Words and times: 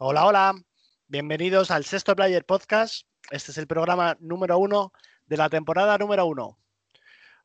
Hola, 0.00 0.26
hola. 0.26 0.54
Bienvenidos 1.08 1.72
al 1.72 1.84
Sexto 1.84 2.14
Player 2.14 2.44
Podcast. 2.44 3.04
Este 3.32 3.50
es 3.50 3.58
el 3.58 3.66
programa 3.66 4.16
número 4.20 4.56
uno 4.56 4.92
de 5.26 5.36
la 5.36 5.48
temporada 5.48 5.98
número 5.98 6.24
uno. 6.24 6.56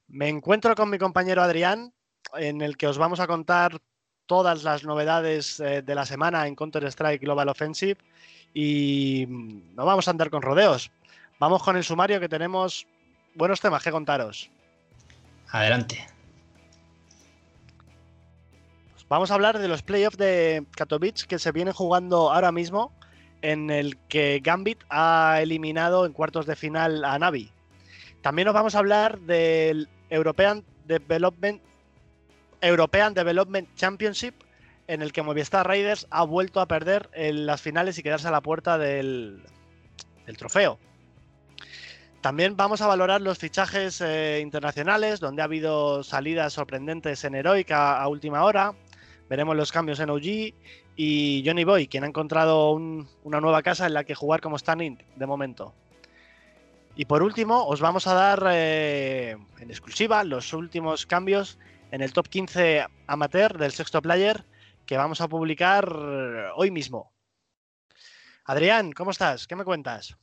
Me 0.08 0.30
encuentro 0.30 0.76
con 0.76 0.91
mi 0.91 1.00
compañero 1.00 1.41
Adrián, 1.41 1.96
en 2.36 2.62
el 2.62 2.77
que 2.77 2.86
os 2.86 3.00
vamos 3.00 3.20
a 3.20 3.26
contar 3.26 3.80
todas 4.27 4.62
las 4.62 4.84
novedades 4.84 5.60
eh, 5.62 5.82
de 5.82 5.96
la 5.96 6.05
semana 6.05 6.46
en 6.46 6.55
Counter-Strike 6.55 7.24
Global 7.24 7.50
Offensive 7.50 7.98
y 8.54 9.26
mm, 9.27 9.74
no 9.74 9.85
vamos 9.85 10.08
a 10.08 10.12
andar 10.12 10.30
con 10.30 10.44
rodeos. 10.44 10.91
Vamos 11.40 11.63
con 11.63 11.76
el 11.76 11.84
sumario 11.84 12.20
que 12.20 12.30
tenemos 12.30 12.85
buenos 13.34 13.62
temas 13.62 13.82
que 13.82 13.90
contaros. 13.90 14.52
Adelante. 15.49 16.12
Vamos 19.13 19.30
a 19.30 19.35
hablar 19.35 19.59
de 19.59 19.67
los 19.67 19.84
playoffs 19.84 20.17
de 20.17 20.66
Katowice 20.76 21.27
que 21.27 21.38
se 21.38 21.52
vienen 21.52 21.76
jugando 21.76 22.34
ahora 22.34 22.52
mismo, 22.52 22.91
en 23.44 23.70
el 23.70 23.95
que 24.08 24.41
Gambit 24.44 24.80
ha 24.90 25.38
eliminado 25.40 26.08
en 26.08 26.13
cuartos 26.13 26.48
de 26.48 26.55
final 26.55 27.05
a 27.05 27.20
Navi. 27.20 27.52
También 28.23 28.48
nos 28.48 28.55
vamos 28.55 28.73
a 28.73 28.80
hablar 28.80 29.20
del 29.20 29.88
European 30.09 30.66
Development, 30.85 31.62
European 32.60 33.13
Development 33.13 33.70
Championship, 33.76 34.34
en 34.88 35.04
el 35.04 35.13
que 35.13 35.21
Movistar 35.21 35.68
Raiders 35.68 36.07
ha 36.10 36.23
vuelto 36.23 36.60
a 36.60 36.68
perder 36.68 37.12
en 37.13 37.45
las 37.45 37.62
finales 37.62 37.99
y 37.99 38.01
quedarse 38.01 38.29
a 38.29 38.32
la 38.32 38.41
puerta 38.41 38.79
del, 38.79 39.43
trofeo. 40.40 40.79
También 42.21 42.57
vamos 42.57 42.82
a 42.82 42.88
valorar 42.88 43.21
los 43.21 43.38
fichajes 43.38 44.01
eh, 44.01 44.40
internacionales, 44.41 45.20
donde 45.20 45.43
ha 45.43 45.45
habido 45.45 46.01
salidas 46.01 46.54
sorprendentes 46.54 47.23
en 47.26 47.35
Heroic 47.35 47.70
a, 47.70 48.07
última 48.07 48.43
hora. 48.43 48.73
Veremos 49.34 49.55
los 49.55 49.71
cambios 49.71 49.99
en 49.99 50.12
OG 50.12 50.53
y 50.95 51.43
Johnny 51.43 51.63
Boy, 51.63 51.87
quien 51.87 52.03
ha 52.03 52.07
encontrado 52.07 52.73
una 52.73 53.41
nueva 53.41 53.63
casa 53.63 53.87
en 53.87 53.95
la 53.95 54.03
que 54.03 54.13
jugar 54.13 54.41
como 54.41 54.59
standing 54.59 55.03
de 55.15 55.26
momento. 55.26 55.73
Y 56.95 57.05
por 57.05 57.23
último, 57.23 57.65
os 57.65 57.81
vamos 57.81 58.05
a 58.05 58.13
dar 58.13 58.48
eh, 58.51 59.35
en 59.57 59.71
exclusiva 59.71 60.23
los 60.23 60.54
últimos 60.54 61.07
cambios 61.07 61.57
en 61.89 62.04
el 62.04 62.13
top 62.13 62.27
15 62.27 62.85
amateur 63.07 63.57
del 63.57 63.71
sexto 63.71 64.03
player 64.03 64.45
que 64.85 64.97
vamos 64.97 65.19
a 65.19 65.28
publicar 65.28 65.89
hoy 66.56 66.69
mismo. 66.69 67.11
Adrián, 68.45 68.91
¿cómo 68.91 69.09
estás? 69.09 69.47
¿Qué 69.47 69.56
me 69.56 69.66
cuentas? 69.66 70.16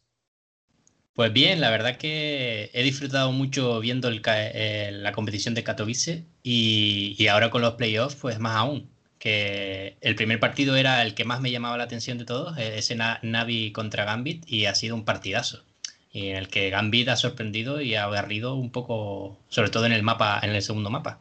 Pues 1.14 1.32
bien, 1.32 1.60
la 1.60 1.70
verdad 1.70 1.96
que 1.96 2.70
he 2.72 2.82
disfrutado 2.84 3.32
mucho 3.32 3.80
viendo 3.80 4.08
eh, 4.08 4.90
la 4.92 5.10
competición 5.10 5.54
de 5.54 5.64
Katowice 5.64 6.26
y, 6.44 7.26
ahora 7.26 7.50
con 7.50 7.60
los 7.60 7.74
playoffs, 7.74 8.14
pues 8.14 8.38
más 8.38 8.54
aún. 8.54 8.99
Que 9.20 9.96
el 10.00 10.16
primer 10.16 10.40
partido 10.40 10.74
era 10.74 11.02
el 11.02 11.14
que 11.14 11.24
más 11.24 11.40
me 11.40 11.52
llamaba 11.52 11.76
la 11.76 11.84
atención 11.84 12.18
de 12.18 12.24
todos, 12.24 12.58
e-, 12.58 12.78
ese 12.78 12.96
Navi 12.96 13.70
contra 13.70 14.04
Gambit, 14.04 14.42
y 14.50 14.66
ha 14.66 14.74
sido 14.74 14.96
un 14.96 15.04
partidazo. 15.04 15.62
Y 16.10 16.30
en 16.30 16.36
el 16.36 16.48
que 16.48 16.70
Gambit 16.70 17.08
ha 17.08 17.16
sorprendido 17.16 17.80
y 17.80 17.94
ha 17.94 18.04
agarrido 18.04 18.56
un 18.56 18.72
poco, 18.72 19.38
sobre 19.48 19.70
todo 19.70 19.86
en 19.86 19.92
el 19.92 20.02
mapa, 20.02 20.40
en 20.42 20.50
el 20.50 20.62
segundo 20.62 20.90
mapa. 20.90 21.20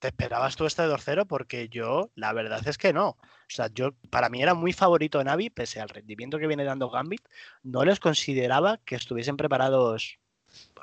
¿Te 0.00 0.08
esperabas 0.08 0.56
tú 0.56 0.66
este 0.66 0.82
2-0? 0.82 1.26
Porque 1.26 1.68
yo, 1.68 2.10
la 2.16 2.32
verdad 2.32 2.66
es 2.66 2.78
que 2.78 2.92
no. 2.92 3.10
O 3.10 3.50
sea, 3.50 3.68
yo, 3.72 3.92
para 4.10 4.28
mí 4.28 4.42
era 4.42 4.54
muy 4.54 4.72
favorito 4.72 5.22
Navi, 5.22 5.50
pese 5.50 5.80
al 5.80 5.88
rendimiento 5.88 6.38
que 6.38 6.46
viene 6.46 6.64
dando 6.64 6.90
Gambit, 6.90 7.22
no 7.62 7.84
les 7.84 7.98
consideraba 7.98 8.78
que 8.84 8.94
estuviesen 8.94 9.36
preparados 9.36 10.18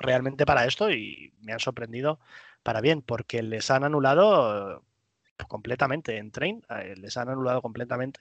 realmente 0.00 0.46
para 0.46 0.66
esto 0.66 0.90
y 0.90 1.32
me 1.40 1.52
han 1.52 1.60
sorprendido 1.60 2.18
para 2.62 2.80
bien, 2.80 3.02
porque 3.02 3.42
les 3.42 3.70
han 3.70 3.84
anulado 3.84 4.82
completamente 5.48 6.16
en 6.18 6.30
Train, 6.30 6.62
eh, 6.70 6.94
les 6.96 7.16
han 7.16 7.28
anulado 7.28 7.62
completamente. 7.62 8.20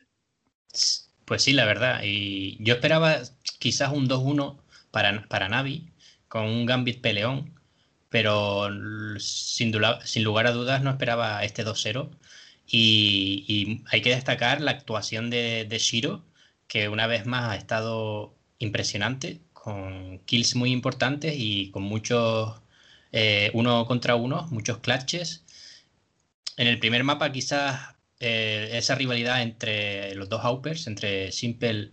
Pues 1.26 1.44
sí, 1.44 1.53
la 1.53 1.66
verdad. 1.66 2.02
Y 2.03 2.64
yo 2.64 2.76
esperaba 2.76 3.20
quizás 3.59 3.92
un 3.92 4.08
2-1 4.08 4.58
para, 4.92 5.26
para 5.28 5.50
Navi, 5.50 5.92
con 6.28 6.46
un 6.46 6.66
Gambit 6.66 7.02
peleón, 7.02 7.59
pero 8.09 8.70
sin, 9.20 9.74
sin 10.03 10.24
lugar 10.24 10.48
a 10.48 10.52
dudas 10.52 10.84
no 10.84 10.92
esperaba 10.92 11.44
este 11.44 11.66
2-0. 11.66 12.09
Y, 12.68 13.84
hay 13.92 14.02
que 14.02 14.09
destacar 14.09 14.62
la 14.62 14.72
actuación 14.72 15.30
de, 15.30 15.68
Shiro, 15.80 16.24
que 16.68 16.90
una 16.90 17.08
vez 17.08 17.26
más 17.26 17.52
ha 17.52 17.56
estado 17.56 18.36
impresionante, 18.59 19.42
con 19.53 20.20
kills 20.26 20.56
muy 20.56 20.72
importantes 20.72 21.36
y 21.38 21.72
con 21.72 21.84
muchos 21.84 22.62
eh, 23.12 23.52
uno 23.53 23.86
contra 23.86 24.16
uno, 24.16 24.47
muchos 24.52 24.80
clutches. 24.80 25.45
En 26.58 26.68
el 26.68 26.80
primer 26.80 27.04
mapa 27.04 27.32
quizás 27.32 27.96
eh, 28.20 28.70
esa 28.74 28.96
rivalidad 28.96 29.42
entre 29.42 30.16
los 30.16 30.30
dos 30.30 30.42
Hoppers, 30.44 30.88
entre 30.88 31.32
Simple 31.32 31.92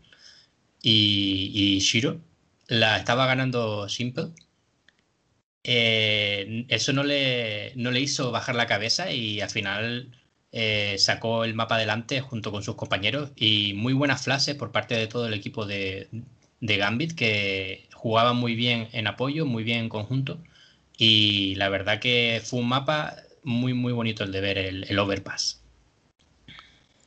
y, 0.83 1.78
Shiro, 1.81 2.21
la 2.69 2.99
estaba 2.99 3.27
ganando 3.27 3.89
Simple. 3.89 4.31
Eh, 5.65 6.67
eso 6.69 6.93
no 6.93 7.05
le, 7.05 7.72
no 7.77 7.91
le 7.93 8.01
hizo 8.01 8.33
bajar 8.33 8.56
la 8.56 8.67
cabeza 8.67 9.12
y 9.12 9.41
al 9.41 9.51
final 9.51 10.11
eh, 10.53 10.97
sacó 10.99 11.45
el 11.45 11.55
mapa 11.55 11.77
adelante 11.77 12.21
junto 12.21 12.53
con 12.53 12.62
sus 12.62 12.75
compañeros 12.75 13.31
y 13.37 13.72
muy 13.75 13.95
buenas 13.95 14.22
flashes 14.25 14.55
por 14.56 14.71
parte 14.71 14.95
de 14.95 15.06
todo 15.06 15.27
el 15.27 15.34
equipo 15.34 15.65
de, 15.67 16.09
Gambit 16.61 17.15
que 17.15 17.89
jugaban 17.95 18.37
muy 18.37 18.55
bien 18.55 18.89
en 18.93 19.06
apoyo, 19.06 19.47
muy 19.47 19.65
bien 19.65 19.81
en 19.81 19.89
conjunto. 19.89 20.39
Y 20.99 21.55
la 21.56 21.69
verdad 21.69 22.01
que 22.01 22.43
fue 22.45 22.61
un 22.61 22.69
mapa 22.69 23.17
muy 23.42 23.75
muy 23.75 23.92
bonito 23.92 24.25
el 24.25 24.32
de 24.32 24.41
ver 24.41 24.58
el, 24.58 24.98
Overpass. 24.98 25.62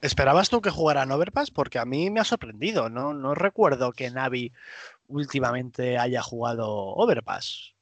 ¿Esperabas 0.01 0.49
tú 0.49 0.61
que 0.61 0.69
jugaran 0.69 1.11
Overpass? 1.11 1.51
Porque 1.51 1.79
a 1.79 1.85
mí 1.85 2.09
me 2.09 2.19
ha 2.19 2.25
sorprendido, 2.25 2.89
¿no? 2.89 3.13
No 3.13 3.33
recuerdo 3.33 3.91
que 3.91 4.11
Navi 4.11 4.51
últimamente 5.07 5.97
haya 5.97 6.21
jugado 6.21 6.67
Overpass. 6.69 7.75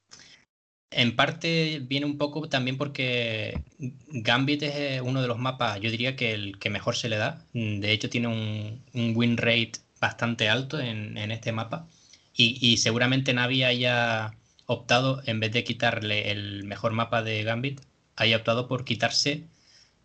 En 0.90 1.16
parte 1.16 1.80
viene 1.82 2.06
un 2.06 2.18
poco 2.18 2.48
también 2.48 2.78
porque 2.78 3.64
Gambit 3.78 4.62
es 4.62 4.74
eh, 4.76 5.00
uno 5.00 5.22
de 5.22 5.26
los 5.28 5.38
mapas, 5.38 5.80
yo 5.80 5.90
diría 5.90 6.14
que 6.14 6.32
el 6.32 6.58
que 6.60 6.70
mejor 6.70 6.94
se 6.94 7.08
le 7.08 7.16
da. 7.16 7.44
De 7.52 7.90
hecho, 7.90 8.08
tiene 8.08 8.28
un, 8.28 8.84
win 9.16 9.36
rate 9.36 9.72
bastante 10.00 10.48
alto 10.48 10.78
en, 10.78 11.18
este 11.32 11.50
mapa. 11.50 11.88
Y, 12.36 12.76
seguramente 12.78 13.32
Navi 13.32 13.64
haya 13.64 14.36
optado, 14.66 15.20
en 15.26 15.40
vez 15.40 15.52
de 15.52 15.64
quitarle 15.64 16.30
el 16.30 16.64
mejor 16.64 16.92
mapa 16.92 17.22
de 17.22 17.42
Gambit, 17.42 17.80
haya 18.16 18.36
optado 18.36 18.68
por 18.68 18.84
quitarse 18.84 19.44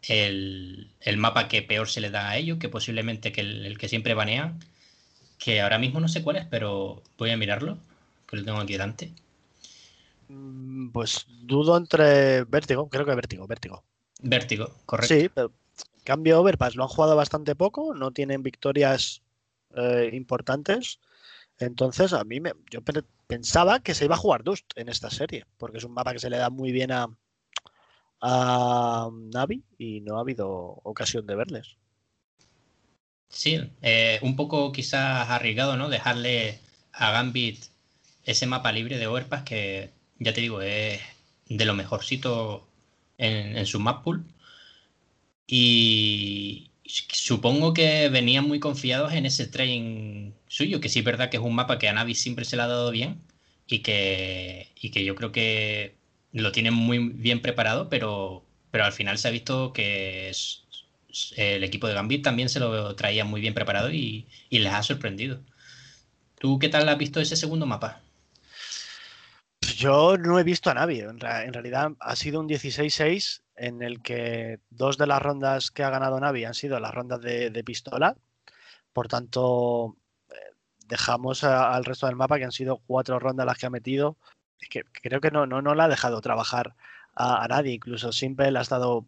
el, 0.08 0.90
mapa 1.18 1.48
que 1.48 1.62
peor 1.62 1.90
se 1.90 2.02
le 2.02 2.10
da 2.10 2.30
a 2.30 2.38
ellos, 2.38 2.58
que 2.60 2.70
posiblemente 2.70 3.32
que 3.32 3.42
el, 3.42 3.66
el, 3.66 3.78
que 3.78 3.90
siempre 3.90 4.14
banean, 4.14 4.60
que 5.38 5.62
ahora 5.62 5.80
mismo 5.80 6.00
no 6.00 6.08
sé 6.08 6.24
cuál 6.24 6.38
es, 6.38 6.46
pero 6.46 7.04
voy 7.18 7.32
a 7.32 7.38
mirarlo, 7.38 7.78
que 8.28 8.38
lo 8.38 8.46
tengo 8.46 8.60
aquí 8.60 8.74
delante. 8.74 9.12
Mm, 10.30 10.90
pues 10.90 11.26
dudo 11.42 11.78
entre 11.78 12.44
Vértigo, 12.44 12.88
creo 12.90 13.06
que 13.06 13.16
Vértigo, 13.16 13.48
Vértigo. 13.48 13.84
Vértigo, 14.22 14.76
correcto. 14.86 15.16
Sí, 15.16 15.30
pero 15.34 15.52
cambio 16.04 16.40
Overpass, 16.40 16.76
lo 16.76 16.84
han 16.84 16.90
jugado 16.90 17.16
bastante 17.16 17.56
poco, 17.56 17.94
no 17.94 18.12
tienen 18.12 18.44
victorias 18.44 19.22
eh, 19.76 20.10
importantes. 20.14 21.00
Entonces, 21.58 22.14
a 22.14 22.24
mí 22.24 22.40
me, 22.40 22.54
yo 22.72 22.80
pensaba 23.28 23.82
que 23.82 23.94
se 23.94 24.06
iba 24.06 24.16
a 24.16 24.20
jugar 24.20 24.44
Dust 24.44 24.72
en 24.76 24.88
esta 24.88 25.10
serie, 25.10 25.46
porque 25.58 25.78
es 25.78 25.84
un 25.84 25.94
mapa 25.94 26.14
que 26.14 26.20
se 26.20 26.30
le 26.30 26.38
da 26.38 26.50
muy 26.50 26.72
bien 26.72 26.92
a, 26.92 27.10
a 28.22 29.10
Navi 29.12 29.64
y 29.78 30.02
no 30.02 30.18
ha 30.18 30.22
habido 30.22 30.50
ocasión 30.84 31.26
de 31.26 31.36
verles. 31.36 31.78
Sí, 33.30 33.60
eh, 33.82 34.20
un 34.22 34.36
poco 34.36 34.72
quizás 34.72 35.30
arriesgado, 35.30 35.78
¿no? 35.78 35.90
Dejarle 35.90 36.60
a 36.94 37.12
Gambit 37.12 37.66
ese 38.26 38.48
mapa 38.48 38.72
libre 38.72 38.98
de 38.98 39.08
Overpass 39.08 39.44
que 39.44 39.92
ya 40.20 40.34
te 40.34 40.42
digo, 40.42 40.62
es 40.62 41.00
de 41.48 41.66
lo 41.66 41.74
mejorcito 41.76 42.68
en, 43.18 43.66
su 43.66 43.80
map 43.80 44.04
pool. 44.04 44.26
Y 45.48 46.72
supongo 46.86 47.74
que 47.74 48.10
venían 48.10 48.48
muy 48.48 48.60
confiados 48.60 49.14
en 49.14 49.26
ese 49.26 49.48
train 49.48 50.34
suyo, 50.48 50.80
que 50.82 50.90
sí 50.90 51.00
es 51.00 51.06
verdad 51.06 51.30
que 51.30 51.38
es 51.38 51.44
un 51.44 51.56
mapa 51.56 51.80
que 51.80 51.88
a 51.90 51.94
Navi 51.94 52.16
siempre 52.16 52.46
se 52.46 52.56
le 52.56 52.64
ha 52.64 52.68
dado 52.68 52.92
bien 52.92 53.22
y 53.68 53.80
que, 53.80 54.70
y 54.76 54.92
que 54.92 55.04
yo 55.06 55.16
creo 55.16 55.32
que 55.32 55.96
lo 56.34 56.52
tienen 56.52 56.74
muy 56.74 57.00
bien 57.10 57.42
preparado, 57.42 57.90
pero, 57.90 58.44
pero 58.72 58.86
al 58.86 58.94
final 58.94 59.18
se 59.18 59.28
ha 59.28 59.32
visto 59.32 59.74
que 59.74 60.32
el 61.36 61.64
equipo 61.64 61.88
de 61.88 61.94
Gambit 61.94 62.24
también 62.24 62.50
se 62.50 62.60
lo 62.60 62.96
traía 62.96 63.26
muy 63.26 63.42
bien 63.42 63.54
preparado 63.54 63.92
y, 63.92 64.28
y 64.50 64.60
les 64.60 64.74
ha 64.74 64.84
sorprendido. 64.84 65.40
¿Tú 66.40 66.58
qué 66.60 66.70
tal 66.70 66.88
has 66.88 66.98
visto 66.98 67.20
ese 67.20 67.36
segundo 67.36 67.66
mapa? 67.66 68.02
Yo 69.62 70.18
no 70.18 70.40
he 70.40 70.44
visto 70.44 70.70
a 70.70 70.74
nadie. 70.74 71.04
En, 71.04 71.20
realidad 71.20 71.92
ha 72.00 72.16
sido 72.16 72.40
un 72.40 72.48
16-6 72.48 73.44
en 73.56 73.82
el 73.82 74.02
que 74.02 74.60
dos 74.70 74.98
de 74.98 75.08
las 75.08 75.22
rondas 75.22 75.72
que 75.72 75.84
ha 75.84 75.90
ganado 75.90 76.20
Navi 76.20 76.46
han 76.46 76.54
sido 76.54 76.80
las 76.80 76.94
rondas 76.94 77.22
de, 77.22 77.64
pistola. 77.66 78.16
Por 78.94 79.08
tanto, 79.08 79.98
eh, 80.30 80.34
dejamos 80.86 81.44
al 81.44 81.86
resto 81.86 82.08
del 82.08 82.16
mapa 82.16 82.38
que 82.38 82.46
han 82.46 82.52
sido 82.52 82.78
cuatro 82.78 83.20
rondas 83.20 83.46
las 83.46 83.58
que 83.58 83.66
ha 83.66 83.70
metido. 83.70 84.18
Que 84.70 84.84
creo 84.84 85.22
que 85.22 85.32
no, 85.32 85.46
no, 85.46 85.62
no 85.62 85.76
la 85.76 85.86
ha 85.86 85.90
dejado 85.90 86.22
trabajar 86.22 86.76
a, 87.16 87.48
nadie. 87.48 87.74
Incluso 87.74 88.12
Simple 88.12 88.58
ha 88.58 88.62
estado 88.62 89.06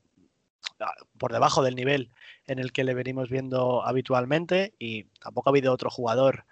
por 1.17 1.31
debajo 1.31 1.63
del 1.63 1.75
nivel 1.75 2.09
en 2.47 2.59
el 2.59 2.71
que 2.71 2.83
le 2.83 2.93
venimos 2.93 3.29
viendo 3.29 3.85
habitualmente 3.85 4.73
y 4.79 5.03
tampoco 5.19 5.49
ha 5.49 5.51
habido 5.51 5.73
otro 5.73 5.89
jugador 5.89 6.45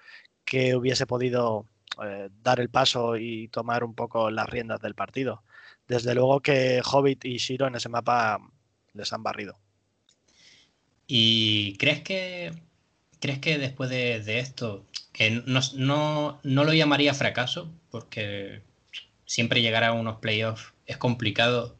que 0.45 0.75
hubiese 0.75 1.05
podido 1.05 1.65
eh, 2.03 2.29
dar 2.41 2.59
el 2.59 2.69
paso 2.69 3.17
y 3.17 3.47
tomar 3.49 3.83
un 3.83 3.93
poco 3.93 4.31
las 4.31 4.49
riendas 4.49 4.81
del 4.81 4.95
partido. 4.95 5.43
Desde 5.87 6.13
luego 6.15 6.41
que 6.41 6.81
Hobbit 6.83 7.25
y 7.25 7.37
Shiro 7.37 7.67
en 7.67 7.75
ese 7.75 7.89
mapa 7.89 8.39
les 8.93 9.11
han 9.13 9.23
barrido. 9.23 9.57
¿Y 11.07 11.75
crees 11.77 12.01
que 12.01 12.53
crees 13.19 13.39
que 13.39 13.57
después 13.57 13.89
de, 13.89 14.39
esto, 14.39 14.85
que 15.11 15.29
no, 15.31 15.59
no, 15.75 16.39
no, 16.43 16.63
lo 16.63 16.73
llamaría 16.73 17.13
fracaso, 17.13 17.71
porque 17.91 18.61
siempre 19.29 19.61
llegar 19.61 19.83
a 19.83 19.93
unos 19.93 20.17
playoffs 20.17 20.73
es 20.87 20.97
complicado 20.97 21.77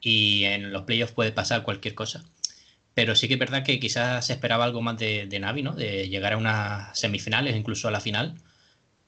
y 0.00 0.42
en 0.42 0.72
los 0.72 0.82
playoffs 0.82 1.12
puede 1.12 1.30
pasar 1.30 1.62
cualquier 1.62 1.94
cosa. 1.94 2.24
Pero 2.94 3.14
sí 3.14 3.28
que 3.28 3.34
es 3.34 3.40
verdad 3.40 3.62
que 3.62 3.78
quizás 3.78 4.26
se 4.26 4.32
esperaba 4.32 4.64
algo 4.64 4.82
más 4.82 4.98
de, 4.98 5.26
de 5.26 5.38
Navi, 5.38 5.62
¿no? 5.62 5.72
De 5.72 6.08
llegar 6.08 6.32
a 6.32 6.36
unas 6.36 6.98
semifinales, 6.98 7.54
incluso 7.54 7.86
a 7.86 7.92
la 7.92 8.00
final. 8.00 8.34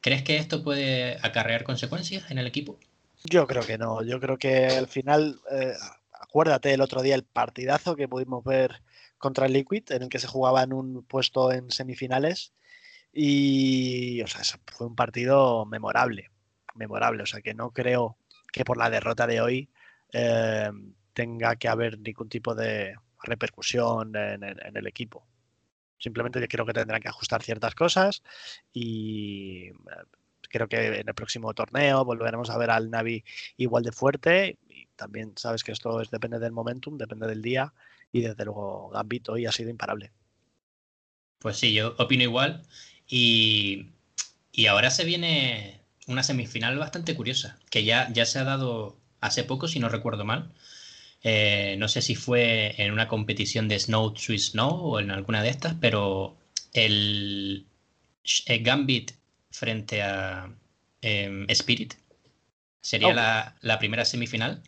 ¿Crees 0.00 0.22
que 0.22 0.36
esto 0.36 0.62
puede 0.62 1.18
acarrear 1.22 1.64
consecuencias 1.64 2.30
en 2.30 2.38
el 2.38 2.46
equipo? 2.46 2.78
Yo 3.24 3.48
creo 3.48 3.66
que 3.66 3.78
no. 3.78 4.04
Yo 4.04 4.20
creo 4.20 4.38
que 4.38 4.66
al 4.66 4.86
final, 4.86 5.40
eh, 5.50 5.74
acuérdate 6.12 6.72
el 6.72 6.82
otro 6.82 7.02
día 7.02 7.16
el 7.16 7.24
partidazo 7.24 7.96
que 7.96 8.06
pudimos 8.06 8.44
ver 8.44 8.80
contra 9.18 9.46
el 9.46 9.54
Liquid, 9.54 9.90
en 9.90 10.04
el 10.04 10.08
que 10.08 10.20
se 10.20 10.28
jugaba 10.28 10.62
en 10.62 10.72
un 10.72 11.02
puesto 11.02 11.50
en 11.50 11.72
semifinales. 11.72 12.52
Y, 13.12 14.22
o 14.22 14.28
sea, 14.28 14.40
fue 14.72 14.86
un 14.86 14.94
partido 14.94 15.66
memorable, 15.66 16.30
memorable. 16.74 17.22
O 17.22 17.26
sea, 17.26 17.40
que 17.40 17.54
no 17.54 17.70
creo 17.70 18.16
que 18.52 18.64
por 18.64 18.76
la 18.76 18.90
derrota 18.90 19.26
de 19.26 19.40
hoy 19.40 19.68
eh, 20.12 20.70
tenga 21.12 21.56
que 21.56 21.68
haber 21.68 21.98
ningún 21.98 22.28
tipo 22.28 22.54
de 22.54 22.94
repercusión 23.22 24.14
en, 24.16 24.42
el 24.42 24.86
equipo. 24.86 25.26
Simplemente 25.98 26.46
creo 26.48 26.66
que 26.66 26.72
tendrán 26.72 27.00
que 27.00 27.08
ajustar 27.08 27.42
ciertas 27.42 27.74
cosas 27.74 28.22
y 28.72 29.68
eh, 29.68 29.74
creo 30.50 30.68
que 30.68 31.00
en 31.00 31.08
el 31.08 31.14
próximo 31.14 31.54
torneo 31.54 32.04
volveremos 32.04 32.50
a 32.50 32.58
ver 32.58 32.70
al 32.70 32.90
Navi 32.90 33.24
igual 33.56 33.84
de 33.84 33.92
fuerte. 33.92 34.58
También 34.96 35.32
sabes 35.36 35.62
que 35.62 35.72
esto 35.72 36.00
es, 36.00 36.10
depende 36.10 36.38
del 36.38 36.52
momentum, 36.52 36.98
depende 36.98 37.26
del 37.26 37.42
día 37.42 37.72
y 38.10 38.20
desde 38.20 38.44
luego 38.44 38.90
Gambit 38.90 39.28
hoy 39.28 39.46
ha 39.46 39.52
sido 39.52 39.70
imparable. 39.70 40.12
Pues 41.38 41.56
sí, 41.56 41.72
yo 41.72 41.94
opino 41.98 42.22
igual 42.22 42.62
y, 43.06 43.90
y 44.52 44.66
ahora 44.66 44.90
se 44.90 45.04
viene 45.04 45.81
una 46.06 46.22
semifinal 46.22 46.78
bastante 46.78 47.14
curiosa, 47.14 47.58
que 47.70 47.84
ya, 47.84 48.10
ya 48.12 48.26
se 48.26 48.38
ha 48.38 48.44
dado 48.44 48.96
hace 49.20 49.44
poco, 49.44 49.68
si 49.68 49.78
no 49.78 49.88
recuerdo 49.88 50.24
mal. 50.24 50.52
Eh, 51.22 51.76
no 51.78 51.88
sé 51.88 52.02
si 52.02 52.16
fue 52.16 52.74
en 52.82 52.92
una 52.92 53.06
competición 53.06 53.68
de 53.68 53.78
Snow 53.78 54.16
Swiss 54.16 54.50
Snow 54.50 54.70
o 54.70 55.00
en 55.00 55.12
alguna 55.12 55.42
de 55.42 55.50
estas, 55.50 55.74
pero 55.80 56.36
el, 56.72 57.66
Gambit 58.60 59.12
frente 59.50 60.02
a 60.02 60.50
em, 61.00 61.46
Spirit 61.48 61.94
sería 62.80 63.08
oh. 63.08 63.14
la, 63.60 63.78
primera 63.78 64.04
semifinal. 64.04 64.62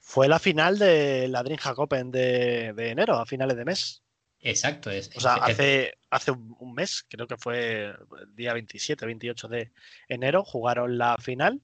Fue 0.00 0.28
la 0.28 0.38
final 0.38 0.78
de 0.78 1.26
la 1.28 1.42
Dreamhack 1.42 1.78
Open 1.78 2.10
de, 2.10 2.72
de 2.72 2.90
enero, 2.90 3.18
a 3.18 3.26
finales 3.26 3.56
de 3.56 3.64
mes. 3.64 4.02
Exacto. 4.42 4.90
Es, 4.90 5.10
o 5.14 5.20
sea, 5.20 5.34
hace, 5.34 5.98
hace 6.10 6.30
un 6.30 6.74
mes, 6.74 7.04
creo 7.08 7.26
que 7.26 7.36
fue 7.36 7.94
el 8.20 8.34
día 8.34 8.54
27, 8.54 9.04
28 9.04 9.48
de 9.48 9.72
enero, 10.08 10.44
jugaron 10.44 10.98
la 10.98 11.16
final. 11.18 11.60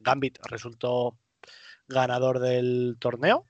Gambit 0.00 0.38
resultó 0.44 1.18
ganador 1.88 2.38
del 2.38 2.96
torneo. 2.98 3.46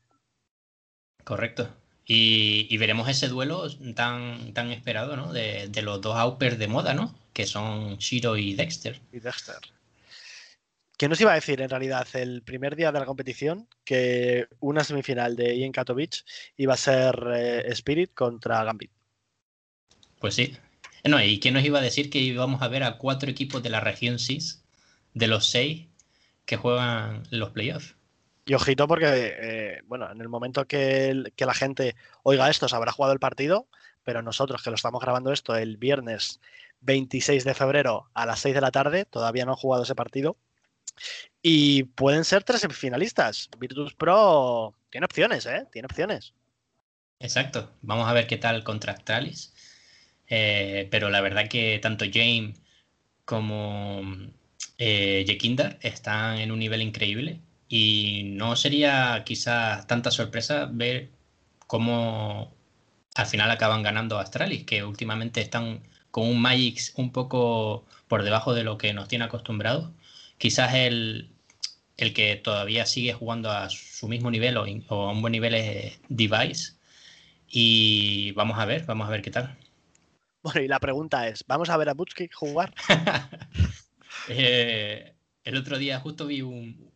Correcto. 1.24 1.68
Y, 2.10 2.74
veremos 2.78 3.06
ese 3.08 3.28
duelo 3.28 3.68
tan, 3.94 4.54
tan 4.54 4.72
esperado, 4.72 5.14
¿no? 5.14 5.30
De, 5.30 5.70
los 5.82 6.00
dos 6.00 6.16
Aupers 6.16 6.58
de 6.58 6.66
moda, 6.66 6.94
¿no? 6.94 7.14
Que 7.34 7.46
son 7.46 7.98
Shiro 7.98 8.38
y 8.38 8.54
Dexter. 8.54 8.98
Y 9.12 9.20
Dexter. 9.20 9.56
¿Qué 10.98 11.08
nos 11.08 11.20
iba 11.20 11.30
a 11.30 11.36
decir 11.36 11.60
en 11.60 11.70
realidad 11.70 12.08
el 12.14 12.42
primer 12.42 12.74
día 12.74 12.90
de 12.90 12.98
la 12.98 13.06
competición? 13.06 13.68
Que 13.84 14.48
una 14.58 14.82
semifinal 14.82 15.36
de 15.36 15.56
Ian 15.56 15.70
Katovic 15.70 16.24
iba 16.56 16.74
a 16.74 16.76
ser 16.76 17.14
eh, 17.36 17.70
Spirit 17.70 18.12
contra 18.14 18.64
Gambit. 18.64 18.90
Pues 20.18 20.34
sí. 20.34 20.56
No, 21.04 21.22
¿y 21.22 21.38
quién 21.38 21.54
nos 21.54 21.62
iba 21.64 21.78
a 21.78 21.82
decir 21.82 22.10
que 22.10 22.18
íbamos 22.18 22.62
a 22.62 22.68
ver 22.68 22.82
a 22.82 22.98
cuatro 22.98 23.30
equipos 23.30 23.62
de 23.62 23.70
la 23.70 23.78
región 23.78 24.18
SIS, 24.18 24.64
de 25.14 25.28
los 25.28 25.46
seis 25.46 25.86
que 26.44 26.56
juegan 26.56 27.22
los 27.30 27.50
playoffs? 27.50 27.94
Y 28.44 28.54
ojito 28.54 28.88
porque, 28.88 29.06
eh, 29.06 29.80
bueno, 29.86 30.10
en 30.10 30.20
el 30.20 30.28
momento 30.28 30.66
que, 30.66 31.14
la 31.38 31.54
gente 31.54 31.94
oiga 32.24 32.50
esto, 32.50 32.68
se 32.68 32.74
habrá 32.74 32.90
jugado 32.90 33.12
el 33.12 33.20
partido, 33.20 33.68
pero 34.02 34.20
nosotros 34.22 34.64
que 34.64 34.70
lo 34.70 34.76
estamos 34.76 35.00
grabando 35.00 35.32
esto 35.32 35.54
el 35.54 35.76
viernes 35.76 36.40
26 36.80 37.44
de 37.44 37.54
febrero 37.54 38.10
a 38.14 38.26
las 38.26 38.40
6 38.40 38.56
de 38.56 38.60
la 38.60 38.72
tarde, 38.72 39.04
todavía 39.04 39.44
no 39.44 39.52
han 39.52 39.58
jugado 39.58 39.84
ese 39.84 39.94
partido. 39.94 40.36
Y 41.42 41.84
pueden 41.84 42.24
ser 42.24 42.44
tres 42.44 42.60
semifinalistas. 42.60 43.48
Virtus 43.58 43.94
Pro 43.94 44.74
tiene 44.90 45.04
opciones, 45.04 45.46
¿eh? 45.46 45.66
Tiene 45.72 45.86
opciones. 45.86 46.34
Exacto. 47.20 47.70
Vamos 47.82 48.08
a 48.08 48.12
ver 48.12 48.26
qué 48.26 48.36
tal 48.36 48.64
contra 48.64 48.92
Astralis. 48.92 49.54
Eh, 50.28 50.88
pero 50.90 51.10
la 51.10 51.20
verdad 51.20 51.48
que 51.48 51.78
tanto 51.80 52.04
James 52.12 52.60
como 53.24 54.02
eh, 54.78 55.24
están 55.82 56.38
en 56.38 56.52
un 56.52 56.58
nivel 56.58 56.82
increíble. 56.82 57.40
Y 57.68 58.22
no 58.24 58.56
sería 58.56 59.22
quizás 59.24 59.86
tanta 59.86 60.10
sorpresa 60.10 60.68
ver 60.70 61.10
cómo 61.66 62.54
al 63.14 63.26
final 63.26 63.50
acaban 63.50 63.82
ganando 63.82 64.18
Astralis, 64.18 64.64
que 64.64 64.84
últimamente 64.84 65.40
están 65.40 65.82
con 66.10 66.26
un 66.26 66.40
Magix 66.40 66.94
un 66.96 67.12
poco 67.12 67.84
por 68.08 68.22
debajo 68.22 68.54
de 68.54 68.64
lo 68.64 68.78
que 68.78 68.94
nos 68.94 69.08
tiene 69.08 69.26
acostumbrados. 69.26 69.90
Quizás 70.38 70.74
el, 70.74 71.30
el 71.96 72.14
que 72.14 72.36
todavía 72.36 72.86
sigue 72.86 73.12
jugando 73.12 73.50
a 73.50 73.68
su 73.70 74.08
mismo 74.08 74.30
nivel 74.30 74.56
o, 74.56 74.64
a 74.64 75.12
un 75.12 75.20
buen 75.20 75.32
nivel 75.32 75.54
es 75.54 76.00
Device. 76.08 76.74
Y 77.48 78.32
vamos 78.32 78.58
a 78.58 78.64
ver, 78.64 78.84
vamos 78.86 79.08
a 79.08 79.10
ver 79.10 79.22
qué 79.22 79.30
tal. 79.30 79.56
Bueno, 80.42 80.62
y 80.62 80.68
la 80.68 80.78
pregunta 80.78 81.28
es, 81.28 81.44
¿vamos 81.46 81.68
a 81.68 81.76
ver 81.76 81.88
a 81.88 81.94
Butski 81.94 82.28
jugar? 82.32 82.72
Eh, 84.30 85.14
el 85.44 85.56
otro 85.56 85.78
día 85.78 86.00
justo 86.00 86.26
vi 86.26 86.42
un, 86.42 86.90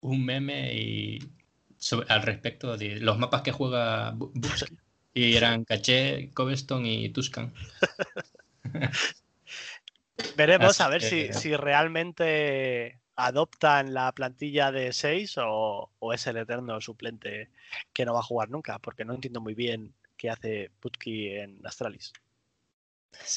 un 0.00 0.24
meme 0.24 0.72
y 0.74 1.18
al 2.08 2.22
respecto 2.22 2.76
de 2.76 3.00
los 3.00 3.18
mapas 3.18 3.42
que 3.42 3.50
juega 3.50 4.16
y 5.14 5.34
eran 5.34 5.64
Caché, 5.64 6.30
Cobblestone 6.32 6.92
y 6.92 7.08
Tuscan. 7.08 7.52
Veremos 10.36 10.80
a 10.80 10.88
ver 10.88 11.02
si, 11.02 11.56
realmente 11.56 13.00
adoptan 13.16 13.94
la 13.94 14.12
plantilla 14.12 14.70
de 14.70 14.92
6 14.92 15.36
o, 15.38 15.90
es 16.12 16.26
el 16.26 16.36
eterno 16.36 16.80
suplente 16.80 17.50
que 17.92 18.04
no 18.04 18.14
va 18.14 18.20
a 18.20 18.24
jugar 18.24 18.50
nunca, 18.50 18.78
porque 18.78 19.04
no 19.04 19.14
entiendo 19.14 19.40
muy 19.40 19.54
bien 19.54 19.94
qué 20.16 20.30
hace 20.30 20.70
Putki 20.80 21.28
en 21.30 21.60
Astralis. 21.66 22.12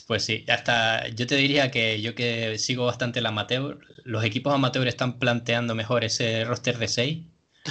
Pues 0.08 0.26
sí, 0.26 0.46
hasta 0.50 1.08
yo 1.10 1.26
te 1.26 1.36
diría 1.36 1.72
que 1.72 2.02
yo 2.02 2.14
que 2.14 2.58
sigo 2.58 2.86
bastante 2.86 3.20
el 3.20 3.26
amateur, 3.26 3.80
los 4.04 4.26
equipos 4.26 4.54
amateur 4.54 4.88
están 4.88 5.20
planteando 5.20 5.74
mejor 5.74 6.04
ese 6.04 6.44
roster 6.44 6.78
de 6.78 6.88
6, 6.90 7.26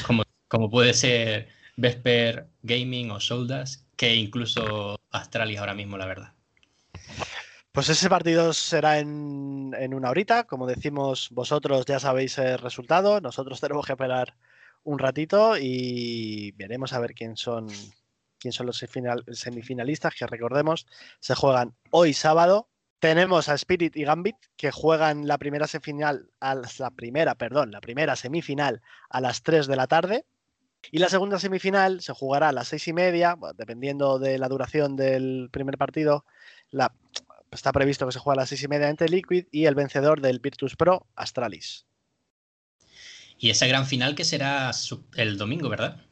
como, 0.06 0.22
como 0.48 0.70
puede 0.70 0.94
ser 0.94 1.48
Vesper 1.76 2.48
Gaming 2.62 3.10
o 3.10 3.20
Soldas, 3.20 3.84
que 3.96 4.14
incluso 4.14 4.98
Astralis 5.10 5.58
ahora 5.58 5.74
mismo, 5.74 5.98
la 5.98 6.06
verdad. 6.06 6.32
Pues 7.78 7.90
ese 7.90 8.08
partido 8.10 8.52
será 8.52 8.98
en, 8.98 9.72
en, 9.78 9.94
una 9.94 10.10
horita. 10.10 10.42
Como 10.48 10.66
decimos, 10.66 11.28
vosotros 11.30 11.86
ya 11.86 12.00
sabéis 12.00 12.36
el 12.38 12.58
resultado. 12.58 13.20
Nosotros 13.20 13.60
tenemos 13.60 13.86
que 13.86 13.92
esperar 13.92 14.34
un 14.82 14.98
ratito 14.98 15.56
y 15.56 16.50
veremos 16.56 16.92
a 16.92 16.98
ver 16.98 17.14
quién 17.14 17.36
son 17.36 17.68
quién 18.40 18.50
son 18.50 18.66
los 18.66 18.84
semifinalistas, 19.30 20.12
que 20.16 20.26
recordemos, 20.26 20.88
se 21.20 21.36
juegan 21.36 21.76
hoy 21.92 22.14
sábado. 22.14 22.68
Tenemos 22.98 23.48
a 23.48 23.54
Spirit 23.54 23.96
y 23.96 24.02
Gambit 24.02 24.38
que 24.56 24.72
juegan 24.72 25.28
la 25.28 25.38
primera 25.38 25.68
semifinal, 25.68 26.30
a 26.40 26.56
la 26.56 26.90
primera, 26.90 27.36
perdón, 27.36 27.70
la 27.70 27.80
primera 27.80 28.16
semifinal 28.16 28.82
a 29.08 29.20
las 29.20 29.44
3 29.44 29.68
de 29.68 29.76
la 29.76 29.86
tarde. 29.86 30.24
Y 30.90 30.98
la 30.98 31.08
segunda 31.08 31.38
semifinal 31.38 32.00
se 32.00 32.12
jugará 32.12 32.48
a 32.48 32.52
las 32.52 32.66
seis 32.66 32.88
y 32.88 32.92
media, 32.92 33.36
dependiendo 33.56 34.18
de 34.18 34.36
la 34.36 34.48
duración 34.48 34.96
del 34.96 35.48
primer 35.52 35.78
partido. 35.78 36.24
La, 36.70 36.92
está 37.50 37.72
previsto 37.72 38.06
que 38.06 38.12
se 38.12 38.18
juegue 38.18 38.38
a 38.38 38.42
las 38.42 38.48
seis 38.48 38.62
y 38.62 38.68
media 38.68 38.88
entre 38.88 39.08
Liquid 39.08 39.46
y 39.50 39.66
el 39.66 39.74
vencedor 39.74 40.20
del 40.20 40.40
Virtus 40.40 40.76
Pro, 40.76 41.06
Astralis. 41.16 41.86
Y 43.38 43.50
esa 43.50 43.66
gran 43.66 43.86
final 43.86 44.14
que 44.14 44.24
será 44.24 44.70
el 45.14 45.38
domingo, 45.38 45.68
¿verdad? 45.68 46.04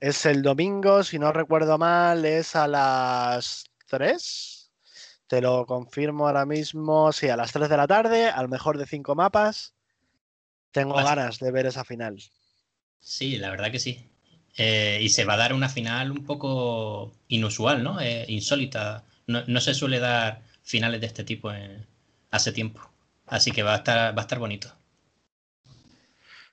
Es 0.00 0.24
el 0.26 0.42
domingo, 0.42 1.02
si 1.02 1.18
no 1.18 1.32
recuerdo 1.32 1.76
mal, 1.78 2.24
es 2.24 2.54
a 2.54 2.68
las 2.68 3.64
3. 3.86 4.70
Te 5.26 5.40
lo 5.40 5.66
confirmo 5.66 6.26
ahora 6.26 6.46
mismo. 6.46 7.12
Sí, 7.12 7.28
a 7.28 7.36
las 7.36 7.52
3 7.52 7.68
de 7.68 7.76
la 7.76 7.88
tarde, 7.88 8.28
al 8.28 8.48
mejor 8.48 8.78
de 8.78 8.86
5 8.86 9.16
mapas. 9.16 9.74
Tengo 10.70 10.94
ganas 10.94 11.40
de 11.40 11.50
ver 11.50 11.66
esa 11.66 11.84
final. 11.84 12.22
Sí, 13.00 13.36
la 13.36 13.50
verdad 13.50 13.72
que 13.72 13.80
sí. 13.80 14.06
Eh, 14.56 15.00
y 15.02 15.08
se 15.08 15.24
va 15.24 15.34
a 15.34 15.38
dar 15.38 15.52
una 15.52 15.68
final 15.68 16.12
un 16.12 16.24
poco 16.24 17.12
inusual, 17.28 17.82
¿no? 17.82 18.00
Eh, 18.00 18.24
insólita. 18.28 19.04
No, 19.28 19.60
se 19.60 19.74
suele 19.74 20.00
dar 20.00 20.42
finales 20.62 21.00
de 21.00 21.06
este 21.06 21.22
tipo 21.22 21.52
hace 22.30 22.52
tiempo. 22.52 22.80
Así 23.26 23.52
que 23.52 23.62
va 23.62 23.74
a 23.74 23.76
estar, 23.76 24.16
va 24.16 24.22
a 24.22 24.24
estar 24.24 24.38
bonito. 24.38 24.74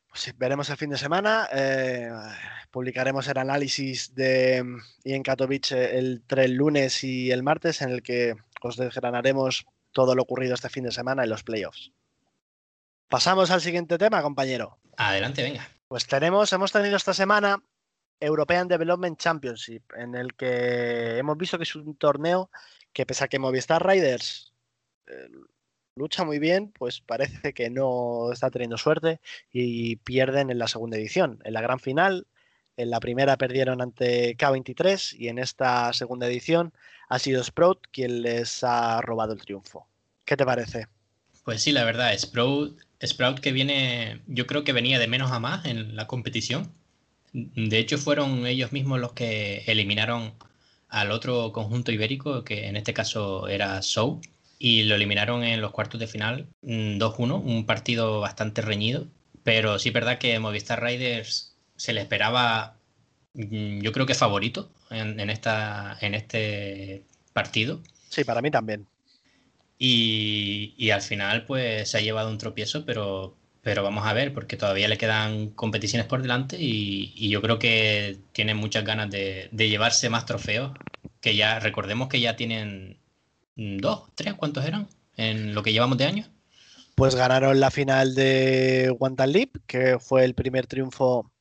Pues 0.10 0.22
sí, 0.22 0.32
veremos 0.38 0.70
el 0.70 0.78
fin 0.78 0.90
de 0.90 0.98
semana. 0.98 1.48
Eh, 1.54 2.12
publicaremos 2.72 3.28
el 3.30 3.38
análisis 3.38 4.14
de 4.14 4.64
y 5.06 5.14
en 5.14 5.24
Katowice 5.24 5.98
el, 5.98 6.22
el 6.28 6.54
lunes 6.54 7.04
y 7.06 7.32
el 7.32 7.44
martes, 7.44 7.82
en 7.82 7.92
el 7.92 8.04
que 8.04 8.36
os 8.62 8.76
desgranaremos 8.76 9.66
todo 9.94 10.14
lo 10.14 10.24
ocurrido 10.24 10.54
este 10.54 10.70
fin 10.70 10.84
de 10.84 10.92
semana 10.92 11.24
en 11.24 11.30
los 11.30 11.44
playoffs. 11.44 11.92
Pasamos 13.08 13.52
al 13.52 13.62
siguiente 13.62 13.98
tema, 13.98 14.22
compañero. 14.22 14.78
Adelante, 14.98 15.44
venga. 15.44 15.70
Pues 15.88 16.08
tenemos, 16.08 16.52
hemos 16.52 16.74
tenido 16.74 16.98
esta 16.98 17.14
semana 17.14 17.64
European 18.20 18.68
Development 18.68 19.18
Championship, 19.20 19.84
en 19.96 20.16
el 20.16 20.34
que 20.36 21.18
hemos 21.18 21.38
visto 21.38 21.58
que 21.58 21.64
es 21.64 21.76
un 21.76 21.96
torneo 21.96 22.50
que 22.94 23.06
pese 23.06 23.26
a 23.26 23.28
que 23.28 23.40
Movistar 23.40 23.86
Riders 23.86 24.54
eh, 25.08 25.30
lucha 25.96 26.24
muy 26.24 26.40
bien, 26.40 26.72
pues 26.72 27.02
parece 27.02 27.54
que 27.54 27.70
no 27.70 28.32
está 28.32 28.50
teniendo 28.50 28.78
suerte 28.78 29.20
y 29.52 29.98
pierden 29.98 30.50
en 30.50 30.60
la 30.60 30.68
segunda 30.68 30.98
edición. 30.98 31.40
En 31.44 31.54
la 31.54 31.62
gran 31.62 31.80
final, 31.80 32.28
en 32.78 32.90
la 32.90 33.00
primera 33.00 33.38
perdieron 33.38 33.82
ante 33.82 34.36
K23 34.38 35.18
y 35.18 35.30
en 35.30 35.40
esta 35.40 35.94
segunda 35.94 36.28
edición 36.28 36.74
ha 37.08 37.20
sido 37.20 37.44
Sprout 37.44 37.88
quien 37.92 38.22
les 38.22 38.64
ha 38.64 39.02
robado 39.02 39.34
el 39.34 39.42
triunfo. 39.42 39.88
¿Qué 40.26 40.36
te 40.36 40.46
parece? 40.46 40.88
Pues 41.44 41.62
sí, 41.62 41.72
la 41.72 41.86
verdad, 41.86 42.18
Sprout, 42.18 42.80
Sprout 43.06 43.40
que 43.40 43.52
viene, 43.52 44.22
yo 44.26 44.48
creo 44.48 44.64
que 44.64 44.74
venía 44.74 45.00
de 45.00 45.08
menos 45.08 45.32
a 45.32 45.40
más 45.40 45.66
en 45.66 45.96
la 45.96 46.08
competición 46.08 46.72
de 47.36 47.80
hecho, 47.80 47.98
fueron 47.98 48.48
ellos 48.48 48.72
mismos 48.72 49.00
los 49.00 49.12
que 49.12 49.64
eliminaron 49.68 50.34
al 50.88 51.12
otro 51.12 51.52
conjunto 51.52 51.92
ibérico, 51.92 52.46
que 52.46 52.68
en 52.68 52.78
este 52.78 52.94
caso 52.94 53.50
era 53.50 53.82
Sou, 53.82 54.22
y 54.58 54.84
lo 54.84 54.96
eliminaron 54.96 55.44
en 55.44 55.60
los 55.60 55.72
cuartos 55.72 56.00
de 56.00 56.08
final 56.08 56.48
2-1, 56.62 57.40
mm, 57.44 57.50
un 57.50 57.66
partido 57.66 58.22
bastante 58.22 58.62
reñido, 58.62 59.08
pero 59.44 59.80
sí 59.80 59.90
es 59.90 59.94
verdad 59.94 60.18
que 60.18 60.40
Movistar 60.40 60.82
Riders 60.82 61.58
se 61.76 61.92
le 61.92 62.02
esperaba, 62.02 62.78
mm, 63.34 63.82
yo 63.82 63.92
creo 63.92 64.06
que 64.06 64.16
favorito 64.16 64.72
en, 64.90 65.30
esta, 65.30 65.98
en 66.00 66.16
este 66.16 67.04
partido. 67.34 67.82
Sí, 68.10 68.24
para 68.24 68.42
mí 68.42 68.50
también. 68.50 68.88
Y, 69.78 70.74
y, 70.78 70.92
al 70.92 71.02
final 71.02 71.46
pues 71.46 71.90
se 71.90 71.98
ha 71.98 72.02
llevado 72.02 72.30
un 72.30 72.38
tropiezo, 72.38 72.86
pero 72.86 73.36
pero 73.66 73.82
vamos 73.82 74.06
a 74.06 74.14
ver, 74.14 74.32
porque 74.32 74.58
todavía 74.58 74.88
le 74.88 75.00
quedan 75.00 75.50
competiciones 75.50 76.06
por 76.06 76.22
delante 76.22 76.56
y, 76.60 77.30
yo 77.32 77.42
creo 77.42 77.58
que 77.58 78.20
tienen 78.32 78.58
muchas 78.58 78.86
ganas 78.86 79.10
de, 79.10 79.50
llevarse 79.52 80.08
más 80.08 80.28
trofeos, 80.28 80.72
que 81.20 81.36
ya 81.36 81.58
recordemos 81.58 82.08
que 82.08 82.20
ya 82.20 82.36
tienen 82.36 83.00
dos, 83.56 84.04
tres, 84.14 84.36
¿cuántos 84.36 84.66
eran 84.66 84.88
en 85.18 85.56
lo 85.56 85.64
que 85.64 85.74
llevamos 85.74 85.98
de 85.98 86.06
año? 86.06 86.26
Pues 86.94 87.16
ganaron 87.16 87.60
la 87.60 87.72
final 87.72 88.14
de 88.14 88.96
Leap, 89.26 89.58
que 89.66 89.98
fue 89.98 90.26
el 90.26 90.36
primer 90.36 90.68
triunfo 90.68 91.32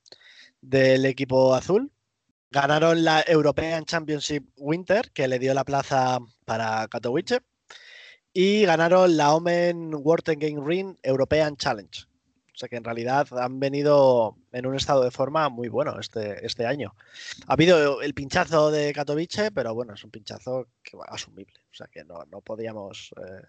del 0.62 1.04
equipo 1.04 1.54
azul. 1.54 1.93
Ganaron 2.50 3.04
la 3.04 3.23
European 3.26 3.85
Championship 3.85 4.49
Winter, 4.57 5.11
que 5.12 5.28
le 5.28 5.38
dio 5.38 5.52
la 5.52 5.64
plaza 5.64 6.21
para 6.47 6.88
Katowice. 6.88 7.40
Y 8.33 8.64
ganaron 8.64 9.19
la 9.19 9.35
Omen 9.35 9.95
World 9.95 10.38
Game 10.38 10.66
Ring 10.66 10.97
European 11.02 11.57
Challenge, 11.59 12.07
o 12.55 12.57
sea 12.57 12.69
que 12.69 12.77
en 12.77 12.85
realidad 12.85 13.27
han 13.37 13.59
venido 13.59 14.37
en 14.53 14.67
un 14.67 14.77
estado 14.77 15.03
de 15.03 15.11
forma 15.11 15.49
muy 15.49 15.69
bueno 15.69 15.99
este, 15.99 16.47
este 16.47 16.67
año. 16.67 16.95
Ha 17.49 17.55
habido 17.55 18.01
el 18.01 18.15
pinchazo 18.15 18.71
de 18.71 18.93
Katowice, 18.93 19.51
pero 19.51 19.75
bueno, 19.75 19.95
es 19.95 20.05
un 20.05 20.13
pinchazo 20.13 20.69
que 20.83 20.97
va 20.97 21.07
asumible. 21.07 21.59
O 21.73 21.75
sea 21.75 21.89
que 21.89 22.05
no, 22.05 22.41
podíamos 22.43 23.13
eh, 23.17 23.45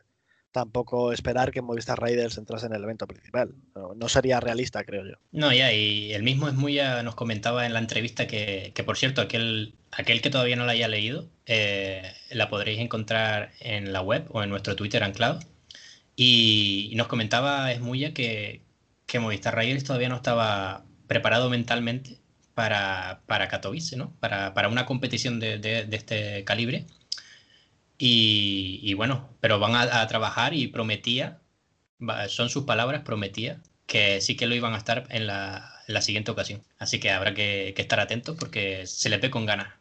tampoco 0.52 1.14
esperar 1.14 1.52
que 1.52 1.62
Movistar 1.62 2.00
Raiders 2.00 2.40
entrase 2.40 2.66
en 2.66 2.74
el 2.74 2.84
evento 2.84 3.06
principal. 3.06 3.54
No, 3.96 4.10
sería 4.10 4.40
realista, 4.40 4.84
creo 4.84 5.06
yo. 5.06 5.18
No, 5.32 5.54
ya, 5.54 5.72
y 5.72 6.12
el 6.14 6.24
mismo 6.24 6.48
Esmuya 6.48 7.04
nos 7.04 7.14
comentaba 7.14 7.68
en 7.68 7.74
la 7.74 7.80
entrevista 7.80 8.26
que, 8.26 8.74
por 8.88 8.98
cierto, 8.98 9.22
aquel, 9.22 9.76
aquel 9.92 10.22
que 10.22 10.32
todavía 10.32 10.56
no 10.56 10.66
la 10.66 10.72
haya 10.72 10.88
leído, 10.88 11.30
eh, 11.46 12.12
la 12.32 12.50
podréis 12.50 12.80
encontrar 12.80 13.52
en 13.60 13.94
la 13.94 14.02
web 14.02 14.26
o 14.30 14.42
en 14.42 14.50
nuestro 14.50 14.76
Twitter 14.76 15.04
anclado. 15.04 15.42
Y 16.16 16.94
nos 16.96 17.08
comentaba 17.08 17.72
Esmuya 17.72 18.14
que, 18.14 18.65
que 19.16 19.20
Movistar 19.22 19.56
Raiders 19.56 19.86
todavía 19.86 20.10
no 20.10 20.18
estaba 20.18 20.84
preparado 21.08 21.50
mentalmente 21.50 22.20
para, 22.54 23.22
para 23.28 23.48
Katowice, 23.48 23.96
¿no? 23.96 24.14
Para, 24.20 24.68
una 24.68 24.86
competición 24.86 25.40
de, 25.40 25.88
este 25.90 26.44
calibre. 26.44 26.86
Y, 27.98 28.94
bueno, 28.96 29.30
pero 29.40 29.58
van 29.58 29.74
a, 29.76 30.06
trabajar 30.08 30.54
y 30.54 30.68
prometía, 30.68 31.40
son 32.28 32.50
sus 32.50 32.66
palabras, 32.66 33.04
prometía 33.04 33.62
que 33.88 34.20
sí 34.20 34.36
que 34.36 34.48
lo 34.48 34.56
iban 34.56 34.74
a 34.74 34.80
estar 34.80 35.08
en 35.10 35.28
la, 35.28 35.82
siguiente 36.02 36.32
ocasión. 36.32 36.62
Así 36.78 37.00
que 37.00 37.12
habrá 37.12 37.34
que, 37.34 37.74
estar 37.78 38.02
atentos 38.02 38.36
porque 38.38 38.86
se 38.86 39.08
le 39.08 39.18
ve 39.18 39.30
con 39.30 39.46
ganas. 39.46 39.76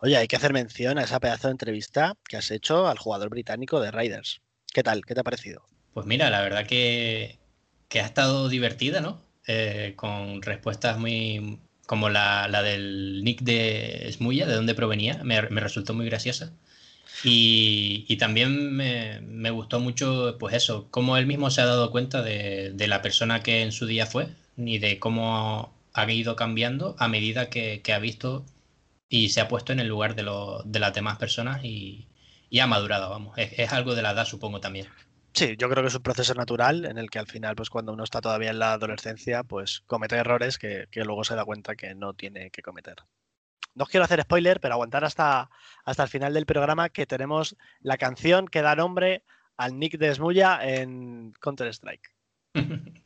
Oye, 0.00 0.16
hay 0.16 0.26
que 0.26 0.34
hacer 0.34 0.52
mención 0.52 0.98
a 0.98 1.04
esa 1.04 1.20
pedazo 1.20 1.46
de 1.46 1.52
entrevista 1.52 2.14
que 2.28 2.36
has 2.36 2.50
hecho 2.50 2.88
al 2.88 2.98
jugador 2.98 3.30
británico 3.30 3.80
de 3.80 3.92
Raiders. 3.92 4.40
¿Qué 4.72 4.82
tal? 4.82 5.04
¿Qué 5.04 5.14
te 5.14 5.20
ha 5.20 5.24
parecido? 5.24 5.64
Pues 5.92 6.04
mira, 6.04 6.30
la 6.30 6.40
verdad 6.40 6.66
que, 6.66 7.38
que 7.94 8.00
ha 8.00 8.06
estado 8.06 8.48
divertida, 8.48 9.00
¿no? 9.00 9.22
Eh, 9.46 9.92
con 9.94 10.42
respuestas 10.42 10.98
muy 10.98 11.60
como 11.86 12.08
la, 12.08 12.48
del 12.64 13.22
nick 13.22 13.42
de 13.42 14.10
Smuya, 14.10 14.46
de 14.48 14.54
dónde 14.54 14.74
provenía, 14.74 15.22
me, 15.22 15.40
resultó 15.40 15.94
muy 15.94 16.06
graciosa. 16.06 16.52
Y, 17.22 18.16
también 18.16 18.74
me, 18.74 19.50
gustó 19.50 19.78
mucho, 19.78 20.36
pues 20.40 20.56
eso, 20.56 20.88
cómo 20.90 21.16
él 21.18 21.26
mismo 21.26 21.50
se 21.52 21.60
ha 21.60 21.66
dado 21.66 21.92
cuenta 21.92 22.20
de, 22.22 22.74
la 22.88 23.00
persona 23.00 23.44
que 23.44 23.62
en 23.62 23.70
su 23.70 23.86
día 23.86 24.06
fue, 24.06 24.26
y 24.56 24.78
de 24.78 24.98
cómo 24.98 25.72
ha 25.92 26.10
ido 26.10 26.34
cambiando 26.34 26.96
a 26.98 27.06
medida 27.06 27.48
que, 27.48 27.80
ha 27.94 27.98
visto 28.00 28.44
y 29.08 29.28
se 29.28 29.40
ha 29.40 29.46
puesto 29.46 29.72
en 29.72 29.78
el 29.78 29.86
lugar 29.86 30.16
de, 30.16 30.24
de 30.64 30.80
las 30.80 30.94
demás 30.94 31.18
personas 31.18 31.64
y, 31.64 32.08
ha 32.60 32.66
madurado, 32.66 33.08
vamos. 33.10 33.38
Es, 33.38 33.52
es, 33.56 33.72
algo 33.72 33.94
de 33.94 34.02
la 34.02 34.10
edad, 34.10 34.26
supongo, 34.26 34.60
también. 34.60 34.88
Sí, 35.34 35.56
yo 35.58 35.68
creo 35.68 35.82
que 35.82 35.88
es 35.88 35.94
un 35.96 36.02
proceso 36.02 36.32
natural 36.34 36.84
en 36.84 36.96
el 36.96 37.10
que 37.10 37.18
al 37.18 37.26
final, 37.26 37.56
pues 37.56 37.68
cuando 37.68 37.92
uno 37.92 38.04
está 38.04 38.20
todavía 38.20 38.50
en 38.50 38.60
la 38.60 38.74
adolescencia, 38.74 39.42
pues 39.42 39.82
comete 39.86 40.14
errores 40.14 40.58
que, 40.58 40.86
luego 40.94 41.24
se 41.24 41.34
da 41.34 41.44
cuenta 41.44 41.74
que 41.74 41.92
no 41.96 42.14
tiene 42.14 42.50
que 42.50 42.62
cometer. 42.62 42.98
No 43.74 43.82
os 43.82 43.88
quiero 43.90 44.04
hacer 44.04 44.22
spoiler, 44.22 44.60
pero 44.60 44.74
aguantar 44.74 45.04
hasta, 45.04 45.50
hasta 45.84 46.04
el 46.04 46.08
final 46.08 46.34
del 46.34 46.46
programa 46.46 46.88
que 46.88 47.04
tenemos 47.04 47.56
la 47.80 47.98
canción 47.98 48.46
que 48.46 48.62
da 48.62 48.76
nombre 48.76 49.24
al 49.56 49.76
nick 49.76 49.98
de 49.98 50.14
Smuya 50.14 50.60
en 50.62 51.32
Counter-Strike. 51.40 52.14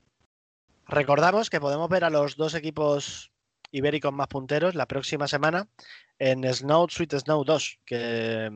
Recordamos 0.87 1.49
que 1.49 1.61
podemos 1.61 1.89
ver 1.89 2.05
a 2.05 2.11
los 2.11 2.37
dos 2.37 2.55
equipos 2.55 3.33
ibéricos 3.71 4.13
más 4.13 4.29
punteros 4.29 4.75
la 4.75 4.87
próxima 4.87 5.29
semana 5.29 5.69
en 6.19 6.43
Snow 6.53 6.89
Sweet 6.89 7.15
Snow 7.21 7.45
2, 7.45 7.81
que 7.85 8.51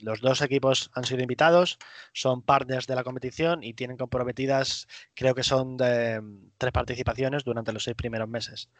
los 0.00 0.20
dos 0.20 0.40
equipos 0.42 0.90
han 0.94 1.04
sido 1.04 1.22
invitados, 1.22 1.78
son 2.12 2.42
partners 2.42 2.86
de 2.86 2.94
la 2.94 3.04
competición 3.04 3.62
y 3.62 3.74
tienen 3.74 3.96
comprometidas, 3.96 4.86
creo 5.14 5.34
que 5.34 5.42
son 5.42 5.76
de 5.76 6.22
tres 6.56 6.72
participaciones 6.72 7.44
durante 7.44 7.72
los 7.72 7.84
seis 7.84 7.96
primeros 7.96 8.28
meses. 8.28 8.70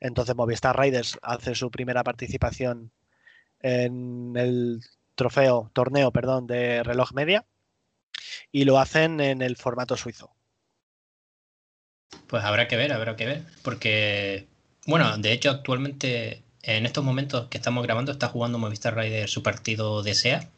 Entonces 0.00 0.34
Movistar 0.34 0.78
Riders 0.78 1.18
hace 1.22 1.54
su 1.54 1.70
primera 1.70 2.02
participación 2.02 2.90
en 3.60 4.32
el 4.36 4.80
trofeo, 5.14 5.70
torneo, 5.72 6.10
perdón, 6.10 6.46
de 6.46 6.82
reloj 6.82 7.12
media 7.12 7.46
y 8.50 8.64
lo 8.64 8.78
hacen 8.78 9.20
en 9.20 9.42
el 9.42 9.56
formato 9.56 9.96
suizo. 9.96 10.34
Pues 12.26 12.44
habrá 12.44 12.68
que 12.68 12.76
ver, 12.76 12.92
habrá 12.92 13.16
que 13.16 13.26
ver, 13.26 13.44
porque, 13.62 14.48
bueno, 14.86 15.16
de 15.18 15.32
hecho 15.32 15.50
actualmente 15.50 16.42
en 16.62 16.86
estos 16.86 17.04
momentos 17.04 17.48
que 17.48 17.58
estamos 17.58 17.82
grabando 17.82 18.12
está 18.12 18.28
jugando 18.28 18.58
Movistar 18.58 18.96
Riders 18.96 19.30
su 19.30 19.42
partido 19.42 20.02
de 20.02 20.14
SEA 20.14 20.50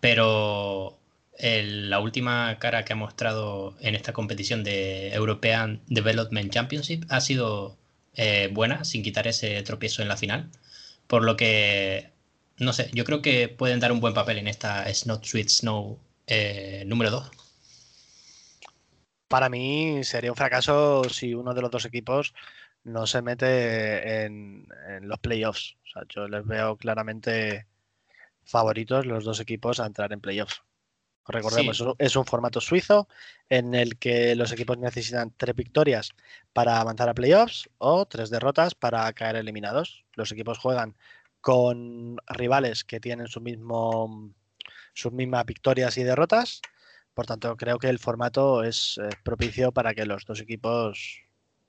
pero 0.00 0.98
la 1.40 2.00
última 2.00 2.58
cara 2.58 2.84
que 2.84 2.92
ha 2.92 2.96
mostrado 2.96 3.76
en 3.80 3.94
esta 3.94 4.12
competición 4.12 4.64
de 4.64 5.12
European 5.12 5.80
Development 5.86 6.52
Championship 6.52 7.04
ha 7.08 7.20
sido 7.20 7.76
eh, 8.14 8.48
buena, 8.52 8.84
sin 8.84 9.02
quitar 9.02 9.28
ese 9.28 9.62
tropiezo 9.62 10.02
en 10.02 10.08
la 10.08 10.16
final. 10.16 10.50
Por 11.06 11.24
lo 11.24 11.36
que, 11.36 12.10
no 12.58 12.72
sé, 12.72 12.90
yo 12.92 13.04
creo 13.04 13.22
que 13.22 13.48
pueden 13.48 13.80
dar 13.80 13.92
un 13.92 14.00
buen 14.00 14.14
papel 14.14 14.38
en 14.38 14.48
esta 14.48 14.92
Snow 14.92 15.20
Sweet 15.22 15.48
Snow 15.48 15.98
eh, 16.26 16.82
número 16.86 17.10
2. 17.10 17.30
Para 19.28 19.48
mí 19.48 20.02
sería 20.04 20.32
un 20.32 20.36
fracaso 20.36 21.04
si 21.04 21.34
uno 21.34 21.54
de 21.54 21.62
los 21.62 21.70
dos 21.70 21.84
equipos 21.84 22.34
no 22.84 23.06
se 23.06 23.22
mete 23.22 24.24
en, 24.24 24.66
en 24.88 25.08
los 25.08 25.18
playoffs. 25.18 25.76
O 25.84 25.86
sea, 25.92 26.02
yo 26.08 26.28
les 26.28 26.46
veo 26.46 26.76
claramente 26.76 27.66
favoritos 28.44 29.06
los 29.06 29.24
dos 29.24 29.40
equipos 29.40 29.80
a 29.80 29.86
entrar 29.86 30.12
en 30.12 30.20
playoffs. 30.20 30.62
Recordemos, 31.28 31.84
es 31.98 32.16
un 32.16 32.24
formato 32.24 32.58
suizo 32.58 33.06
en 33.50 33.74
el 33.74 33.98
que 33.98 34.34
los 34.34 34.50
equipos 34.50 34.78
necesitan 34.78 35.34
tres 35.36 35.54
victorias 35.54 36.12
para 36.54 36.80
avanzar 36.80 37.10
a 37.10 37.14
playoffs 37.14 37.68
o 37.76 38.06
tres 38.06 38.30
derrotas 38.30 38.74
para 38.74 39.12
caer 39.12 39.36
eliminados. 39.36 40.06
Los 40.14 40.32
equipos 40.32 40.56
juegan 40.56 40.96
con 41.42 42.16
rivales 42.28 42.82
que 42.82 42.98
tienen 42.98 43.26
su 43.26 43.42
mismo, 43.42 44.32
sus 44.94 45.12
mismas 45.12 45.44
victorias 45.44 45.98
y 45.98 46.02
derrotas. 46.02 46.62
Por 47.12 47.26
tanto, 47.26 47.54
creo 47.58 47.78
que 47.78 47.90
el 47.90 47.98
formato 47.98 48.64
es 48.64 48.98
propicio 49.22 49.70
para 49.70 49.92
que 49.92 50.06
los 50.06 50.24
dos 50.24 50.40
equipos 50.40 51.27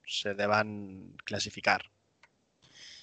se 0.09 0.33
deban 0.33 1.13
clasificar. 1.23 1.85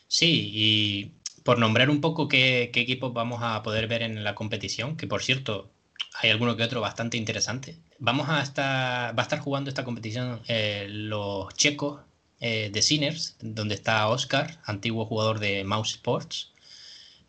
Sí, 0.09 0.51
y 0.53 1.13
por 1.43 1.59
nombrar 1.59 1.91
un 1.91 2.01
poco 2.01 2.29
qué, 2.29 2.71
qué 2.73 2.81
equipos 2.81 3.13
vamos 3.13 3.41
a 3.43 3.63
poder 3.63 3.87
ver 3.87 4.03
en 4.03 4.25
la 4.25 4.35
competición, 4.35 4.97
que 4.97 5.07
por 5.07 5.23
cierto, 5.23 5.71
hay 6.21 6.31
alguno 6.31 6.57
que 6.57 6.63
otro 6.63 6.81
bastante 6.81 7.17
interesante. 7.17 7.77
Vamos 7.99 8.29
a 8.29 8.43
estar, 8.43 9.17
va 9.17 9.23
a 9.23 9.25
estar 9.25 9.39
jugando 9.39 9.71
esta 9.71 9.85
competición 9.85 10.41
eh, 10.49 10.87
los 10.89 11.55
checos 11.55 12.01
eh, 12.41 12.71
de 12.73 12.83
Sinners, 12.83 13.37
donde 13.41 13.75
está 13.75 14.09
Oscar, 14.09 14.59
antiguo 14.65 15.07
jugador 15.07 15.39
de 15.39 15.65
Mouse 15.65 15.93
Sports. 15.93 16.53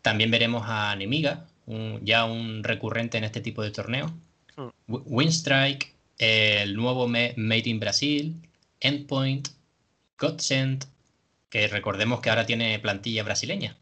También 0.02 0.32
veremos 0.32 0.64
a 0.66 0.96
Nemiga, 0.96 1.46
ya 2.02 2.26
un 2.26 2.64
recurrente 2.64 3.18
en 3.18 3.26
este 3.26 3.42
tipo 3.42 3.62
de 3.62 3.72
torneo. 3.72 4.08
Hmm. 4.56 4.70
Winstrike, 4.88 5.94
el 6.18 6.76
nuevo 6.76 7.08
Made 7.08 7.64
in 7.66 7.80
Brasil, 7.80 8.36
Endpoint, 8.80 9.50
Godsend, 10.18 10.86
que 11.50 11.68
recordemos 11.68 12.22
que 12.22 12.30
ahora 12.30 12.46
tiene 12.46 12.80
plantilla 12.80 13.24
brasileña. 13.24 13.78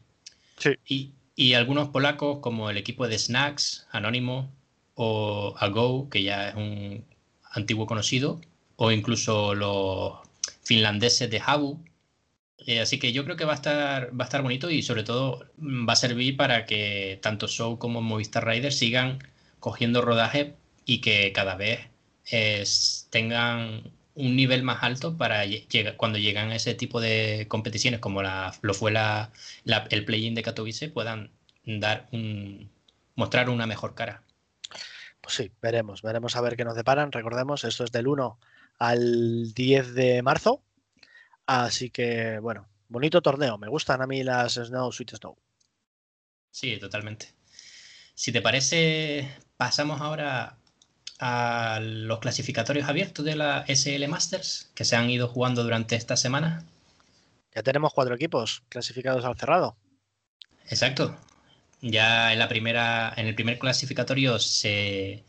Sí. 0.58 0.70
Y, 0.86 1.12
y 1.34 1.54
algunos 1.54 1.88
polacos 1.88 2.38
como 2.40 2.70
el 2.70 2.76
equipo 2.76 3.08
de 3.08 3.18
Snacks, 3.18 3.86
Anónimo, 3.90 4.50
o 4.94 5.54
a 5.58 5.68
Go, 5.68 6.08
que 6.10 6.22
ya 6.22 6.48
es 6.48 6.54
un 6.54 7.04
antiguo 7.52 7.86
conocido, 7.86 8.40
o 8.76 8.90
incluso 8.90 9.54
los 9.54 10.14
finlandeses 10.62 11.30
de 11.30 11.40
Habu. 11.44 11.84
Eh, 12.58 12.80
así 12.80 12.98
que 12.98 13.12
yo 13.12 13.24
creo 13.24 13.36
que 13.36 13.44
va 13.44 13.52
a, 13.52 13.56
estar, 13.56 14.18
va 14.18 14.24
a 14.24 14.26
estar 14.26 14.42
bonito 14.42 14.70
y 14.70 14.82
sobre 14.82 15.04
todo 15.04 15.46
mm, 15.58 15.88
va 15.88 15.92
a 15.92 15.96
servir 15.96 16.36
para 16.36 16.66
que 16.66 17.18
tanto 17.22 17.46
Show 17.46 17.78
como 17.78 18.02
Movistar 18.02 18.46
Riders 18.46 18.76
sigan 18.76 19.18
cogiendo 19.60 20.02
rodaje 20.02 20.54
y 20.84 21.00
que 21.00 21.32
cada 21.32 21.56
vez 21.56 21.80
tengan 23.10 23.92
un 24.16 24.34
nivel 24.34 24.62
más 24.62 24.82
alto 24.82 25.16
para 25.16 25.44
cuando 25.96 26.18
llegan 26.18 26.50
a 26.50 26.56
ese 26.56 26.74
tipo 26.74 27.00
de 27.00 27.46
competiciones 27.48 28.00
como 28.00 28.22
la, 28.22 28.54
lo 28.62 28.74
fue 28.74 28.90
la, 28.90 29.30
el 29.90 30.04
play-in 30.04 30.34
de 30.34 30.42
Katowice 30.42 30.88
puedan 30.88 31.30
dar 31.64 32.08
un, 32.12 32.70
mostrar 33.14 33.50
una 33.50 33.66
mejor 33.66 33.94
cara. 33.94 34.22
Pues 35.20 35.34
sí, 35.34 35.52
veremos, 35.60 36.02
veremos 36.02 36.34
a 36.36 36.40
ver 36.40 36.56
qué 36.56 36.64
nos 36.64 36.76
deparan. 36.76 37.12
Recordemos, 37.12 37.64
esto 37.64 37.84
es 37.84 37.92
del 37.92 38.06
1 38.06 38.38
al 38.78 39.52
10 39.52 39.94
de 39.94 40.22
marzo. 40.22 40.62
Así 41.44 41.90
que, 41.90 42.38
bueno, 42.38 42.66
bonito 42.88 43.20
torneo. 43.20 43.58
Me 43.58 43.68
gustan 43.68 44.00
a 44.00 44.06
mí 44.06 44.22
las 44.22 44.54
Snow 44.54 44.92
Sweet 44.92 45.16
Snow. 45.16 45.36
Sí, 46.50 46.78
totalmente. 46.78 47.34
Si 48.14 48.32
te 48.32 48.40
parece, 48.40 49.28
pasamos 49.58 50.00
ahora 50.00 50.56
a 51.18 51.78
los 51.80 52.18
clasificatorios 52.18 52.88
abiertos 52.88 53.24
de 53.24 53.36
la 53.36 53.64
SL 53.66 54.06
Masters 54.08 54.70
que 54.74 54.84
se 54.84 54.96
han 54.96 55.08
ido 55.10 55.28
jugando 55.28 55.62
durante 55.62 55.96
esta 55.96 56.16
semana. 56.16 56.64
Ya 57.54 57.62
tenemos 57.62 57.94
cuatro 57.94 58.14
equipos 58.14 58.62
clasificados 58.68 59.24
al 59.24 59.36
cerrado. 59.36 59.76
Exacto. 60.68 61.16
Ya 61.80 62.32
en 62.32 62.38
la 62.38 62.48
primera, 62.48 63.12
en 63.16 63.26
el 63.26 63.34
primer 63.34 63.58
clasificatorio, 63.58 64.38
se, 64.38 65.24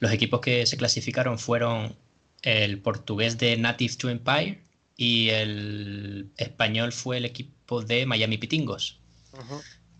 los 0.00 0.12
equipos 0.12 0.40
que 0.40 0.66
se 0.66 0.76
clasificaron 0.76 1.38
fueron 1.38 1.96
el 2.42 2.80
portugués 2.80 3.38
de 3.38 3.56
Native 3.56 3.94
to 3.96 4.10
Empire 4.10 4.60
y 4.96 5.30
el 5.30 6.30
español 6.36 6.92
fue 6.92 7.18
el 7.18 7.24
equipo 7.24 7.82
de 7.82 8.06
Miami 8.06 8.38
Pitingos. 8.38 8.98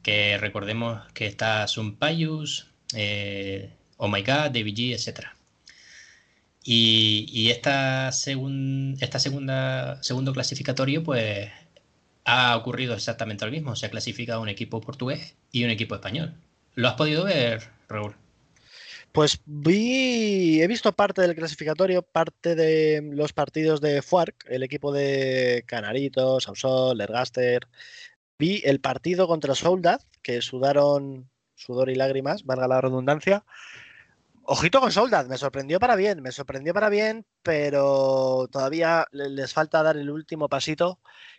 Que 0.02 0.36
recordemos 0.38 1.00
que 1.14 1.26
está 1.26 1.66
Sumpayus, 1.66 2.66
eh, 2.94 3.70
Oh 4.04 4.08
My 4.08 4.22
God, 4.22 4.50
David 4.50 4.74
G, 4.74 4.92
etc. 4.94 5.28
Y, 6.64 7.24
y 7.30 7.50
esta, 7.50 8.08
esta 8.08 9.18
segunda 9.20 10.02
segundo 10.02 10.32
clasificatorio, 10.32 11.04
pues 11.04 11.52
ha 12.24 12.56
ocurrido 12.56 12.94
exactamente 12.94 13.44
lo 13.44 13.52
mismo. 13.52 13.76
Se 13.76 13.86
ha 13.86 13.90
clasificado 13.90 14.40
un 14.40 14.48
equipo 14.48 14.80
portugués 14.80 15.36
y 15.52 15.62
un 15.62 15.70
equipo 15.70 15.94
español. 15.94 16.34
¿Lo 16.74 16.88
has 16.88 16.94
podido 16.94 17.22
ver, 17.26 17.62
Raúl? 17.88 18.16
Pues 19.12 19.40
vi, 19.44 20.60
he 20.60 20.66
visto 20.66 20.92
parte 20.92 21.22
del 21.22 21.36
clasificatorio, 21.36 22.02
parte 22.02 22.56
de 22.56 23.08
los 23.12 23.32
partidos 23.32 23.80
de 23.80 24.02
FUARC, 24.02 24.46
el 24.48 24.64
equipo 24.64 24.90
de 24.90 25.62
Canaritos, 25.64 26.48
Ausol, 26.48 27.00
Ergaster. 27.00 27.68
Vi 28.36 28.62
el 28.64 28.80
partido 28.80 29.28
contra 29.28 29.54
Soldad, 29.54 30.00
que 30.22 30.42
sudaron 30.42 31.30
sudor 31.54 31.88
y 31.88 31.94
lágrimas, 31.94 32.42
valga 32.44 32.66
la 32.66 32.80
redundancia. 32.80 33.44
Ojito 34.44 34.80
con 34.80 34.90
Soldad, 34.90 35.26
me 35.26 35.38
sorprendió 35.38 35.78
para 35.78 35.94
bien, 35.94 36.20
me 36.20 36.32
sorprendió 36.32 36.74
para 36.74 36.88
bien, 36.88 37.24
pero 37.42 38.48
todavía 38.50 39.06
les 39.12 39.52
falta 39.52 39.82
dar 39.82 39.96
el 39.96 40.10
último 40.10 40.48
pasito 40.48 40.98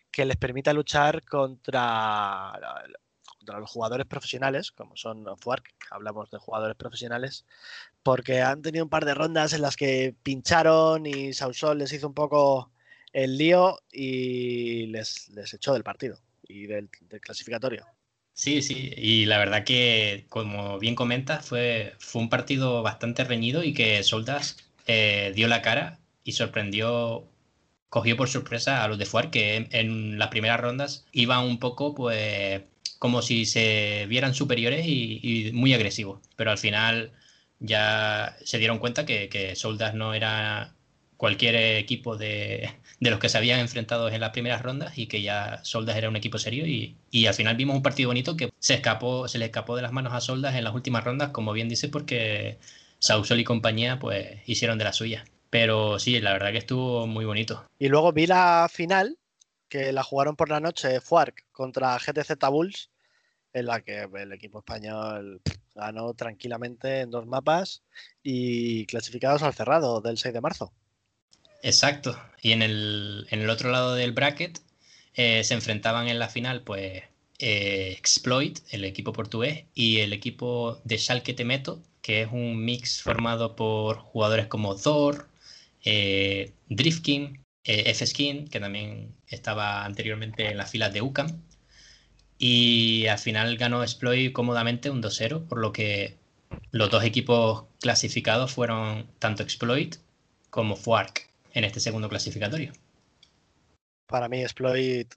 que 0.10 0.26
les 0.26 0.38
permita 0.38 0.72
luchar 0.74 1.26
contra, 1.26 2.54
los 3.42 3.70
jugadores 3.70 4.08
profesionales, 4.08 4.72
como 4.72 4.96
son 4.96 5.26
Fuark, 5.38 5.66
hablamos 5.92 6.32
de 6.32 6.38
jugadores 6.38 6.78
profesionales, 6.78 7.46
porque 8.04 8.42
han 8.42 8.62
tenido 8.62 8.86
un 8.86 8.90
par 8.90 9.06
de 9.06 9.16
rondas 9.16 9.54
en 9.54 9.64
las 9.64 9.76
que 9.76 10.16
pincharon 10.24 11.06
y 11.06 11.34
Sausol 11.34 11.80
les 11.80 11.92
hizo 11.92 12.08
un 12.08 12.14
poco 12.14 12.72
el 13.12 13.38
lío 13.38 13.80
y 13.92 14.88
les, 14.88 15.30
echó 15.54 15.74
del 15.74 15.84
partido 15.84 16.20
y 16.48 16.68
del, 16.68 16.90
clasificatorio. 17.22 17.86
Sí, 18.36 18.62
sí, 18.64 18.92
y 18.98 19.26
la 19.26 19.38
verdad 19.38 19.64
que, 19.64 20.26
como 20.30 20.80
bien 20.80 20.96
comentas, 20.96 21.46
fue, 21.46 21.94
fue 22.00 22.22
un 22.22 22.30
partido 22.30 22.82
bastante 22.82 23.24
reñido 23.24 23.64
y 23.64 23.74
que 23.74 24.02
Soldas 24.04 24.58
eh, 24.88 25.32
dio 25.36 25.48
la 25.48 25.62
cara 25.62 26.00
y 26.24 26.32
sorprendió 26.34 27.28
cogió 27.90 28.18
por 28.18 28.30
sorpresa 28.30 28.84
a 28.84 28.88
los 28.88 28.98
de 28.98 29.06
Fuar, 29.06 29.30
que 29.32 29.68
en, 29.72 30.18
las 30.20 30.30
primeras 30.30 30.60
rondas 30.60 31.06
iban 31.12 31.46
un 31.46 31.60
poco, 31.60 31.94
pues, 31.94 32.64
como 33.00 33.22
si 33.22 33.46
se 33.46 34.08
vieran 34.10 34.34
superiores 34.34 34.86
y, 34.88 35.52
muy 35.54 35.74
agresivos. 35.76 36.20
Pero 36.36 36.52
al 36.52 36.58
final 36.58 37.12
ya 37.60 38.36
se 38.44 38.58
dieron 38.58 38.80
cuenta 38.80 39.06
que, 39.06 39.30
que 39.30 39.56
Soldas 39.56 39.94
no 39.94 40.14
era 40.16 40.74
cualquier 41.24 41.56
equipo 41.56 42.18
de, 42.18 42.70
los 43.00 43.18
que 43.18 43.30
se 43.30 43.38
habían 43.38 43.62
enfrentado 43.62 44.10
en 44.10 44.20
las 44.20 44.32
primeras 44.32 44.62
rondas 44.62 44.98
y 44.98 45.08
que 45.08 45.22
ya 45.22 45.64
Soldas 45.64 45.96
era 45.96 46.10
un 46.10 46.18
equipo 46.18 46.38
serio 46.38 46.68
y, 46.68 47.26
al 47.26 47.34
final 47.34 47.56
vimos 47.56 47.78
un 47.78 47.82
partido 47.82 48.10
bonito 48.10 48.36
que 48.36 48.52
se 48.60 48.74
escapó, 48.74 49.30
se 49.30 49.38
le 49.38 49.46
escapó 49.46 49.78
de 49.78 49.84
las 49.84 49.94
manos 49.94 50.12
a 50.12 50.20
Soldas 50.20 50.54
en 50.54 50.66
las 50.66 50.76
últimas 50.76 51.02
rondas, 51.02 51.30
como 51.30 51.54
bien 51.54 51.70
dice, 51.70 51.88
porque 51.88 52.58
Sausol 53.00 53.40
y 53.40 53.46
compañía 53.46 54.00
pues 54.00 54.38
hicieron 54.48 54.78
de 54.78 54.84
la 54.84 54.92
suya. 54.92 55.24
Pero 55.50 55.98
sí, 55.98 56.20
la 56.20 56.34
verdad 56.34 56.52
que 56.52 56.58
estuvo 56.58 57.08
muy 57.08 57.24
bonito. 57.24 57.70
Y 57.80 57.88
luego 57.88 58.12
vi 58.12 58.28
la 58.28 58.68
final, 58.70 59.18
que 59.70 59.94
la 59.94 60.04
jugaron 60.04 60.36
por 60.36 60.50
la 60.50 60.60
noche 60.60 61.00
FUARC 61.00 61.46
contra 61.54 61.98
GTZ 62.00 62.34
Bulls, 62.52 62.90
en 63.54 63.68
la 63.68 63.80
que 63.80 64.10
el 64.14 64.34
equipo 64.34 64.60
español 64.60 65.42
ganó 65.74 66.14
tranquilamente 66.16 67.00
en 67.00 67.12
dos 67.12 67.26
mapas 67.26 67.82
y 68.22 68.86
clasificados 68.88 69.42
al 69.42 69.54
cerrado 69.54 70.02
del 70.02 70.18
6 70.18 70.34
de 70.34 70.42
marzo. 70.42 70.74
Exacto. 71.64 72.20
Y 72.42 72.52
en 72.52 72.62
el, 72.62 73.26
en 73.32 73.42
el 73.42 73.50
otro 73.50 73.72
lado 73.72 73.96
del 73.96 74.12
bracket 74.12 74.60
eh, 75.16 75.44
se 75.44 75.54
enfrentaban 75.56 76.08
en 76.10 76.20
la 76.20 76.30
final, 76.30 76.62
pues, 76.62 77.04
eh, 77.40 77.96
Exploit, 77.98 78.60
el 78.72 78.86
equipo 78.86 79.14
portugués, 79.14 79.66
y 79.74 80.00
el 80.00 80.14
equipo 80.14 80.82
de 80.84 80.98
Schalke 80.98 81.34
Temeto, 81.34 81.82
que 82.02 82.22
es 82.24 82.30
un 82.32 82.64
mix 82.66 83.02
formado 83.02 83.56
por 83.56 83.98
jugadores 83.98 84.48
como 84.48 84.76
Thor, 84.76 85.28
eh, 85.86 86.52
Driftkin, 86.70 87.40
eh, 87.64 87.84
F-Skin, 87.92 88.48
que 88.50 88.60
también 88.60 89.16
estaba 89.28 89.86
anteriormente 89.86 90.50
en 90.52 90.58
las 90.58 90.70
filas 90.72 90.94
de 90.94 91.02
UCAM. 91.02 91.42
Y 92.38 93.08
al 93.08 93.20
final 93.20 93.58
ganó 93.58 93.84
Exploit 93.84 94.34
cómodamente 94.34 94.90
un 94.90 95.02
2-0, 95.02 95.48
por 95.48 95.60
lo 95.60 95.72
que 95.72 96.18
los 96.72 96.90
dos 96.90 97.04
equipos 97.04 97.66
clasificados 97.80 98.52
fueron 98.52 99.08
tanto 99.20 99.44
Exploit 99.44 99.96
como 100.50 100.76
FUARC 100.76 101.33
en 101.54 101.64
este 101.64 101.80
segundo 101.80 102.10
clasificatorio. 102.10 102.74
Para 104.08 104.28
mí, 104.28 104.42
Exploit 104.42 105.14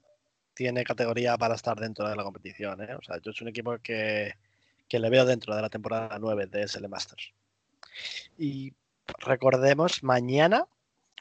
tiene 0.53 0.83
categoría 0.83 1.37
para 1.37 1.55
estar 1.55 1.79
dentro 1.79 2.07
de 2.07 2.15
la 2.15 2.23
competición. 2.23 2.81
¿eh? 2.81 2.95
O 2.95 3.01
sea, 3.03 3.19
yo 3.21 3.31
es 3.31 3.41
un 3.41 3.49
equipo 3.49 3.77
que, 3.79 4.33
que, 4.87 4.99
le 4.99 5.09
veo 5.09 5.25
dentro 5.25 5.55
de 5.55 5.61
la 5.61 5.69
temporada 5.69 6.17
9 6.19 6.47
de 6.47 6.67
SL 6.67 6.87
Masters. 6.87 7.31
Y 8.37 8.73
recordemos, 9.19 10.03
mañana, 10.03 10.67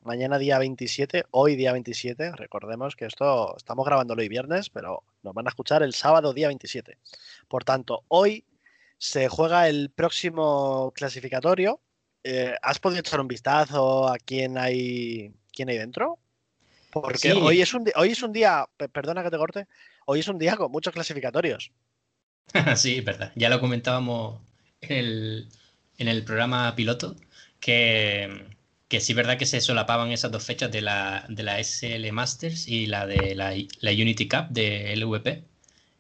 mañana 0.03 0.39
día 0.39 0.59
27, 0.59 1.25
hoy 1.31 1.57
día 1.57 1.73
27, 1.73 2.33
recordemos 2.33 2.97
que 2.97 3.07
esto 3.07 3.57
estamos 3.57 3.85
grabándolo 3.85 4.23
hoy 4.23 4.29
viernes, 4.29 4.71
pero 4.71 5.03
nos 5.23 5.35
van 5.35 5.47
a 5.47 5.51
escuchar 5.51 5.83
el 5.83 5.93
sábado 5.93 6.33
día 6.33 6.49
27. 6.49 6.99
Por 7.49 7.65
tanto, 7.65 8.05
hoy 8.09 8.45
se 8.99 9.29
juega 9.29 9.69
el 9.69 9.91
próximo 9.91 10.93
clasificatorio 10.95 11.81
eh, 12.29 12.57
¿has 12.61 12.81
podido 12.81 12.99
echar 12.99 13.21
un 13.21 13.29
vistazo 13.29 14.09
a 14.09 14.19
quién 14.19 14.59
hay, 14.59 15.33
quién 15.53 15.69
hay 15.69 15.79
dentro? 15.79 16.19
Porque 16.91 17.33
hoy, 17.33 17.61
es 17.61 17.73
un, 17.73 17.85
hoy 17.95 18.11
es 18.11 18.23
un 18.23 18.33
día, 18.33 18.67
perdona 18.93 19.23
que 19.23 19.31
te 19.31 19.37
corte, 19.37 19.69
hoy 20.07 20.21
es 20.21 20.29
un 20.29 20.37
día 20.37 20.57
con 20.57 20.73
muchos 20.73 20.93
clasificatorios. 20.93 21.71
sí, 22.75 23.01
verdad. 23.01 23.31
Ya 23.37 23.49
lo 23.49 23.61
comentábamos 23.61 24.41
en 24.81 25.47
el, 25.99 26.25
programa 26.25 26.75
piloto, 26.75 27.15
que, 27.61 28.47
que 28.89 28.99
sí 28.99 29.13
es 29.13 29.17
verdad 29.17 29.39
que 29.39 29.47
se 29.47 29.61
solapaban 29.61 30.11
esas 30.11 30.33
dos 30.33 30.45
fechas 30.45 30.73
de 30.73 30.81
la, 30.81 31.27
de 31.29 31.45
la 31.45 31.63
SL 31.63 32.11
Masters 32.11 32.67
y 32.67 32.87
la 32.87 33.07
de 33.07 33.37
la, 33.37 33.55
la 33.81 33.91
Unity 33.93 34.27
Cup 34.27 34.49
de 34.51 34.97
LVP. 34.97 35.45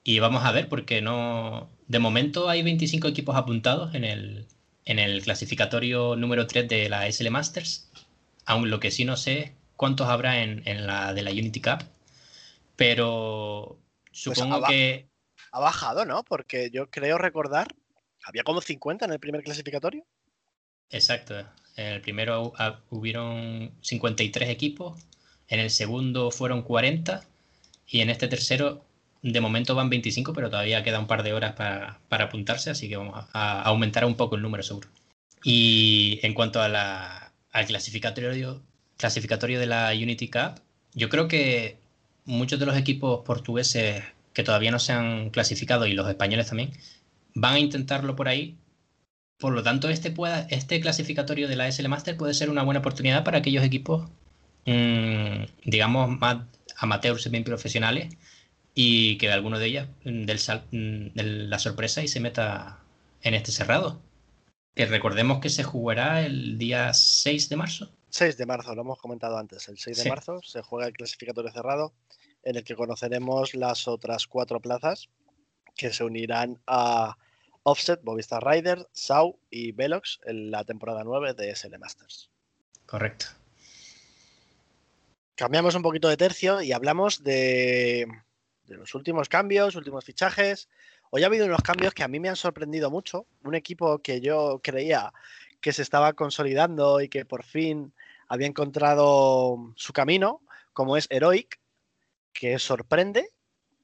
Y 0.03 0.19
vamos 0.19 0.45
a 0.45 0.51
ver, 0.51 0.69
porque 0.69 1.01
no. 1.03 1.71
De 1.87 2.01
momento 2.01 2.49
hay 2.49 2.63
25 2.63 3.07
equipos 3.07 3.37
apuntados 3.37 3.95
en 3.95 4.03
el, 4.03 4.47
en 4.87 5.01
el 5.01 5.23
clasificatorio 5.23 6.17
número 6.17 6.47
3 6.47 6.69
de 6.69 6.89
la 6.89 7.11
SL 7.11 7.29
Masters. 7.31 7.91
Aún 8.47 8.71
lo 8.71 8.81
que 8.81 8.93
sí 8.93 9.05
no 9.05 9.17
sé 9.17 9.53
cuántos 9.77 10.09
habrá 10.09 10.43
en, 10.43 10.87
la 10.87 11.13
de 11.13 11.23
la 11.23 11.33
Unity 11.33 11.61
Cup. 11.61 11.85
Pero 12.77 13.79
pues 14.07 14.19
supongo 14.19 14.65
que. 14.67 15.09
Ha 15.51 15.61
bajado, 15.61 16.05
¿no? 16.05 16.23
Porque 16.23 16.71
yo 16.71 16.89
creo 16.91 17.19
recordar. 17.19 17.69
Había 18.25 18.45
como 18.45 18.61
50 18.61 19.05
en 19.05 19.13
el 19.13 19.21
primer 19.21 19.43
clasificatorio. 19.43 20.05
Exacto. 20.91 21.39
En 21.77 21.87
el 21.87 22.01
primero 22.01 22.53
hubieron 22.91 23.73
53 23.83 24.49
equipos. 24.49 25.03
En 25.49 25.61
el 25.61 25.71
segundo 25.71 26.31
fueron 26.31 26.63
40. 26.63 27.25
Y 27.89 28.01
en 28.01 28.11
este 28.11 28.29
tercero 28.29 28.86
de 29.33 29.41
momento 29.41 29.75
van 29.75 29.91
25, 29.91 30.33
pero 30.33 30.51
todavía 30.51 30.85
queda 30.85 31.01
un 31.01 31.07
par 31.09 31.23
de 31.23 31.33
horas 31.33 31.55
para, 31.55 31.99
apuntarse, 32.09 32.71
así 32.71 32.89
que 32.89 32.97
vamos 32.97 33.27
a, 33.33 33.63
aumentar 33.63 34.05
un 34.05 34.15
poco 34.15 34.37
el 34.37 34.43
número 34.43 34.63
seguro. 34.63 34.89
Y 35.43 36.21
en 36.23 36.35
cuanto 36.35 36.61
a 36.63 36.69
la, 36.69 37.33
al 37.51 37.67
clasificatorio, 37.67 38.63
clasificatorio 38.97 39.59
de 39.59 39.67
la 39.67 39.91
Unity 39.93 40.29
Cup, 40.29 40.61
yo 40.95 41.09
creo 41.09 41.29
que 41.29 41.79
muchos 42.25 42.59
de 42.61 42.67
los 42.67 42.77
equipos 42.77 43.23
portugueses 43.25 44.03
que 44.33 44.43
todavía 44.45 44.71
no 44.71 44.79
se 44.79 44.93
han 44.93 45.31
clasificado 45.31 45.87
y 45.87 45.93
los 45.93 46.09
españoles 46.09 46.49
también 46.49 46.73
van 47.35 47.55
a 47.55 47.59
intentarlo 47.59 48.17
por 48.17 48.29
ahí. 48.29 48.57
Por 49.39 49.53
lo 49.53 49.63
tanto, 49.63 49.89
este, 49.89 50.11
pueda, 50.11 50.47
este 50.51 50.81
clasificatorio 50.81 51.49
de 51.49 51.57
la 51.57 51.71
SL 51.71 51.89
Master 51.89 52.17
puede 52.17 52.35
ser 52.35 52.49
una 52.51 52.63
buena 52.63 52.81
oportunidad 52.81 53.25
para 53.25 53.39
aquellos 53.39 53.65
equipos, 53.65 54.09
mm, 54.67 55.45
digamos, 55.65 56.19
más 56.19 56.39
amateurs, 56.79 57.31
bien 57.31 57.45
profesionales, 57.45 58.15
y 58.79 59.17
que 59.17 59.33
alguno 59.33 59.59
de 59.59 59.67
ellas 59.67 59.89
mm, 60.05 60.27
del, 60.27 60.39
mm, 60.71 61.15
de 61.15 61.23
la 61.25 61.59
sorpresa 61.59 62.03
y 62.03 62.09
se 62.09 62.21
meta 62.21 62.79
en 63.23 63.33
este 63.35 63.51
cerrado. 63.51 64.03
Que 64.75 64.85
recordemos 64.85 65.41
que 65.41 65.49
se 65.49 65.65
jugará 65.65 66.25
el 66.27 66.59
día 66.59 66.93
6 66.93 67.49
de 67.49 67.57
marzo. 67.57 67.91
6 68.11 68.37
de 68.37 68.45
marzo, 68.45 68.75
lo 68.75 68.83
hemos 68.83 68.99
comentado 68.99 69.39
antes. 69.39 69.67
El 69.69 69.79
6 69.79 70.05
de 70.05 70.11
marzo 70.11 70.43
se 70.43 70.61
juega 70.61 70.87
el 70.87 70.93
clasificatorio 70.93 71.51
cerrado 71.51 71.95
en 72.43 72.57
el 72.57 72.65
que 72.65 72.77
conoceremos 72.77 73.55
las 73.55 73.89
otras 73.89 74.27
cuatro 74.27 74.61
plazas 74.61 75.09
que 75.75 75.91
se 75.91 76.05
unirán 76.05 76.61
a 76.67 77.17
Offset, 77.63 78.03
Movistar 78.05 78.47
Rider, 78.47 78.87
Sau 78.93 79.39
y 79.49 79.73
Velox 79.73 80.21
en 80.27 80.51
la 80.51 80.65
temporada 80.65 81.03
9 81.03 81.33
de 81.33 81.57
SL 81.57 81.79
Masters. 81.79 82.31
Correcto. 82.85 83.27
Cambiamos 85.35 85.75
un 85.75 85.83
poquito 85.83 86.09
de 86.09 86.19
tercio 86.19 86.61
y 86.61 86.73
hablamos 86.73 87.25
de 87.25 88.07
de 88.67 88.77
los 88.77 88.95
últimos 88.95 89.29
cambios, 89.29 89.77
últimos 89.77 90.05
fichajes. 90.05 90.69
Hoy 91.11 91.23
ha 91.23 91.27
habido 91.27 91.47
unos 91.47 91.63
cambios 91.63 91.95
que 91.95 92.03
a 92.03 92.09
mí 92.09 92.21
me 92.21 92.29
han 92.29 92.37
sorprendido 92.37 92.91
mucho. 92.91 93.27
Un 93.45 93.55
equipo 93.55 93.99
que 94.01 94.21
yo 94.21 94.61
creía 94.63 95.13
que 95.61 95.73
se 95.73 95.83
estaba 95.83 96.13
consolidando 96.13 97.01
y 97.01 97.09
que 97.09 97.25
por 97.25 97.45
fin 97.45 97.93
había 98.29 98.47
encontrado 98.47 99.73
su 99.77 99.93
camino, 99.93 100.41
como 100.73 100.97
es 100.97 101.07
Heroic, 101.11 101.61
que 102.33 102.59
sorprende, 102.59 103.31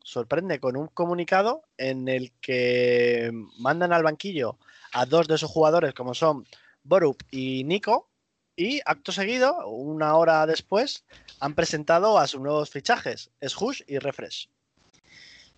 sorprende 0.02 0.58
con 0.60 0.76
un 0.76 0.88
comunicado 0.88 1.62
en 1.78 2.08
el 2.08 2.32
que 2.40 3.30
mandan 3.58 3.92
al 3.92 4.02
banquillo 4.02 4.58
a 4.92 5.06
dos 5.06 5.28
de 5.28 5.38
sus 5.38 5.50
jugadores, 5.50 5.94
como 5.94 6.14
son 6.14 6.46
Borup 6.82 7.22
y 7.30 7.64
Nico, 7.64 8.10
y 8.56 8.80
acto 8.84 9.12
seguido, 9.12 9.66
una 9.68 10.16
hora 10.16 10.44
después, 10.46 11.04
han 11.40 11.54
presentado 11.54 12.18
a 12.18 12.26
sus 12.26 12.40
nuevos 12.40 12.68
fichajes, 12.68 13.30
Shush 13.40 13.82
y 13.86 13.98
Refresh. 13.98 14.50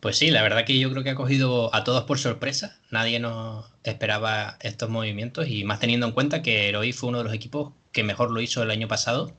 Pues 0.04 0.18
sí, 0.18 0.30
la 0.30 0.42
verdad 0.42 0.66
que 0.66 0.78
yo 0.78 0.90
creo 0.90 1.02
que 1.02 1.08
ha 1.08 1.14
cogido 1.14 1.74
a 1.74 1.82
todos 1.82 2.04
por 2.04 2.18
sorpresa. 2.18 2.78
Nadie 2.90 3.20
nos 3.20 3.64
esperaba 3.84 4.58
estos 4.60 4.90
movimientos 4.90 5.48
y 5.48 5.64
más 5.64 5.80
teniendo 5.80 6.06
en 6.06 6.12
cuenta 6.12 6.42
que 6.42 6.68
Heroi 6.68 6.92
fue 6.92 7.08
uno 7.08 7.18
de 7.18 7.24
los 7.24 7.32
equipos 7.32 7.72
que 7.90 8.04
mejor 8.04 8.30
lo 8.30 8.42
hizo 8.42 8.62
el 8.62 8.70
año 8.70 8.86
pasado 8.86 9.34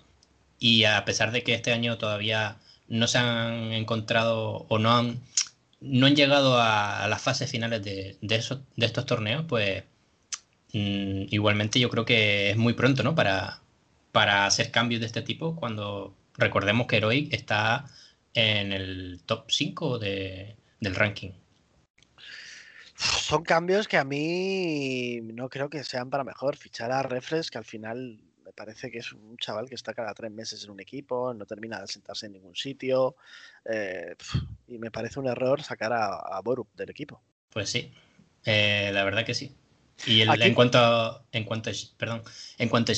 y 0.58 0.86
a 0.86 1.06
pesar 1.06 1.32
de 1.32 1.44
que 1.44 1.54
este 1.54 1.72
año 1.72 2.00
todavía 2.00 2.58
no 2.88 3.06
se 3.06 3.20
han 3.20 3.74
encontrado 3.74 4.66
o 4.68 4.80
no 4.80 4.92
han, 4.92 5.20
no 5.82 6.08
han 6.08 6.16
llegado 6.16 6.60
a, 6.60 7.08
las 7.10 7.22
fases 7.22 7.52
finales 7.52 7.84
de, 7.84 8.18
de, 8.22 8.44
de 8.76 8.86
estos 8.88 9.06
torneos, 9.06 9.46
pues 9.48 9.84
mm, 10.74 11.26
igualmente 11.30 11.80
yo 11.80 11.92
creo 11.92 12.06
que 12.06 12.50
es 12.50 12.58
muy 12.58 12.74
pronto 12.74 13.04
¿no? 13.04 13.14
para, 13.14 13.60
para 14.12 14.48
hacer 14.48 14.72
cambios 14.72 15.02
de 15.02 15.06
este 15.06 15.22
tipo 15.22 15.56
cuando 15.56 16.16
recordemos 16.40 16.88
que 16.88 16.98
Heroic 16.98 17.32
está 17.34 17.86
en 18.36 18.72
el 18.74 19.22
top 19.26 19.50
5 19.50 19.98
de, 19.98 20.56
del 20.80 20.96
ranking. 20.96 21.32
Son 22.96 23.44
cambios 23.44 23.88
que 23.88 23.98
a 23.98 24.04
mí 24.04 25.20
no 25.22 25.50
creo 25.50 25.70
que 25.70 25.84
sean 25.84 26.10
para 26.10 26.24
mejor. 26.24 26.56
Fichar 26.56 26.92
a 26.92 27.04
Refresh, 27.04 27.50
que 27.50 27.58
al 27.58 27.66
final 27.66 28.20
me 28.46 28.54
parece 28.54 28.92
que 28.92 29.00
es 29.00 29.12
un 29.12 29.38
chaval 29.38 29.68
que 29.68 29.76
está 29.76 29.94
cada 29.94 30.14
tres 30.14 30.32
meses 30.32 30.64
en 30.64 30.72
un 30.72 30.80
equipo, 30.80 31.34
no 31.34 31.46
termina 31.46 31.82
de 31.82 31.88
sentarse 31.88 32.28
en 32.28 32.34
ningún 32.34 32.56
sitio. 32.56 33.16
Eh, 33.66 34.16
y 34.68 34.78
me 34.78 34.92
parece 34.92 35.20
un 35.20 35.28
error 35.28 35.62
sacar 35.64 35.92
a, 35.94 36.40
Borup 36.42 36.74
del 36.76 36.90
equipo. 36.90 37.22
Pues 37.50 37.70
sí, 37.70 37.94
eh, 38.46 38.92
la 38.94 39.04
verdad 39.04 39.26
que 39.26 39.34
sí. 39.34 39.56
Y 40.06 40.22
en 40.22 40.54
cuanto 40.54 40.78
a, 40.78 41.24
en 41.32 41.46
cuanto 41.46 41.72
perdón, 41.98 42.24
en 42.58 42.70
cuanto 42.70 42.92
a 42.92 42.96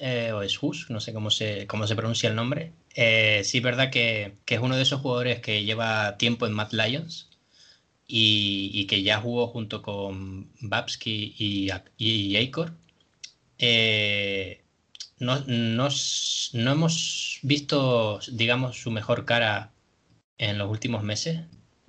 eh, 0.00 0.32
o 0.32 0.42
no 0.88 1.00
sé 1.00 1.12
cómo 1.12 1.30
se, 1.30 1.66
cómo 1.66 1.86
se 1.86 1.96
pronuncia 1.96 2.28
el 2.28 2.36
nombre, 2.36 2.72
eh, 2.94 3.42
sí 3.44 3.58
es 3.58 3.64
verdad 3.64 3.90
que, 3.90 4.36
es 4.46 4.58
uno 4.60 4.76
de 4.76 4.82
esos 4.82 5.00
jugadores 5.00 5.40
que 5.40 5.64
lleva 5.64 6.16
tiempo 6.16 6.46
en 6.46 6.52
Mad 6.52 6.72
Lions 6.72 7.28
y, 8.06 8.86
que 8.86 9.02
ya 9.02 9.20
jugó 9.20 9.48
junto 9.48 9.82
con 9.82 10.50
Babsky 10.60 11.34
y, 11.38 11.70
y 11.98 12.36
Acor. 12.36 12.72
Eh, 13.58 14.62
no, 15.18 15.40
no, 15.46 15.88
no 16.54 16.72
hemos 16.72 17.38
visto, 17.42 18.20
digamos, 18.32 18.78
su 18.80 18.90
mejor 18.90 19.24
cara 19.24 19.72
en 20.38 20.58
los 20.58 20.70
últimos 20.70 21.02
meses. 21.04 21.40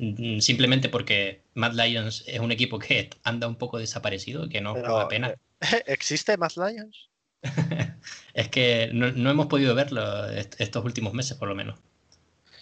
Mm, 0.02 0.40
simplemente 0.40 0.90
porque 0.90 1.44
Mad 1.54 1.74
Lions 1.74 2.24
es 2.26 2.40
un 2.40 2.52
equipo 2.52 2.80
que 2.80 3.12
anda 3.24 3.48
un 3.48 3.56
poco 3.56 3.78
desaparecido, 3.78 4.50
que 4.50 4.60
no 4.60 4.74
juega 4.74 5.08
pena. 5.08 5.30
Eh, 5.30 5.38
¿Existe 5.86 6.36
Mad 6.38 6.52
Lions? 6.56 7.10
es 8.34 8.50
que 8.50 8.90
no, 8.94 9.30
hemos 9.30 9.46
podido 9.46 9.76
verlo 9.76 10.28
estos 10.30 10.84
últimos 10.84 11.14
meses, 11.14 11.38
por 11.38 11.48
lo 11.48 11.56
menos. 11.56 11.80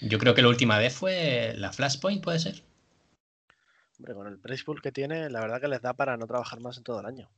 Yo 0.01 0.19
creo 0.19 0.35
que 0.35 0.41
la 0.41 0.49
última 0.49 0.77
vez 0.77 0.93
fue 0.93 1.53
la 1.55 1.71
Flashpoint, 1.73 2.23
¿puede 2.23 2.39
ser? 2.39 2.63
Hombre, 3.97 4.13
con 4.13 4.27
el 4.27 4.37
price 4.37 4.63
pool 4.63 4.81
que 4.81 4.93
tiene, 4.93 5.29
la 5.29 5.41
verdad 5.41 5.59
que 5.59 5.67
les 5.67 5.81
da 5.81 5.93
para 5.93 6.15
no 6.15 6.27
trabajar 6.27 6.59
más 6.61 6.77
en 6.77 6.83
todo 6.83 6.99
el 7.01 7.05
año. 7.05 7.29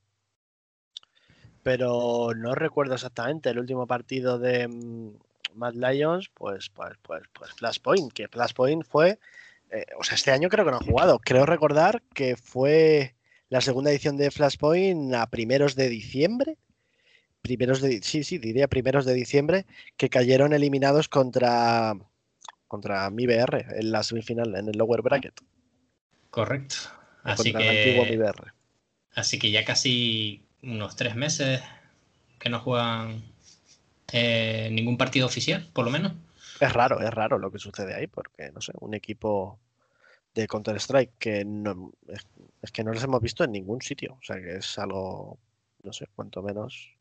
Pero 1.63 2.33
no 2.35 2.53
recuerdo 2.53 2.95
exactamente 2.95 3.49
el 3.49 3.59
último 3.59 3.87
partido 3.87 4.37
de 4.37 4.67
mm, 4.67 5.13
Mad 5.55 5.73
Lions, 5.73 6.29
pues, 6.29 6.69
pues, 6.69 6.97
pues, 7.01 7.23
pues 7.33 7.51
Flashpoint, 7.53 8.13
que 8.13 8.27
Flashpoint 8.27 8.83
fue 8.83 9.19
eh, 9.71 9.85
o 9.97 10.03
sea, 10.03 10.15
este 10.15 10.31
año 10.31 10.49
creo 10.49 10.65
que 10.65 10.71
no 10.71 10.77
han 10.77 10.85
jugado. 10.85 11.19
Creo 11.19 11.45
recordar 11.45 12.03
que 12.13 12.35
fue 12.35 13.15
la 13.49 13.61
segunda 13.61 13.91
edición 13.91 14.17
de 14.17 14.31
Flashpoint 14.31 15.13
a 15.13 15.27
primeros 15.29 15.75
de 15.75 15.89
diciembre. 15.89 16.57
Primeros 17.41 17.81
de, 17.81 18.01
sí, 18.03 18.23
sí, 18.23 18.37
diría 18.37 18.67
primeros 18.67 19.05
de 19.05 19.13
diciembre, 19.13 19.65
que 19.97 20.09
cayeron 20.09 20.53
eliminados 20.53 21.09
contra, 21.09 21.95
contra 22.67 23.09
mi 23.09 23.25
BR 23.25 23.65
en 23.79 23.91
la 23.91 24.03
semifinal, 24.03 24.55
en 24.55 24.67
el 24.67 24.77
lower 24.77 25.01
bracket. 25.01 25.41
Correcto. 26.29 26.75
Así 27.23 27.53
que, 27.53 28.19
así 29.15 29.39
que 29.39 29.51
ya 29.51 29.65
casi 29.65 30.43
unos 30.61 30.95
tres 30.95 31.15
meses 31.15 31.61
que 32.39 32.49
no 32.49 32.59
juegan 32.59 33.23
eh, 34.11 34.69
ningún 34.71 34.97
partido 34.97 35.25
oficial, 35.25 35.67
por 35.73 35.85
lo 35.85 35.91
menos. 35.91 36.13
Es 36.61 36.73
raro, 36.73 37.01
es 37.01 37.09
raro 37.11 37.39
lo 37.39 37.51
que 37.51 37.57
sucede 37.57 37.95
ahí, 37.95 38.05
porque, 38.05 38.51
no 38.51 38.61
sé, 38.61 38.71
un 38.81 38.93
equipo 38.93 39.59
de 40.35 40.47
Counter-Strike 40.47 41.13
que 41.17 41.43
no, 41.43 41.91
es, 42.07 42.71
que 42.71 42.83
no 42.83 42.93
los 42.93 43.03
hemos 43.03 43.19
visto 43.19 43.43
en 43.43 43.51
ningún 43.51 43.81
sitio. 43.81 44.13
O 44.13 44.21
sea, 44.21 44.35
que 44.35 44.57
es 44.57 44.77
algo, 44.77 45.39
no 45.81 45.91
sé, 45.91 46.05
cuanto 46.15 46.43
menos 46.43 46.95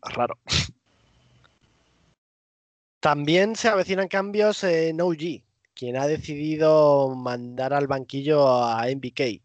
raro. 0.00 0.38
También 3.00 3.56
se 3.56 3.68
avecinan 3.68 4.08
cambios 4.08 4.64
en 4.64 4.98
OG, 4.98 5.42
quien 5.74 5.98
ha 5.98 6.06
decidido 6.06 7.14
mandar 7.14 7.74
al 7.74 7.88
banquillo 7.88 8.48
a 8.48 8.86
MBK. 8.88 9.42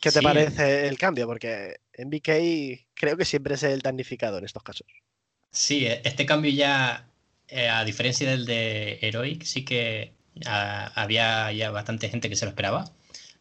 ¿Qué 0.00 0.10
te 0.10 0.22
parece 0.22 0.88
el 0.88 0.96
cambio? 0.96 1.26
Porque 1.26 1.76
MBK 1.98 2.86
creo 2.94 3.18
que 3.18 3.26
siempre 3.26 3.56
es 3.56 3.64
el 3.64 3.80
damnificado 3.80 4.38
en 4.38 4.46
estos 4.46 4.62
casos. 4.62 4.86
Sí, 5.52 5.86
e, 5.86 6.02
este 6.04 6.26
cambio 6.26 6.50
ya, 6.50 7.06
eh, 7.48 7.68
a 7.68 7.84
diferencia 7.84 8.28
del 8.30 8.46
de 8.46 8.98
Heroic, 9.02 9.44
sí 9.44 9.64
que 9.64 10.12
ah, 10.46 10.90
había 10.94 11.52
ya 11.52 11.70
bastante 11.70 12.08
gente 12.08 12.28
que 12.28 12.36
se 12.36 12.46
lo 12.46 12.50
esperaba. 12.50 12.90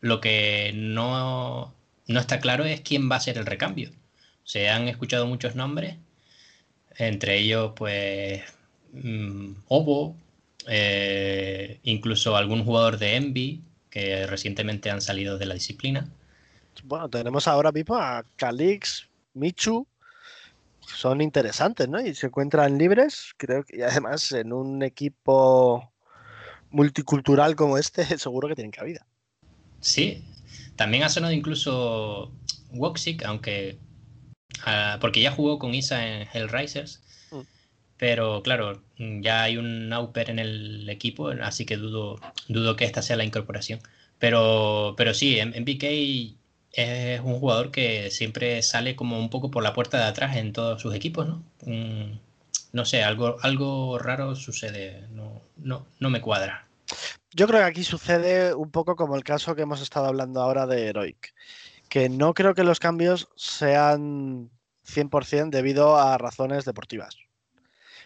Lo 0.02 0.22
que 0.22 0.72
no, 0.76 1.74
no 2.08 2.20
está 2.20 2.40
claro 2.40 2.66
es 2.66 2.82
quién 2.82 3.10
va 3.12 3.18
a 3.18 3.20
ser 3.22 3.38
el 3.38 3.46
recambio. 3.46 3.92
Se 4.44 4.70
han 4.70 4.88
escuchado 4.88 5.28
muchos 5.28 5.56
nombres, 5.56 5.98
entre 6.98 7.40
ellos, 7.40 7.74
pues, 7.76 8.44
mm, 8.94 9.54
Obo, 9.68 10.16
eh, 10.68 11.80
incluso 11.84 12.36
algún 12.36 12.64
jugador 12.66 12.98
de 12.98 13.16
Envy 13.16 13.62
que 13.90 14.26
recientemente 14.28 14.90
han 14.90 15.02
salido 15.02 15.38
de 15.38 15.46
la 15.46 15.54
disciplina. 15.54 16.08
Bueno, 16.84 17.10
tenemos 17.10 17.48
ahora 17.48 17.72
mismo 17.72 17.96
a 17.96 18.26
Calix, 18.38 19.08
Michu, 19.34 19.86
son 20.96 21.22
interesantes, 21.22 21.88
¿no? 21.88 22.00
Y 22.02 22.14
se 22.14 22.28
encuentran 22.28 22.78
libres, 22.78 23.34
creo 23.38 23.64
que 23.64 23.78
y 23.78 23.82
además 23.82 24.32
en 24.32 24.54
un 24.54 24.84
equipo 24.84 25.92
multicultural 26.70 27.56
como 27.56 27.78
este, 27.78 28.06
seguro 28.18 28.48
que 28.48 28.56
tienen 28.56 28.72
cabida. 28.72 29.06
Sí, 29.80 30.24
también 30.76 31.04
ha 31.04 31.10
sonado 31.10 31.34
incluso 31.34 32.32
Woxic, 32.72 33.24
aunque 33.26 33.78
ah, 34.66 34.98
porque 35.02 35.22
ya 35.22 35.32
jugó 35.32 35.60
con 35.60 35.74
Isa 35.74 36.08
en 36.08 36.28
Hellraisers, 36.32 37.02
mm. 37.32 37.42
pero 37.98 38.42
claro, 38.44 38.82
ya 38.98 39.44
hay 39.44 39.58
un 39.58 39.90
Nauper 39.90 40.30
en 40.30 40.40
el 40.40 40.90
equipo, 40.90 41.30
así 41.42 41.66
que 41.66 41.78
dudo, 41.78 42.20
dudo 42.48 42.76
que 42.76 42.86
esta 42.86 43.02
sea 43.02 43.16
la 43.16 43.26
incorporación. 43.26 43.80
Pero, 44.20 44.94
pero 44.98 45.16
sí, 45.16 45.40
en, 45.40 45.56
en 45.56 45.66
BK 45.66 45.84
es 46.74 47.20
un 47.22 47.40
jugador 47.40 47.72
que 47.72 48.12
siempre 48.12 48.62
sale 48.62 48.96
como 48.96 49.20
un 49.20 49.30
poco 49.30 49.52
por 49.52 49.64
la 49.64 49.74
puerta 49.74 49.98
de 49.98 50.06
atrás 50.06 50.36
en 50.36 50.54
todos 50.54 50.82
sus 50.82 50.96
equipos, 50.96 51.28
¿no? 51.28 51.44
no 52.74 52.86
sé, 52.86 53.04
algo, 53.04 53.38
algo 53.42 54.00
raro 54.00 54.36
sucede, 54.36 55.08
no, 55.12 55.42
no, 55.58 55.88
no 56.00 56.10
me 56.10 56.22
cuadra. 56.22 56.68
Yo 57.34 57.48
creo 57.48 57.60
que 57.60 57.66
aquí 57.66 57.84
sucede 57.84 58.54
un 58.54 58.72
poco 58.72 58.96
como 58.96 59.16
el 59.16 59.24
caso 59.24 59.56
que 59.56 59.62
hemos 59.64 59.82
estado 59.82 60.08
hablando 60.08 60.42
ahora 60.42 60.68
de 60.68 60.88
Heroic, 60.88 61.34
que 61.90 62.10
no 62.10 62.34
creo 62.34 62.54
que 62.54 62.64
los 62.64 62.80
cambios 62.80 63.30
sean 63.36 64.50
100% 64.86 65.50
debido 65.50 65.98
a 65.98 66.18
razones 66.18 66.66
deportivas. 66.66 67.18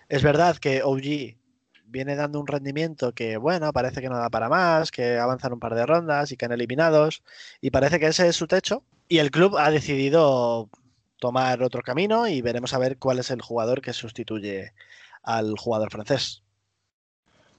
Es 0.09 0.21
verdad 0.21 0.57
que 0.57 0.83
OG 0.83 1.37
viene 1.87 2.15
dando 2.15 2.39
un 2.39 2.47
rendimiento 2.47 3.13
que, 3.13 3.37
bueno, 3.37 3.71
parece 3.73 4.01
que 4.01 4.09
no 4.09 4.17
da 4.17 4.29
para 4.29 4.49
más, 4.49 4.91
que 4.91 5.17
avanzan 5.17 5.53
un 5.53 5.59
par 5.59 5.75
de 5.75 5.85
rondas 5.85 6.31
y 6.31 6.37
que 6.37 6.45
han 6.45 6.51
eliminados, 6.51 7.23
y 7.61 7.71
parece 7.71 7.99
que 7.99 8.07
ese 8.07 8.27
es 8.27 8.35
su 8.35 8.47
techo. 8.47 8.83
Y 9.07 9.19
el 9.19 9.31
club 9.31 9.57
ha 9.57 9.69
decidido 9.71 10.69
tomar 11.19 11.63
otro 11.63 11.81
camino 11.81 12.27
y 12.27 12.41
veremos 12.41 12.73
a 12.73 12.77
ver 12.77 12.97
cuál 12.97 13.19
es 13.19 13.31
el 13.31 13.41
jugador 13.41 13.81
que 13.81 13.93
sustituye 13.93 14.73
al 15.23 15.57
jugador 15.57 15.91
francés. 15.91 16.43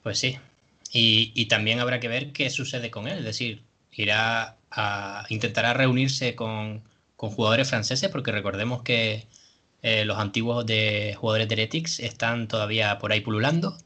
Pues 0.03 0.19
sí. 0.19 0.39
Y, 0.93 1.47
también 1.47 1.81
habrá 1.81 2.01
que 2.01 2.09
ver 2.09 2.33
qué 2.33 2.49
sucede 2.49 2.91
con 2.91 3.07
él. 3.09 3.19
Es 3.19 3.25
decir, 3.25 3.63
irá 3.93 4.57
a 4.71 5.27
intentará 5.29 5.75
reunirse 5.75 6.35
con, 6.35 6.83
jugadores 7.17 7.69
franceses, 7.69 8.09
porque 8.11 8.31
recordemos 8.31 8.83
que 8.83 9.27
eh, 9.83 10.05
los 10.05 10.19
antiguos 10.19 10.65
de 10.65 11.15
jugadores 11.19 11.49
de 11.49 11.55
Heretics 11.55 12.01
están 12.01 12.47
todavía 12.49 12.99
por 12.99 13.13
ahí 13.13 13.21
pululando. 13.21 13.77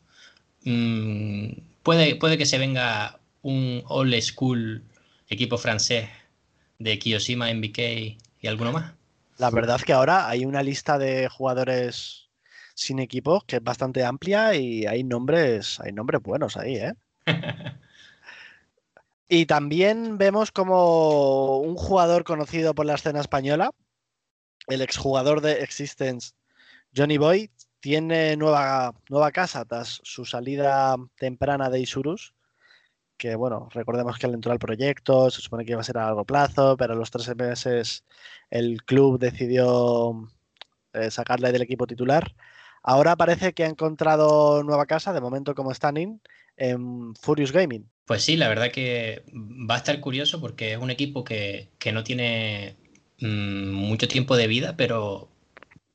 Mm, 0.65 1.53
puede, 1.83 2.17
puede 2.17 2.39
que 2.39 2.47
se 2.47 2.59
venga 2.59 3.19
un 3.43 3.83
old 3.89 4.15
school 4.21 4.83
equipo 5.29 5.57
francés 5.59 6.09
de 6.79 6.99
Kiyoshima, 6.99 7.53
MBK 7.53 7.79
y 8.41 8.47
alguno 8.47 8.73
más. 8.73 8.93
La 9.39 9.51
verdad 9.51 9.77
es 9.77 9.85
que 9.85 9.95
ahora 9.95 10.29
hay 10.29 10.45
una 10.45 10.63
lista 10.63 10.99
de 10.99 11.29
jugadores 11.29 12.29
sin 12.75 12.99
equipo 12.99 13.43
que 13.47 13.57
es 13.57 13.63
bastante 13.63 14.05
amplia 14.05 14.55
y 14.55 14.87
hay 14.87 15.05
nombres, 15.05 15.81
hay 15.81 15.93
nombres 15.93 16.23
buenos 16.23 16.57
ahí, 16.57 16.77
¿eh? 16.77 16.95
y 19.29 19.47
también 19.47 20.19
vemos 20.19 20.51
como 20.51 21.59
un 21.59 21.77
jugador 21.77 22.25
conocido 22.25 22.75
por 22.75 22.87
la 22.87 22.95
escena 22.95 23.21
española, 23.21 23.71
el 24.67 24.83
exjugador 24.83 25.41
de 25.41 25.63
Existence, 25.63 26.33
Johnny 26.95 27.19
Boy, 27.19 27.51
tiene 27.81 28.37
nueva, 28.37 28.95
nueva 29.09 29.33
casa 29.33 29.65
tras 29.65 30.01
su 30.05 30.25
salida 30.25 30.97
temprana 31.17 31.71
de 31.71 31.81
Isurus, 31.81 32.35
que 33.17 33.35
bueno, 33.35 33.69
recordemos 33.73 34.19
que 34.19 34.27
él 34.27 34.35
entró 34.35 34.53
al 34.53 34.59
proyecto, 34.59 35.31
se 35.31 35.43
supone 35.43 35.65
que 35.65 35.73
iba 35.73 35.81
a 35.81 35.85
ser 35.85 35.99
a 35.99 36.07
largo 36.07 36.25
plazo, 36.25 36.77
pero 36.77 36.95
a 36.95 36.97
los 36.97 37.11
tres 37.11 37.35
meses 37.37 38.05
el 38.51 38.83
club 38.85 39.19
decidió 39.19 40.29
eh, 40.95 41.11
sacarle 41.11 41.53
del 41.53 41.63
equipo 41.63 41.87
titular. 41.87 42.35
Ahora 42.83 43.17
parece 43.17 43.53
que 43.53 43.65
ha 43.65 43.69
encontrado 43.69 44.63
nueva 44.63 44.87
casa, 44.87 45.13
de 45.13 45.21
momento 45.21 45.55
como 45.55 45.75
standing, 45.75 46.21
en 46.57 47.15
Furious 47.15 47.53
Gaming. 47.53 47.89
Pues 48.07 48.23
sí, 48.23 48.37
la 48.37 48.49
verdad 48.49 48.73
que 48.73 49.23
va 49.33 49.75
a 49.75 49.79
estar 49.79 50.01
curioso 50.01 50.41
porque 50.41 50.73
es 50.73 50.79
un 50.79 50.91
equipo 50.91 51.23
que, 51.23 51.71
no 51.93 52.03
tiene 52.03 52.77
mm, 53.21 53.71
mucho 53.71 54.09
tiempo 54.09 54.37
de 54.37 54.47
vida, 54.47 54.77
pero 54.77 55.31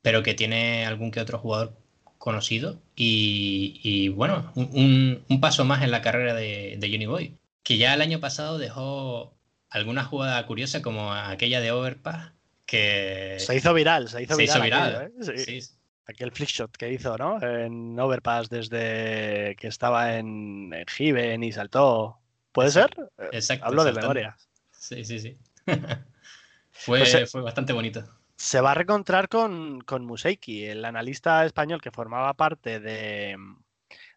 pero 0.05 0.21
que 0.21 0.35
tiene 0.35 0.85
algún 0.85 1.09
que 1.09 1.19
otro 1.19 1.39
jugador 1.39 1.73
conocido 2.19 2.79
y, 2.95 4.09
bueno, 4.09 4.51
un, 4.53 5.25
paso 5.41 5.65
más 5.65 5.81
en 5.81 5.89
la 5.89 6.03
carrera 6.03 6.35
de, 6.35 6.75
de 6.77 6.89
Johnny 6.91 7.07
Boy, 7.07 7.39
que 7.63 7.77
ya 7.77 7.91
el 7.95 8.03
año 8.03 8.19
pasado 8.19 8.59
dejó 8.59 9.33
alguna 9.67 10.03
jugada 10.03 10.45
curiosa 10.45 10.83
como 10.83 11.11
aquella 11.11 11.59
de 11.59 11.71
Overpass 11.71 12.33
que... 12.67 13.37
Se 13.39 13.55
hizo 13.55 13.73
viral, 13.73 14.07
se 14.07 14.21
hizo 14.21 14.37
viral. 14.37 15.11
¿eh? 15.19 15.63
Aquel 16.05 16.31
flickshot 16.31 16.77
que 16.77 16.93
hizo, 16.93 17.17
¿no? 17.17 17.41
En 17.41 17.99
Overpass 17.99 18.47
desde 18.47 19.55
que 19.59 19.67
estaba 19.67 20.19
en, 20.19 20.71
en 20.71 21.43
y 21.43 21.51
saltó. 21.51 22.19
¿Puede 22.51 22.69
ser? 22.69 22.91
Exacto. 23.31 23.65
Hablo 23.65 23.83
de 23.83 23.93
memoria. 23.93 24.37
Sí, 24.69 25.03
sí, 25.03 25.19
sí. 25.19 25.35
fue, 26.71 26.99
pues, 26.99 27.31
fue 27.31 27.41
bastante 27.41 27.73
bonito 27.73 28.07
se 28.37 28.61
va 28.61 28.71
a 28.71 28.73
reencontrar 28.73 29.29
con, 29.29 29.81
con 29.81 30.05
Museiki, 30.05 30.65
el 30.65 30.85
analista 30.85 31.45
español 31.45 31.81
que 31.81 31.91
formaba 31.91 32.33
parte 32.33 32.79
de, 32.79 33.37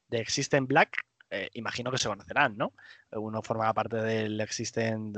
de 0.08 0.18
Existent 0.20 0.68
Black. 0.68 0.98
Eh, 1.30 1.50
imagino 1.54 1.90
que 1.90 1.98
se 1.98 2.08
conocerán, 2.08 2.56
¿no? 2.56 2.72
Uno 3.12 3.42
formaba 3.42 3.74
parte 3.74 3.96
del 3.98 4.40
Existent 4.40 5.16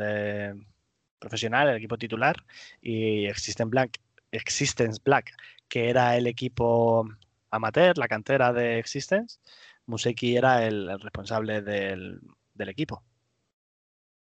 profesional, 1.19 1.69
el 1.69 1.77
equipo 1.77 1.99
titular, 1.99 2.45
y 2.81 3.27
Existent 3.27 3.71
Black, 3.71 4.01
Existence 4.33 5.01
Black, 5.05 5.33
que 5.69 5.89
era 5.89 6.17
el 6.17 6.27
equipo 6.27 7.09
amateur, 7.51 7.97
la 7.99 8.09
cantera 8.09 8.53
de 8.53 8.79
Existence. 8.79 9.39
Museiki 9.87 10.37
era 10.37 10.67
el, 10.67 11.01
responsable 11.01 11.63
del, 11.63 12.21
equipo. 12.59 13.03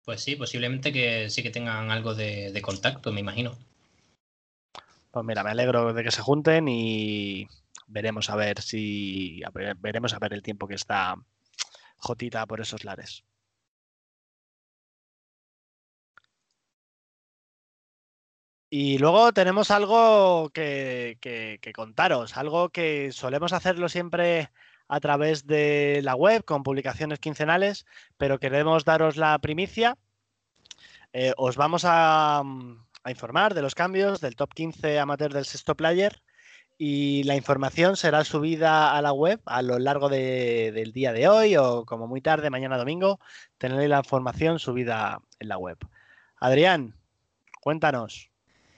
Pues 0.03 0.21
sí, 0.21 0.35
posiblemente 0.35 0.93
que 0.93 1.29
sí 1.29 1.43
que 1.43 1.51
tengan 1.51 1.91
algo 1.91 2.15
de 2.15 2.61
contacto, 2.61 3.11
me 3.11 3.19
imagino. 3.19 3.57
Pues 5.11 5.25
mira, 5.25 5.43
me 5.43 5.51
alegro 5.51 5.93
de 5.93 6.03
que 6.03 6.11
se 6.11 6.21
junten 6.21 6.67
y 6.67 7.47
veremos 7.87 8.29
a 8.29 8.35
ver 8.35 8.61
si 8.61 9.41
veremos 9.79 10.13
a 10.13 10.19
ver 10.19 10.33
el 10.33 10.43
tiempo 10.43 10.67
que 10.67 10.75
está 10.75 11.15
Jotita 11.97 12.45
por 12.47 12.61
esos 12.61 12.83
lares. 12.85 13.23
Y 18.71 18.99
luego 18.99 19.31
tenemos 19.33 19.71
algo 19.71 20.49
que, 20.51 21.17
que, 21.21 21.73
contaros, 21.73 22.37
algo 22.37 22.69
que 22.69 23.11
solemos 23.11 23.51
hacerlo 23.53 23.89
siempre 23.89 24.51
a 24.87 24.99
través 24.99 25.47
de 25.47 26.01
la 26.03 26.15
web 26.15 26.43
con 26.45 26.63
publicaciones 26.63 27.19
quincenales, 27.19 27.85
pero 28.17 28.39
queremos 28.39 28.85
daros 28.85 29.17
la 29.17 29.37
primicia. 29.39 29.97
Eh, 31.13 31.33
os 31.37 31.55
vamos 31.57 31.83
a, 31.85 32.43
a 33.03 33.11
informar 33.11 33.53
de 33.53 33.61
los 33.61 33.75
cambios 33.75 34.21
del 34.21 34.35
top 34.35 34.53
15 34.53 34.99
amateur 34.99 35.33
del 35.33 35.45
sexto 35.45 35.75
player 35.75 36.21
y 36.77 37.23
la 37.23 37.35
información 37.35 37.97
será 37.97 38.23
subida 38.23 38.95
a 38.95 39.01
la 39.01 39.11
web 39.11 39.41
a 39.45 39.61
lo 39.61 39.79
largo 39.79 40.07
del 40.07 40.91
día 40.93 41.11
de 41.11 41.27
hoy 41.27 41.57
o 41.57 41.85
como 41.85 42.07
muy 42.07 42.21
tarde, 42.21 42.49
mañana 42.49 42.77
domingo, 42.77 43.19
tenéis 43.57 43.89
la 43.89 43.97
información 43.97 44.59
subida 44.59 45.21
en 45.39 45.49
la 45.49 45.57
web. 45.57 45.77
Adrián, 46.37 46.95
cuéntanos, 47.61 48.29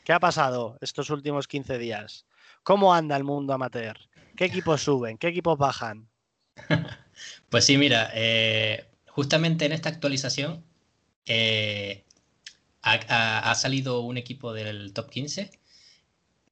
¿qué 0.03 0.13
ha 0.13 0.19
pasado 0.19 0.77
estos 0.81 1.11
últimos 1.11 1.47
15 1.47 1.77
días? 1.77 2.25
¿Cómo 2.63 2.93
anda 2.93 3.15
el 3.15 3.23
mundo 3.23 3.53
amateur? 3.53 3.97
¿Qué 4.35 4.45
equipos 4.45 4.81
suben? 4.81 5.17
¿Qué 5.17 5.27
equipos 5.27 5.57
bajan? 5.57 6.09
Pues 7.49 7.65
sí, 7.65 7.77
mira, 7.77 8.09
eh, 8.15 8.87
justamente 9.05 9.65
en 9.65 9.73
esta 9.73 9.89
actualización 9.89 10.63
eh, 11.25 12.03
ha, 12.81 13.55
salido 13.55 14.01
un 14.01 14.17
equipo 14.17 14.53
del 14.53 14.93
top 14.93 15.09
15. 15.09 15.51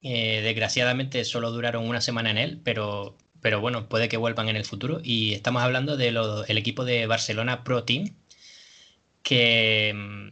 Eh, 0.01 0.41
desgraciadamente 0.43 1.25
solo 1.25 1.51
duraron 1.51 1.87
una 1.87 2.01
semana 2.01 2.31
en 2.31 2.37
él, 2.37 2.61
pero, 2.63 3.17
pero 3.41 3.59
bueno, 3.61 3.89
puede 3.89 4.09
que 4.09 4.17
vuelvan 4.17 4.49
en 4.49 4.55
el 4.55 4.65
futuro. 4.65 5.01
Y 5.03 5.33
estamos 5.33 5.63
hablando 5.63 5.97
del 5.97 6.17
equipo 6.57 6.85
de 6.85 7.07
Barcelona 7.07 7.63
Pro 7.63 7.83
Team, 7.83 8.15
que 9.23 9.93
mm, 9.95 10.29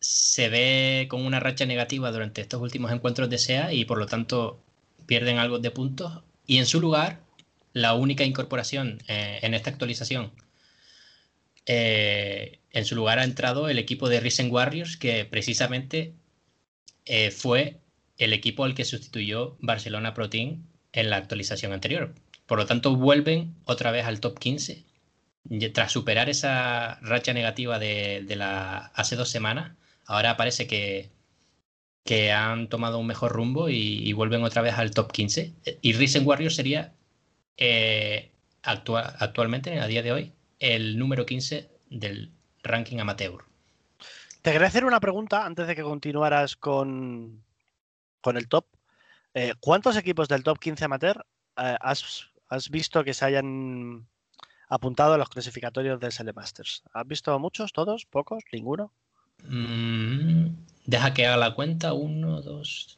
se 0.00 0.48
ve 0.48 1.06
con 1.08 1.24
una 1.24 1.40
racha 1.40 1.66
negativa 1.66 2.10
durante 2.10 2.40
estos 2.40 2.60
últimos 2.60 2.92
encuentros 2.92 3.30
de 3.30 3.38
SEA 3.38 3.72
y 3.72 3.84
por 3.84 3.98
lo 3.98 4.06
tanto 4.06 4.60
pierden 5.06 5.38
algo 5.38 5.58
de 5.58 5.70
puntos. 5.70 6.22
Y 6.46 6.58
en 6.58 6.66
su 6.66 6.80
lugar, 6.80 7.20
la 7.72 7.94
única 7.94 8.24
incorporación 8.24 9.02
eh, 9.08 9.38
en 9.42 9.54
esta 9.54 9.70
actualización, 9.70 10.32
eh, 11.66 12.60
en 12.70 12.84
su 12.84 12.94
lugar 12.94 13.18
ha 13.18 13.24
entrado 13.24 13.68
el 13.68 13.78
equipo 13.78 14.08
de 14.08 14.20
Risen 14.20 14.50
Warriors, 14.50 14.96
que 14.96 15.24
precisamente 15.24 16.14
eh, 17.04 17.30
fue 17.30 17.78
el 18.18 18.32
equipo 18.32 18.64
al 18.64 18.74
que 18.74 18.84
sustituyó 18.84 19.56
Barcelona 19.60 20.14
Pro 20.14 20.30
Team 20.30 20.64
en 20.92 21.10
la 21.10 21.16
actualización 21.16 21.72
anterior. 21.72 22.14
Por 22.46 22.58
lo 22.58 22.66
tanto, 22.66 22.96
vuelven 22.96 23.54
otra 23.64 23.90
vez 23.90 24.04
al 24.04 24.20
top 24.20 24.38
15 24.38 24.84
tras 25.72 25.92
superar 25.92 26.28
esa 26.28 27.00
racha 27.00 27.32
negativa 27.32 27.78
de, 27.78 28.24
la 28.36 28.92
hace 28.94 29.16
dos 29.16 29.28
semanas 29.28 29.72
ahora 30.06 30.36
parece 30.36 30.66
que, 30.66 31.10
que 32.04 32.32
han 32.32 32.68
tomado 32.68 32.98
un 32.98 33.06
mejor 33.06 33.32
rumbo 33.32 33.68
y, 33.68 34.12
vuelven 34.12 34.44
otra 34.44 34.62
vez 34.62 34.74
al 34.74 34.92
top 34.92 35.12
15. 35.12 35.52
Y 35.80 35.92
Risen 35.94 36.26
Warriors 36.26 36.56
sería 36.56 36.92
eh, 37.56 38.30
actualmente, 38.62 39.80
a 39.80 39.86
día 39.86 40.02
de 40.02 40.12
hoy, 40.12 40.32
el 40.62 40.96
número 40.96 41.26
15 41.26 41.68
del 41.90 42.32
ranking 42.62 42.98
amateur. 42.98 43.44
Te 44.42 44.52
quería 44.52 44.68
hacer 44.68 44.84
una 44.84 45.00
pregunta 45.00 45.44
antes 45.44 45.66
de 45.66 45.74
que 45.74 45.82
continuaras 45.82 46.56
con, 46.56 47.44
con 48.20 48.36
el 48.36 48.48
top. 48.48 48.66
Eh, 49.34 49.54
¿Cuántos 49.60 49.96
equipos 49.96 50.28
del 50.28 50.44
top 50.44 50.58
15 50.60 50.84
amateur 50.84 51.26
eh, 51.56 51.76
has, 51.80 52.28
has, 52.48 52.70
visto 52.70 53.02
que 53.02 53.12
se 53.12 53.24
hayan 53.24 54.06
apuntado 54.68 55.14
a 55.14 55.18
los 55.18 55.28
clasificatorios 55.28 55.98
del 55.98 56.12
Sele 56.12 56.32
Masters? 56.32 56.84
¿Has 56.92 57.08
visto 57.08 57.36
muchos, 57.40 57.72
todos, 57.72 58.06
pocos, 58.06 58.44
ninguno? 58.52 58.92
Mm, 59.44 60.46
deja 60.86 61.12
que 61.12 61.26
haga 61.26 61.36
la 61.36 61.54
cuenta. 61.56 61.92
Uno, 61.92 62.40
dos. 62.40 62.96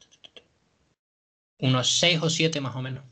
Unos 1.58 1.98
seis 1.98 2.20
o 2.22 2.28
siete 2.28 2.60
más 2.60 2.76
o 2.76 2.82
menos. 2.82 3.04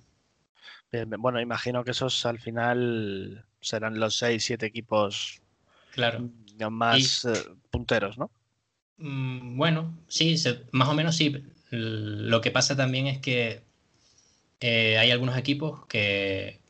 Bueno, 1.18 1.40
imagino 1.40 1.84
que 1.84 1.92
esos 1.92 2.26
al 2.26 2.38
final 2.38 3.44
serán 3.60 3.98
los 3.98 4.16
seis, 4.16 4.44
siete 4.44 4.66
equipos 4.66 5.40
claro. 5.92 6.28
más 6.70 7.24
eh, 7.24 7.32
punteros, 7.70 8.18
¿no? 8.18 8.30
Mm, 8.98 9.56
bueno, 9.56 9.98
sí, 10.08 10.36
más 10.72 10.88
o 10.88 10.94
menos 10.94 11.16
sí. 11.16 11.44
Lo 11.70 12.40
que 12.40 12.50
pasa 12.50 12.76
también 12.76 13.06
es 13.06 13.18
que 13.18 13.62
eh, 14.60 14.98
hay 14.98 15.10
algunos 15.10 15.36
equipos 15.36 15.86
que, 15.86 16.60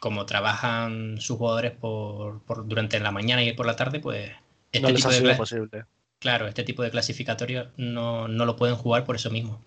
como 0.00 0.24
trabajan 0.26 1.20
sus 1.20 1.36
jugadores 1.36 1.72
por, 1.72 2.42
durante 2.66 2.98
la 3.00 3.10
mañana 3.10 3.42
y 3.44 3.52
por 3.52 3.66
la 3.66 3.76
tarde, 3.76 4.00
pues 4.00 4.30
este 4.72 4.92
tipo 4.92 5.10
de 5.10 5.34
posible. 5.34 5.84
Claro, 6.18 6.46
este 6.46 6.62
tipo 6.62 6.82
de 6.82 6.90
clasificatorios 6.90 7.68
no, 7.76 8.28
lo 8.28 8.56
pueden 8.56 8.76
jugar 8.76 9.04
por 9.04 9.16
eso 9.16 9.30
mismo. 9.30 9.62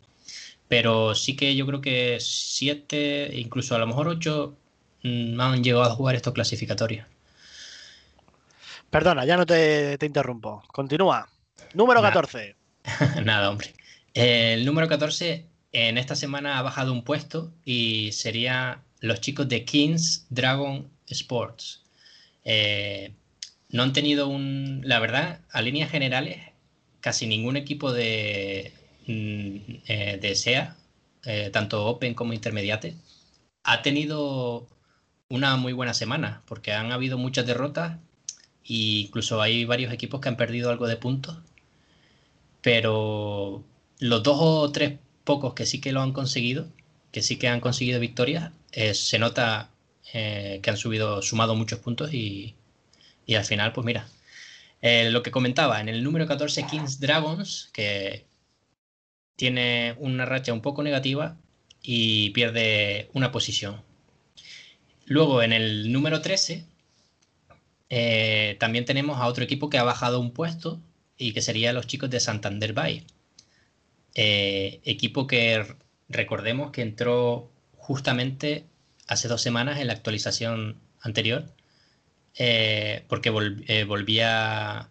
Pero 0.68 1.14
sí 1.16 1.36
que 1.36 1.56
yo 1.56 1.66
creo 1.66 1.82
que 1.82 2.18
siete, 2.20 3.30
incluso 3.34 3.76
a 3.76 3.80
lo 3.80 3.88
mejor 3.88 4.08
ocho, 4.08 4.56
mm, 5.04 5.40
han 5.40 5.64
llegado 5.64 5.84
a 5.84 5.96
jugar 5.96 6.16
estos 6.16 6.34
clasificatorios. 6.34 7.06
Perdona, 8.90 9.26
ya 9.26 9.38
no 9.38 9.46
te, 9.46 9.98
interrumpo. 10.02 10.64
Continúa. 10.68 11.28
Número 11.74 12.02
14. 12.02 12.56
Nada, 13.26 13.50
hombre. 13.50 13.74
El 14.14 14.66
número 14.66 14.88
14 14.88 15.46
en 15.74 15.98
esta 15.98 16.16
semana 16.16 16.58
ha 16.58 16.62
bajado 16.62 16.94
un 16.94 17.04
puesto 17.04 17.52
y 17.66 18.12
sería 18.14 18.82
los 19.02 19.20
chicos 19.20 19.50
de 19.50 19.66
Kings 19.66 20.26
Dragon 20.30 20.90
Sports. 21.08 21.84
Eh, 22.46 23.12
no 23.70 23.84
han 23.84 23.92
tenido 23.92 24.28
un, 24.28 24.82
la 24.86 25.00
verdad, 25.00 25.42
a 25.52 25.62
líneas 25.62 25.92
generales, 25.92 26.40
casi 27.02 27.28
ningún 27.28 27.58
equipo 27.58 27.92
de, 27.92 28.72
SEA, 30.34 30.76
eh, 31.26 31.50
tanto 31.52 31.86
Open 31.86 32.14
como 32.16 32.34
Intermediate, 32.34 32.96
ha 33.64 33.82
tenido 33.82 34.68
una 35.30 35.56
muy 35.58 35.74
buena 35.74 35.94
semana, 35.94 36.42
porque 36.48 36.74
han 36.74 36.92
habido 36.92 37.18
muchas 37.18 37.46
derrotas 37.46 37.98
e 38.64 39.06
incluso 39.06 39.42
hay 39.42 39.66
varios 39.66 39.94
equipos 39.94 40.22
que 40.22 40.30
han 40.30 40.38
perdido 40.38 40.70
algo 40.70 40.88
de 40.88 40.98
puntos, 40.98 41.38
pero 42.62 43.64
los 44.00 44.24
dos 44.24 44.38
o 44.40 44.72
tres 44.72 45.00
pocos 45.24 45.54
que 45.54 45.66
sí 45.66 45.82
que 45.82 45.92
lo 45.92 46.02
han 46.02 46.14
conseguido, 46.14 46.68
que 47.12 47.22
sí 47.22 47.38
que 47.38 47.48
han 47.48 47.62
conseguido 47.62 48.00
victorias, 48.00 48.52
eh, 48.72 48.94
se 48.94 49.20
nota 49.20 49.70
que 50.12 50.70
han 50.70 50.78
subido, 50.78 51.22
sumado 51.22 51.56
muchos 51.56 51.80
puntos 51.80 52.14
y, 52.14 52.56
al 53.36 53.44
final, 53.44 53.74
pues 53.74 53.86
mira, 53.86 54.08
eh, 54.82 55.10
lo 55.12 55.24
que 55.24 55.32
comentaba, 55.32 55.82
en 55.82 55.90
el 55.90 56.04
número 56.04 56.28
14 56.28 56.68
Kings 56.68 57.00
Dragons, 57.00 57.70
que 57.74 58.26
tiene 59.36 59.96
una 60.00 60.26
racha 60.26 60.54
un 60.54 60.62
poco 60.62 60.84
negativa 60.84 61.38
y 61.82 62.32
pierde 62.32 63.10
una 63.14 63.32
posición. 63.32 63.82
Luego 65.06 65.44
en 65.44 65.54
el 65.54 65.92
número 65.92 66.22
13 66.22 66.66
eh, 67.90 68.58
también 68.60 68.86
tenemos 68.86 69.20
a 69.20 69.28
otro 69.28 69.44
equipo 69.44 69.70
que 69.70 69.78
ha 69.78 69.84
bajado 69.84 70.20
un 70.20 70.32
puesto 70.32 70.80
y 71.18 71.34
que 71.34 71.42
sería 71.42 71.74
los 71.74 71.88
chicos 71.88 72.10
de 72.10 72.20
Santander 72.20 72.74
Bay. 72.74 73.04
Eh, 74.16 74.82
equipo 74.86 75.28
que 75.28 75.66
recordemos 76.10 76.72
que 76.72 76.82
entró 76.82 77.52
justamente 77.78 78.66
hace 79.08 79.28
dos 79.28 79.42
semanas 79.42 79.80
en 79.80 79.88
la 79.88 79.94
actualización 79.94 80.78
anterior 81.02 81.46
eh, 82.38 83.04
porque 83.08 83.30
eh, 83.68 83.84
volvía. 83.86 84.90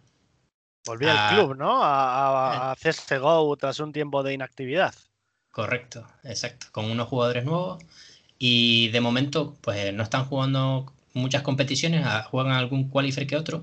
Volvía 0.87 1.29
al 1.29 1.35
club, 1.35 1.57
¿no? 1.57 1.83
A, 1.83 2.71
a, 2.71 2.73
a 2.73 2.77
CSGO 2.77 3.57
tras 3.57 3.81
un 3.81 3.93
tiempo 3.93 4.23
de 4.23 4.35
inactividad. 4.35 4.95
Correcto, 5.51 6.07
exacto. 6.25 6.67
Con 6.73 6.91
unos 6.91 7.09
jugadores 7.09 7.45
nuevos. 7.45 7.83
Y 8.39 8.89
de 8.89 9.01
momento, 9.01 9.57
pues 9.61 9.95
no 9.95 10.03
están 10.03 10.25
jugando 10.27 10.93
muchas 11.15 11.43
competiciones, 11.43 12.07
juegan 12.31 12.53
algún 12.53 12.91
qualifier 12.91 13.27
que 13.27 13.37
otro, 13.37 13.63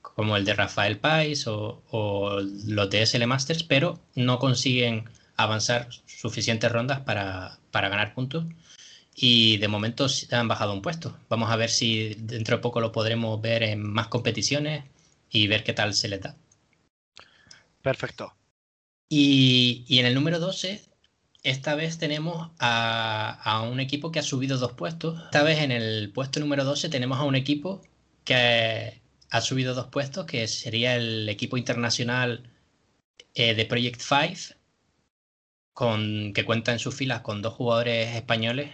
como 0.00 0.36
el 0.36 0.44
de 0.44 0.54
Rafael 0.54 0.98
Pais 0.98 1.46
o, 1.46 1.82
o 1.90 2.40
los 2.40 2.90
de 2.90 3.02
SL 3.02 3.26
Masters, 3.26 3.62
pero 3.62 4.00
no 4.14 4.38
consiguen 4.38 5.08
avanzar 5.36 5.88
suficientes 6.06 6.72
rondas 6.72 7.00
para, 7.00 7.58
para 7.70 7.88
ganar 7.88 8.14
puntos 8.14 8.44
y 9.14 9.56
de 9.58 9.68
momento 9.68 10.06
han 10.30 10.48
bajado 10.48 10.72
un 10.72 10.82
puesto. 10.82 11.16
Vamos 11.28 11.50
a 11.50 11.56
ver 11.56 11.70
si 11.70 12.14
dentro 12.14 12.56
de 12.56 12.62
poco 12.62 12.80
lo 12.80 12.92
podremos 12.92 13.40
ver 13.40 13.64
en 13.64 13.82
más 13.82 14.08
competiciones 14.08 14.84
y 15.30 15.46
ver 15.48 15.64
qué 15.64 15.72
tal 15.72 15.92
se 15.94 16.08
le 16.08 16.18
da. 16.18 16.36
Perfecto. 17.82 18.34
Y, 19.08 19.86
en 19.88 20.06
el 20.06 20.14
número 20.14 20.38
12, 20.38 20.82
esta 21.42 21.74
vez 21.74 21.98
tenemos 21.98 22.50
a, 22.58 23.66
un 23.70 23.80
equipo 23.80 24.12
que 24.12 24.18
ha 24.18 24.22
subido 24.22 24.58
dos 24.58 24.72
puestos. 24.72 25.22
Esta 25.24 25.42
vez 25.42 25.60
en 25.60 25.72
el 25.72 26.10
puesto 26.12 26.40
número 26.40 26.64
12 26.64 26.88
tenemos 26.88 27.18
a 27.18 27.24
un 27.24 27.34
equipo 27.34 27.80
que 28.24 29.00
ha 29.30 29.40
subido 29.40 29.74
dos 29.74 29.86
puestos, 29.86 30.26
que 30.26 30.46
sería 30.48 30.96
el 30.96 31.28
equipo 31.28 31.56
internacional 31.56 32.50
eh, 33.34 33.54
de 33.54 33.64
Project 33.64 34.00
5, 34.00 34.58
con, 35.72 36.32
que 36.34 36.44
cuenta 36.44 36.72
en 36.72 36.78
sus 36.78 36.94
filas 36.94 37.20
con 37.22 37.40
dos 37.40 37.54
jugadores 37.54 38.14
españoles 38.16 38.70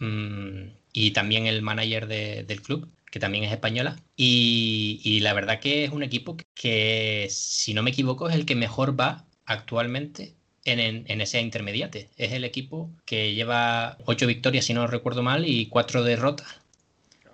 Mm, 0.00 0.70
y 0.92 1.12
también 1.12 1.46
el 1.46 1.62
manager 1.62 2.06
del 2.08 2.62
club, 2.62 2.88
que 3.10 3.20
también 3.20 3.44
es 3.44 3.52
española. 3.52 3.96
Y, 4.16 5.20
la 5.22 5.32
verdad 5.32 5.60
que 5.60 5.84
es 5.84 5.90
un 5.90 6.02
equipo 6.02 6.36
que, 6.54 7.26
si 7.30 7.74
no 7.74 7.82
me 7.82 7.90
equivoco, 7.90 8.28
es 8.28 8.34
el 8.34 8.46
que 8.46 8.54
mejor 8.54 8.98
va 8.98 9.24
actualmente 9.44 10.34
en, 10.64 11.20
ese 11.20 11.40
intermediate. 11.40 12.10
Es 12.16 12.32
el 12.32 12.44
equipo 12.44 12.90
que 13.04 13.34
lleva 13.34 13.98
ocho 14.04 14.26
victorias, 14.26 14.64
si 14.64 14.74
no 14.74 14.86
recuerdo 14.86 15.22
mal, 15.22 15.46
y 15.46 15.66
cuatro 15.66 16.04
derrotas. 16.04 16.60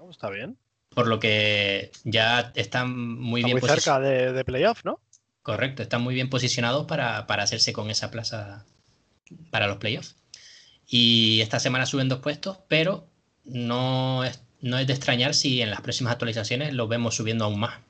Oh, 0.00 0.10
está 0.10 0.30
bien. 0.30 0.56
Por 0.90 1.08
lo 1.08 1.20
que 1.20 1.90
ya 2.04 2.52
están 2.54 3.18
muy 3.20 3.42
bien 3.44 3.58
muy 3.58 3.68
cerca 3.68 4.00
de, 4.00 4.32
de 4.32 4.44
playoff, 4.44 4.84
¿no? 4.84 5.00
Correcto, 5.42 5.82
están 5.82 6.02
muy 6.02 6.14
bien 6.14 6.30
posicionados 6.30 6.86
para, 6.86 7.26
para 7.26 7.44
hacerse 7.44 7.72
con 7.72 7.90
esa 7.90 8.10
plaza 8.10 8.64
para 9.50 9.66
los 9.68 9.76
playoffs. 9.76 10.16
Y 10.88 11.40
esta 11.40 11.60
semana 11.60 11.86
suben 11.86 12.08
dos 12.08 12.20
puestos, 12.20 12.58
pero 12.68 13.08
no 13.44 14.24
es, 14.24 14.40
no 14.60 14.78
es 14.78 14.86
de 14.86 14.92
extrañar 14.92 15.34
si 15.34 15.62
en 15.62 15.70
las 15.70 15.80
próximas 15.80 16.12
actualizaciones 16.12 16.74
lo 16.74 16.88
vemos 16.88 17.14
subiendo 17.14 17.44
aún 17.44 17.60
más. 17.60 17.80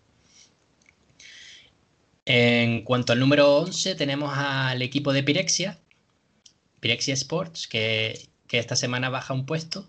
En 2.25 2.83
cuanto 2.83 3.13
al 3.13 3.21
número 3.21 3.57
11, 3.59 3.95
tenemos 3.95 4.37
al 4.37 4.83
equipo 4.83 5.13
de 5.13 5.23
Pirexia, 5.23 5.79
Pirexia 6.81 7.15
Sports, 7.15 7.69
que, 7.69 8.29
esta 8.51 8.77
semana 8.77 9.11
baja 9.11 9.35
un 9.35 9.47
puesto. 9.47 9.89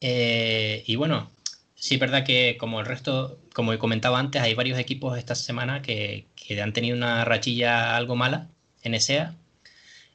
Eh, 0.00 0.84
y 0.86 0.96
bueno, 0.96 1.30
sí 1.74 1.94
es 1.94 2.00
verdad 2.00 2.24
que 2.24 2.56
como 2.58 2.80
el 2.80 2.86
resto, 2.86 3.40
como 3.54 3.72
he 3.72 3.78
comentado 3.78 4.16
antes, 4.16 4.42
hay 4.42 4.54
varios 4.54 4.78
equipos 4.78 5.18
esta 5.18 5.34
semana 5.34 5.82
que, 5.82 6.26
que 6.36 6.60
han 6.60 6.72
tenido 6.72 6.96
una 6.96 7.24
rachilla 7.24 7.96
algo 7.96 8.14
mala 8.14 8.48
en 8.82 8.94
ESEA 8.94 9.34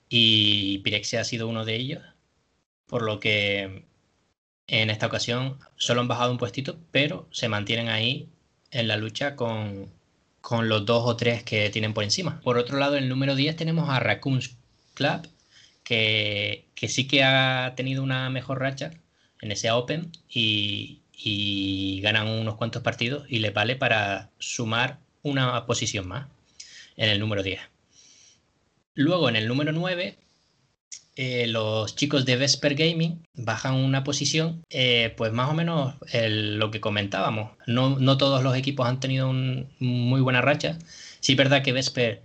y 0.09 0.79
Pirexia 0.79 1.21
ha 1.21 1.23
sido 1.23 1.47
uno 1.47 1.65
de 1.65 1.75
ellos, 1.75 2.03
por 2.87 3.01
lo 3.03 3.19
que 3.19 3.85
en 4.71 4.89
esta 4.89 5.07
ocasión 5.07 5.57
solo 5.75 5.99
han 5.99 6.07
bajado 6.07 6.31
un 6.31 6.37
puestito, 6.37 6.79
pero 6.91 7.27
se 7.31 7.49
mantienen 7.49 7.89
ahí 7.89 8.29
en 8.71 8.87
la 8.87 8.95
lucha 8.95 9.35
con, 9.35 9.91
con 10.39 10.69
los 10.69 10.85
dos 10.85 11.03
o 11.05 11.17
tres 11.17 11.43
que 11.43 11.69
tienen 11.69 11.93
por 11.93 12.05
encima. 12.05 12.39
Por 12.39 12.57
otro 12.57 12.77
lado, 12.77 12.95
en 12.95 13.03
el 13.03 13.09
número 13.09 13.35
10 13.35 13.57
tenemos 13.57 13.89
a 13.89 13.99
Raccoons 13.99 14.55
Club, 14.93 15.27
que, 15.83 16.63
que 16.73 16.87
sí 16.87 17.05
que 17.05 17.21
ha 17.21 17.73
tenido 17.75 18.01
una 18.01 18.29
mejor 18.29 18.61
racha 18.61 18.91
en 19.41 19.51
ese 19.51 19.71
Open 19.71 20.09
y, 20.29 21.01
y 21.11 21.99
ganan 21.99 22.29
unos 22.29 22.55
cuantos 22.55 22.81
partidos 22.81 23.25
y 23.27 23.39
le 23.39 23.49
vale 23.49 23.75
para 23.75 24.29
sumar 24.39 24.99
una 25.21 25.65
posición 25.65 26.07
más 26.07 26.27
en 26.95 27.09
el 27.09 27.19
número 27.19 27.43
10. 27.43 27.59
Luego 28.93 29.27
en 29.27 29.35
el 29.35 29.49
número 29.49 29.73
9, 29.73 30.17
eh, 31.23 31.45
los 31.45 31.95
chicos 31.95 32.25
de 32.25 32.35
Vesper 32.35 32.73
Gaming 32.73 33.21
bajan 33.35 33.75
una 33.75 34.03
posición, 34.03 34.63
eh, 34.71 35.13
pues 35.15 35.31
más 35.31 35.51
o 35.51 35.53
menos 35.53 35.93
lo 36.11 36.71
que 36.71 36.81
comentábamos. 36.81 37.51
No, 37.67 37.99
no, 37.99 38.17
todos 38.17 38.41
los 38.41 38.55
equipos 38.55 38.87
han 38.87 38.99
tenido 38.99 39.29
un, 39.29 39.69
muy 39.77 40.19
buena 40.21 40.41
racha. 40.41 40.79
Sí 41.19 41.33
es 41.33 41.37
verdad 41.37 41.61
que 41.61 41.73
Vesper 41.73 42.23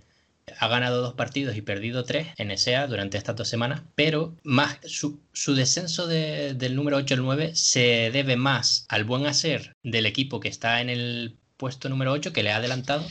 ha 0.57 0.67
ganado 0.67 1.03
dos 1.03 1.13
partidos 1.13 1.55
y 1.55 1.61
perdido 1.61 2.05
tres 2.05 2.29
en 2.37 2.57
SEA 2.57 2.87
durante 2.87 3.19
estas 3.19 3.35
dos 3.35 3.47
semanas, 3.47 3.83
pero 3.93 4.35
más 4.41 4.79
su, 4.87 5.19
descenso 5.53 6.07
del 6.07 6.75
número 6.75 6.97
8 6.97 7.13
al 7.13 7.21
9 7.21 7.51
se 7.55 8.09
debe 8.11 8.35
más 8.35 8.87
al 8.89 9.03
buen 9.03 9.27
hacer 9.27 9.73
del 9.83 10.07
equipo 10.07 10.39
que 10.39 10.49
está 10.49 10.81
en 10.81 10.89
el 10.89 11.37
puesto 11.57 11.87
número 11.89 12.13
8 12.13 12.33
que 12.33 12.41
le 12.41 12.51
ha 12.51 12.55
adelantado 12.55 13.05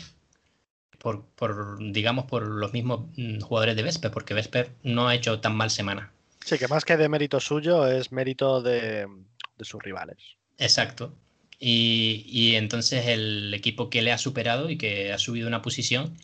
por, 1.06 1.24
por, 1.36 1.78
digamos, 1.92 2.24
por 2.24 2.44
los 2.44 2.72
mismos 2.72 3.02
mm, 3.16 3.38
jugadores 3.38 3.76
de 3.76 3.84
Vesper, 3.84 4.10
porque 4.10 4.34
Vesper 4.34 4.72
no 4.82 5.06
ha 5.06 5.14
hecho 5.14 5.38
tan 5.38 5.54
mal 5.54 5.70
semana. 5.70 6.10
Sí, 6.44 6.58
que 6.58 6.66
más 6.66 6.84
que 6.84 6.96
de 6.96 7.08
mérito 7.08 7.38
suyo 7.38 7.86
es 7.86 8.10
mérito 8.10 8.60
de, 8.60 9.06
sus 9.60 9.80
rivales. 9.80 10.16
Exacto. 10.58 11.14
Y, 11.60 12.24
y, 12.26 12.56
entonces 12.56 13.06
el 13.06 13.54
equipo 13.54 13.88
que 13.88 14.02
le 14.02 14.10
ha 14.10 14.18
superado 14.18 14.68
y 14.68 14.78
que 14.78 15.12
ha 15.12 15.18
subido 15.18 15.46
una 15.46 15.62
posición 15.62 16.16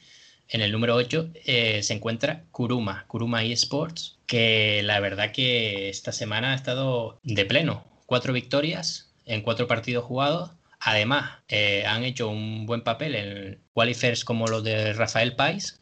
en 0.48 0.62
el 0.62 0.72
número 0.72 0.96
8 0.96 1.30
eh, 1.44 1.80
se 1.84 1.94
encuentra 1.94 2.42
Kuruma, 2.50 3.04
Kuruma 3.06 3.44
eSports, 3.44 4.18
que 4.26 4.82
la 4.82 4.98
verdad 4.98 5.30
que 5.30 5.90
esta 5.90 6.10
semana 6.10 6.50
ha 6.50 6.56
estado 6.56 7.20
de 7.22 7.44
pleno. 7.44 7.84
Cuatro 8.06 8.32
victorias 8.32 9.12
en 9.26 9.42
cuatro 9.42 9.68
partidos 9.68 10.04
jugados. 10.04 10.50
Además, 10.84 11.38
eh, 11.46 11.84
han 11.86 12.02
hecho 12.02 12.28
un 12.28 12.66
buen 12.66 12.82
papel 12.82 13.14
en 13.14 13.62
qualifiers 13.72 14.24
como 14.24 14.48
los 14.48 14.64
de 14.64 14.92
Rafael 14.92 15.36
Pais, 15.36 15.80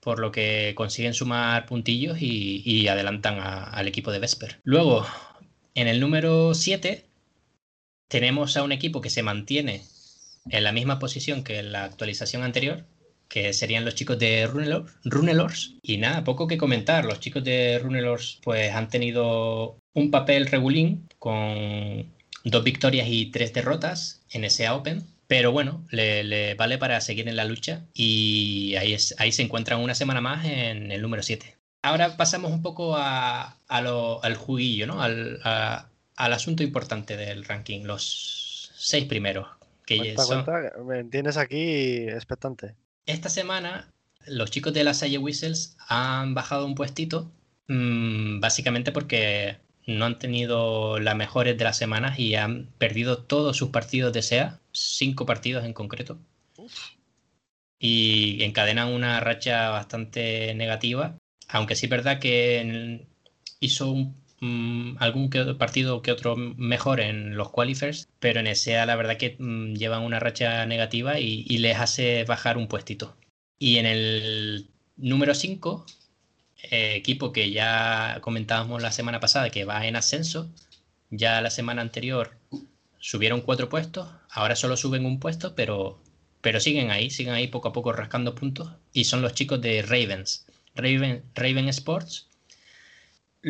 por 0.00 0.18
lo 0.18 0.32
que 0.32 0.72
consiguen 0.76 1.14
sumar 1.14 1.66
puntillos 1.66 2.18
y, 2.20 2.88
adelantan 2.88 3.38
al 3.38 3.86
equipo 3.86 4.10
de 4.10 4.18
Vesper. 4.18 4.60
Luego, 4.64 5.06
en 5.74 5.86
el 5.86 6.00
número 6.00 6.52
7, 6.54 7.04
tenemos 8.08 8.56
a 8.56 8.64
un 8.64 8.72
equipo 8.72 9.00
que 9.00 9.10
se 9.10 9.22
mantiene 9.22 9.82
en 10.50 10.64
la 10.64 10.72
misma 10.72 10.98
posición 10.98 11.44
que 11.44 11.60
en 11.60 11.70
la 11.70 11.84
actualización 11.84 12.42
anterior, 12.42 12.86
que 13.28 13.52
serían 13.52 13.84
los 13.84 13.94
chicos 13.94 14.18
de 14.18 14.48
Runelors. 15.04 15.74
Y 15.82 15.98
nada, 15.98 16.24
poco 16.24 16.48
que 16.48 16.58
comentar. 16.58 17.04
Los 17.04 17.20
chicos 17.20 17.44
de 17.44 17.78
Runelors 17.78 18.40
pues 18.42 18.72
han 18.74 18.88
tenido 18.88 19.78
un 19.94 20.10
papel 20.10 20.46
regulín 20.46 21.06
con 21.18 22.17
dos 22.44 22.64
victorias 22.64 23.08
y 23.08 23.26
tres 23.26 23.52
derrotas 23.52 24.22
en 24.30 24.44
ese 24.44 24.68
Open. 24.68 25.04
Pero 25.26 25.52
bueno, 25.52 25.84
le, 25.90 26.54
vale 26.54 26.78
para 26.78 27.00
seguir 27.02 27.28
en 27.28 27.36
la 27.36 27.44
lucha 27.44 27.82
y 27.92 28.74
ahí, 28.76 28.94
es, 28.94 29.14
ahí 29.18 29.30
se 29.30 29.42
encuentran 29.42 29.80
una 29.80 29.94
semana 29.94 30.22
más 30.22 30.46
en 30.46 30.90
el 30.90 31.02
número 31.02 31.22
7. 31.22 31.54
Ahora 31.82 32.16
pasamos 32.16 32.50
un 32.50 32.62
poco 32.62 32.96
a, 32.96 33.58
al 33.68 34.36
juguillo, 34.36 34.86
¿no? 34.86 35.02
Al, 35.02 35.38
al, 35.44 36.32
asunto 36.32 36.62
importante 36.62 37.16
del 37.16 37.44
ranking, 37.44 37.84
los 37.84 38.72
seis 38.74 39.04
primeros. 39.04 39.46
Que 39.84 40.16
son... 40.16 40.44
me 40.86 41.04
tienes 41.04 41.36
aquí 41.36 42.08
expectante. 42.08 42.74
Esta 43.04 43.28
semana 43.28 43.92
los 44.26 44.50
chicos 44.50 44.72
de 44.72 44.84
la 44.84 44.94
Salle 44.94 45.18
Whistles 45.18 45.76
han 45.88 46.34
bajado 46.34 46.66
un 46.66 46.74
puestito, 46.74 47.30
mm, 47.68 48.40
básicamente 48.40 48.92
porque 48.92 49.58
no 49.88 50.04
han 50.04 50.18
tenido 50.18 51.00
las 51.00 51.16
mejores 51.16 51.56
de 51.56 51.64
las 51.64 51.78
semanas 51.78 52.18
y 52.18 52.34
han 52.34 52.66
perdido 52.78 53.18
todos 53.24 53.56
sus 53.56 53.70
partidos 53.70 54.12
de 54.12 54.22
SEA, 54.22 54.60
cinco 54.70 55.24
partidos 55.24 55.64
en 55.64 55.72
concreto. 55.72 56.18
Y 57.78 58.42
encadenan 58.44 58.88
una 58.88 59.18
racha 59.20 59.70
bastante 59.70 60.54
negativa, 60.54 61.16
aunque 61.48 61.74
sí 61.74 61.86
es 61.86 61.90
verdad 61.90 62.18
que 62.18 63.06
hizo 63.60 63.94
mm, 64.40 64.96
algún 64.98 65.30
partido 65.58 66.02
que 66.02 66.12
otro 66.12 66.36
mejor 66.36 67.00
en 67.00 67.36
los 67.36 67.50
qualifiers, 67.50 68.08
pero 68.18 68.40
en 68.40 68.54
SEA 68.54 68.84
la 68.84 68.96
verdad 68.96 69.16
que 69.16 69.36
mm, 69.38 69.74
llevan 69.74 70.02
una 70.02 70.20
racha 70.20 70.66
negativa 70.66 71.18
y, 71.18 71.44
les 71.58 71.78
hace 71.78 72.24
bajar 72.24 72.58
un 72.58 72.68
puestito. 72.68 73.16
Y 73.58 73.78
en 73.78 73.86
el 73.86 74.68
número 74.96 75.34
5, 75.34 75.86
eh, 76.62 76.94
equipo 76.96 77.32
que 77.32 77.50
ya 77.50 78.18
comentábamos 78.20 78.82
la 78.82 78.92
semana 78.92 79.20
pasada 79.20 79.50
que 79.50 79.64
va 79.64 79.86
en 79.86 79.96
ascenso, 79.96 80.50
ya 81.10 81.40
la 81.40 81.50
semana 81.50 81.82
anterior 81.82 82.36
subieron 82.98 83.40
cuatro 83.40 83.68
puestos, 83.68 84.08
ahora 84.30 84.56
solo 84.56 84.76
suben 84.76 85.06
un 85.06 85.20
puesto, 85.20 85.54
pero, 85.54 86.02
pero 86.40 86.60
siguen 86.60 86.90
ahí, 86.90 87.10
siguen 87.10 87.34
ahí 87.34 87.48
poco 87.48 87.68
a 87.68 87.72
poco 87.72 87.92
rascando 87.92 88.34
puntos 88.34 88.72
y 88.92 89.04
son 89.04 89.22
los 89.22 89.34
chicos 89.34 89.60
de 89.60 89.82
Ravens, 89.82 90.46
Raven, 90.74 91.24
Raven 91.34 91.68
Sports 91.68 92.28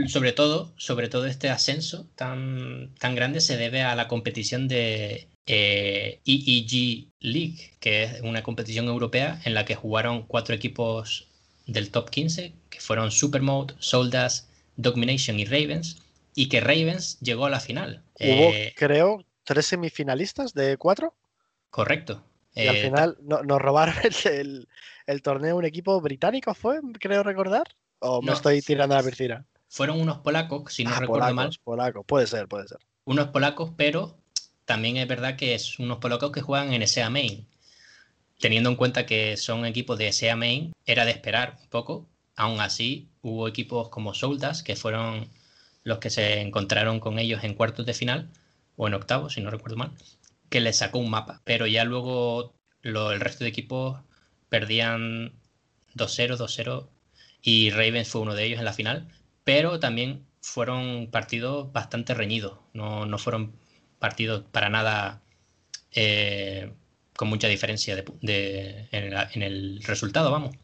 sobre 0.06 0.32
todo, 0.32 0.72
sobre 0.76 1.08
todo 1.08 1.26
este 1.26 1.48
ascenso 1.48 2.08
tan, 2.14 2.94
tan 2.98 3.14
grande 3.14 3.40
se 3.40 3.56
debe 3.56 3.82
a 3.82 3.94
la 3.94 4.06
competición 4.06 4.68
de 4.68 5.28
EEG 5.46 6.72
e 6.74 7.08
League, 7.20 7.72
que 7.80 8.02
es 8.04 8.20
una 8.22 8.42
competición 8.42 8.86
europea 8.86 9.40
en 9.44 9.54
la 9.54 9.64
que 9.64 9.74
jugaron 9.74 10.26
cuatro 10.26 10.54
equipos 10.54 11.27
del 11.68 11.90
top 11.90 12.10
15, 12.10 12.52
que 12.68 12.80
fueron 12.80 13.12
Supermode, 13.12 13.74
Soldas, 13.78 14.48
Domination 14.76 15.38
y 15.38 15.44
Ravens, 15.44 16.02
y 16.34 16.48
que 16.48 16.60
Ravens 16.60 17.18
llegó 17.20 17.46
a 17.46 17.50
la 17.50 17.60
final. 17.60 18.02
Hubo, 18.18 18.52
eh, 18.52 18.74
creo, 18.76 19.24
tres 19.44 19.66
semifinalistas 19.66 20.54
de 20.54 20.76
cuatro. 20.76 21.14
Correcto. 21.70 22.24
Y 22.54 22.66
al 22.66 22.76
eh, 22.76 22.82
final 22.82 23.16
nos 23.20 23.62
robaron 23.62 23.94
el, 25.06 25.22
torneo 25.22 25.56
un 25.56 25.64
equipo 25.64 26.00
británico, 26.00 26.54
¿fue? 26.54 26.80
Creo 26.98 27.22
recordar. 27.22 27.68
¿O 28.00 28.22
me 28.22 28.32
estoy 28.32 28.62
tirando 28.62 28.94
a 28.94 29.02
la 29.02 29.08
piscina? 29.08 29.46
fueron 29.68 30.00
unos 30.00 30.18
polacos, 30.18 30.72
si 30.72 30.84
no 30.84 30.90
ah, 30.90 31.00
recuerdo 31.00 31.34
mal. 31.34 31.50
Polacos, 31.62 32.04
puede 32.06 32.26
ser, 32.26 32.48
puede 32.48 32.66
ser. 32.68 32.78
Unos 33.04 33.28
polacos, 33.28 33.70
pero 33.76 34.16
también 34.64 34.96
es 34.96 35.06
verdad 35.06 35.36
que 35.36 35.54
es 35.54 35.78
unos 35.78 35.98
polacos 35.98 36.32
que 36.32 36.40
juegan 36.40 36.72
en 36.72 36.86
SEA 36.86 37.10
Main. 37.10 37.46
Teniendo 38.38 38.70
en 38.70 38.76
cuenta 38.76 39.06
que 39.06 39.36
son 39.36 39.66
equipos 39.66 39.98
de 39.98 40.12
SEA 40.12 40.36
Main, 40.36 40.72
era 40.86 41.04
de 41.04 41.10
esperar 41.12 41.56
un 41.60 41.68
poco. 41.68 42.08
Aún 42.36 42.60
así, 42.60 43.08
hubo 43.22 43.48
equipos 43.48 43.88
como 43.88 44.14
Soldas, 44.14 44.62
que 44.62 44.76
fueron 44.76 45.28
los 45.84 45.98
que 45.98 46.10
se 46.10 46.40
encontraron 46.40 47.00
con 47.00 47.18
ellos 47.18 47.42
en 47.44 47.54
cuartos 47.54 47.86
de 47.86 47.94
final, 47.94 48.30
o 48.76 48.86
en 48.88 48.94
octavos, 48.94 49.34
si 49.34 49.40
no 49.40 49.50
recuerdo 49.50 49.76
mal, 49.76 49.92
que 50.50 50.60
les 50.60 50.76
sacó 50.78 50.98
un 50.98 51.10
mapa. 51.10 51.42
Pero 51.44 51.66
ya 51.66 51.84
luego 51.84 52.54
el 52.82 53.20
resto 53.20 53.44
de 53.44 53.50
equipos 53.50 54.00
perdían 54.48 55.32
2-0, 55.94 56.36
2-0, 56.36 56.88
y 57.42 57.70
Ravens 57.70 58.08
fue 58.08 58.20
uno 58.22 58.34
de 58.34 58.44
ellos 58.44 58.58
en 58.58 58.64
la 58.64 58.72
final 58.72 59.08
pero 59.48 59.80
también 59.80 60.26
fueron 60.42 61.08
partidos 61.10 61.72
bastante 61.72 62.12
reñidos, 62.12 62.58
no, 62.74 63.16
fueron 63.16 63.56
partidos 63.98 64.44
para 64.52 64.68
nada 64.68 65.22
eh, 65.90 66.74
con 67.18 67.28
mucha 67.28 67.48
diferencia 67.48 67.96
de, 67.96 68.86
en, 68.92 69.42
el 69.42 69.82
resultado, 69.82 70.30
vamos. 70.30 70.54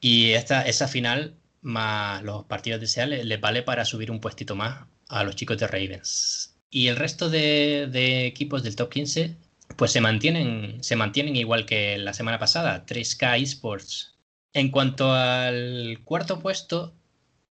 Y 0.00 0.30
esta, 0.30 0.62
esa 0.62 0.88
final, 0.88 1.34
más 1.60 2.22
los 2.22 2.46
partidos 2.46 2.80
de 2.80 2.86
SEA, 2.86 3.04
les, 3.04 3.38
vale 3.38 3.62
para 3.62 3.84
subir 3.84 4.10
un 4.10 4.18
puestito 4.18 4.56
más 4.56 4.86
a 5.10 5.24
los 5.24 5.36
chicos 5.36 5.58
de 5.58 5.66
Ravens. 5.66 6.56
Y 6.70 6.86
el 6.86 6.96
resto 6.96 7.28
de, 7.28 7.86
de, 7.92 8.24
equipos 8.24 8.62
del 8.62 8.76
top 8.76 8.88
15, 8.88 9.36
pues 9.76 9.92
se 9.92 10.00
mantienen, 10.00 10.82
se 10.82 10.96
mantienen 10.96 11.36
igual 11.36 11.66
que 11.66 11.98
la 11.98 12.14
semana 12.14 12.38
pasada, 12.38 12.86
3K 12.86 13.42
Esports. 13.42 14.16
En 14.54 14.70
cuanto 14.70 15.12
al 15.12 16.00
cuarto 16.04 16.40
puesto, 16.40 16.94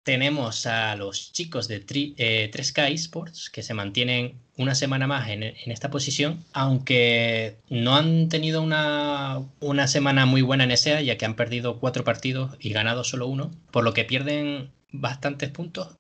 tenemos 0.09 0.64
a 0.64 0.96
los 0.96 1.32
chicos 1.34 1.68
de 1.68 1.84
3K 1.84 2.16
eh, 2.16 2.92
Esports 2.94 3.50
que 3.50 3.62
se 3.62 3.74
mantienen 3.74 4.40
una 4.56 4.74
semana 4.74 5.06
más 5.06 5.28
en, 5.28 5.42
esta 5.42 5.90
posición, 5.90 6.46
aunque 6.54 7.59
no 7.68 7.94
han 7.94 8.30
tenido 8.30 8.62
una, 8.62 9.42
una, 9.61 9.86
semana 9.86 10.24
muy 10.24 10.40
buena 10.40 10.64
en 10.64 10.70
ESEA, 10.70 11.02
ya 11.02 11.18
que 11.18 11.26
han 11.26 11.36
perdido 11.36 11.78
cuatro 11.78 12.04
partidos 12.04 12.56
y 12.59 12.70
ganado 12.70 13.04
solo 13.04 13.26
uno, 13.26 13.50
por 13.70 13.84
lo 13.84 13.92
que 13.92 14.06
pierden 14.06 14.70
bastantes 14.92 15.50
puntos. 15.50 15.98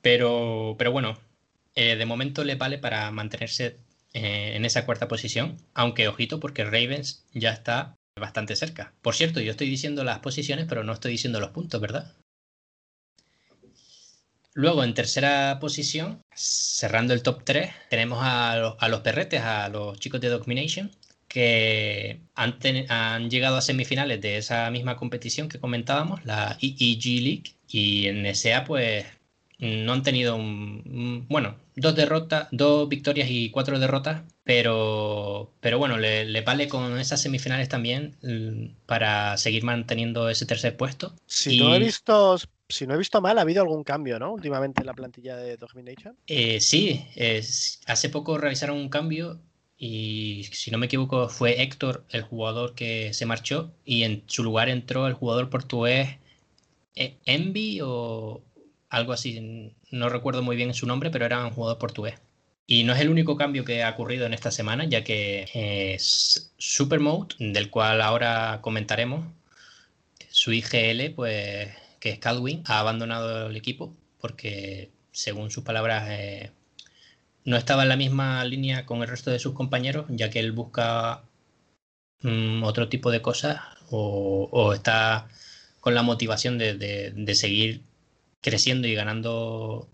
Pero, 0.00 0.76
pero 0.78 0.92
bueno, 0.92 1.18
eh, 1.74 1.96
de 1.96 2.06
momento 2.06 2.44
le 2.44 2.54
vale 2.54 2.78
para 2.78 3.10
mantenerse 3.10 3.78
eh, 4.14 4.52
en 4.54 4.64
esa 4.64 4.86
cuarta 4.86 5.08
posición, 5.08 5.56
aunque 5.74 6.06
ojito 6.06 6.38
porque 6.38 6.64
Ravens 6.64 7.24
ya 7.34 7.50
está 7.50 7.96
bastante 8.14 8.54
cerca. 8.54 8.94
Por 9.02 9.16
cierto, 9.16 9.40
yo 9.40 9.50
estoy 9.50 9.68
diciendo 9.68 10.04
las 10.04 10.20
posiciones, 10.20 10.66
pero 10.68 10.84
no 10.84 10.92
estoy 10.92 11.10
diciendo 11.10 11.40
los 11.40 11.50
puntos, 11.50 11.80
¿verdad? 11.80 12.14
Luego, 14.54 14.84
en 14.84 14.94
tercera 14.94 15.58
posición, 15.60 16.22
cerrando 16.34 17.14
el 17.14 17.22
top 17.22 17.42
3, 17.44 17.70
tenemos 17.88 18.18
a, 18.22 18.76
los 18.88 19.00
perretes, 19.00 19.40
a 19.40 19.68
los 19.68 19.98
chicos 19.98 20.20
de 20.20 20.28
Domination, 20.28 20.90
que 21.26 22.20
han, 22.34 22.58
han, 22.88 23.30
llegado 23.30 23.56
a 23.56 23.62
semifinales 23.62 24.20
de 24.20 24.36
esa 24.36 24.70
misma 24.70 24.96
competición 24.96 25.48
que 25.48 25.58
comentábamos, 25.58 26.24
la 26.26 26.58
EEG 26.60 27.22
League, 27.22 27.54
y 27.68 28.06
en 28.08 28.26
SA 28.34 28.64
pues 28.64 29.06
no 29.58 29.92
han 29.92 30.02
tenido 30.02 30.36
un, 30.36 31.24
bueno, 31.28 31.56
dos 31.76 31.94
derrotas, 31.94 32.48
dos 32.50 32.88
victorias 32.88 33.28
y 33.30 33.50
cuatro 33.50 33.78
derrotas, 33.78 34.22
pero, 34.44 35.52
pero 35.60 35.78
bueno, 35.78 35.96
le, 35.98 36.40
vale 36.42 36.68
con 36.68 36.98
esas 36.98 37.22
semifinales 37.22 37.68
también 37.68 38.16
mm, 38.22 38.84
para 38.86 39.36
seguir 39.36 39.62
manteniendo 39.62 40.28
ese 40.28 40.46
tercer 40.46 40.76
puesto. 40.76 41.14
Si 41.26 41.60
no 41.60 41.74
he 41.74 41.78
visto, 41.78 42.36
si 42.72 42.86
no 42.86 42.94
he 42.94 42.98
visto 42.98 43.20
mal, 43.20 43.38
ha 43.38 43.42
habido 43.42 43.62
algún 43.62 43.84
cambio, 43.84 44.18
¿no? 44.18 44.32
Últimamente 44.32 44.82
en 44.82 44.86
la 44.86 44.94
plantilla 44.94 45.36
de 45.36 45.56
Domination. 45.56 46.16
Eh, 46.26 46.60
sí, 46.60 47.06
hace 47.86 48.08
poco 48.08 48.38
realizaron 48.38 48.76
un 48.76 48.88
cambio 48.88 49.40
y 49.76 50.44
si 50.52 50.70
no 50.70 50.78
me 50.78 50.86
equivoco 50.86 51.28
fue 51.28 51.62
Héctor 51.62 52.04
el 52.10 52.22
jugador 52.22 52.74
que 52.74 53.12
se 53.12 53.26
marchó 53.26 53.72
y 53.84 54.04
en 54.04 54.22
su 54.26 54.42
lugar 54.42 54.68
entró 54.68 55.06
el 55.06 55.14
jugador 55.14 55.50
portugués 55.50 56.18
eh, 56.94 57.16
Envy 57.24 57.80
o, 57.82 58.42
algo 58.92 59.12
así, 59.12 59.72
no 59.90 60.08
recuerdo 60.10 60.42
muy 60.42 60.56
bien 60.56 60.74
su 60.74 60.86
nombre, 60.86 61.10
pero 61.10 61.24
era 61.24 61.44
un 61.44 61.52
jugador 61.52 61.78
portugués. 61.78 62.20
Y 62.66 62.84
no 62.84 62.92
es 62.92 63.00
el 63.00 63.08
único 63.08 63.36
cambio 63.36 63.64
que 63.64 63.82
ha 63.82 63.90
ocurrido 63.90 64.26
en 64.26 64.34
esta 64.34 64.50
semana, 64.50 64.84
ya 64.84 65.02
que 65.02 65.48
es 65.94 66.52
Supermode, 66.58 67.34
del 67.38 67.70
cual 67.70 68.00
ahora 68.02 68.60
comentaremos, 68.62 69.26
su 70.30 70.52
IGL, 70.52 71.14
pues 71.14 71.68
que 72.02 72.10
es 72.10 72.18
Caldwin, 72.18 72.62
ha 72.66 72.80
abandonado 72.80 73.46
el 73.46 73.56
equipo 73.56 73.94
porque, 74.20 74.90
según 75.12 75.50
sus 75.50 75.64
palabras, 75.64 76.08
eh, 76.10 76.50
no 77.44 77.56
estaba 77.56 77.84
en 77.84 77.90
la 77.90 77.96
misma 77.96 78.44
línea 78.44 78.86
con 78.86 79.02
el 79.02 79.08
resto 79.08 79.30
de 79.30 79.38
sus 79.38 79.54
compañeros, 79.54 80.06
ya 80.10 80.28
que 80.30 80.40
él 80.40 80.52
busca 80.52 81.22
mm, 82.22 82.64
otro 82.64 82.88
tipo 82.88 83.10
de 83.12 83.22
cosas 83.22 83.60
o, 83.90 84.72
está 84.74 85.28
con 85.80 85.94
la 85.94 86.02
motivación 86.02 86.58
de 86.58 87.34
seguir 87.34 87.82
creciendo 88.40 88.88
y 88.88 88.94
ganando 88.94 89.88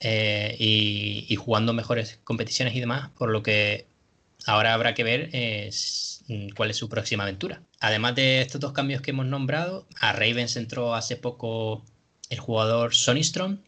eh, 0.00 0.56
y, 0.58 1.36
jugando 1.36 1.74
mejores 1.74 2.20
competiciones 2.24 2.74
y 2.74 2.80
demás, 2.80 3.10
por 3.18 3.30
lo 3.30 3.42
que 3.42 3.86
ahora 4.46 4.74
habrá 4.74 4.94
que 4.94 5.04
ver 5.04 5.30
mm, 6.28 6.50
cuál 6.56 6.70
es 6.70 6.76
su 6.76 6.88
próxima 6.88 7.24
aventura. 7.24 7.62
Además 7.80 8.14
de 8.14 8.40
estos 8.40 8.60
dos 8.60 8.72
cambios 8.72 9.02
que 9.02 9.10
hemos 9.10 9.26
nombrado, 9.26 9.86
a 9.98 10.12
Ravens 10.12 10.56
entró 10.56 10.94
hace 10.94 11.16
poco 11.16 11.84
el 12.28 12.38
jugador 12.38 12.94
Sonystrom 12.94 13.58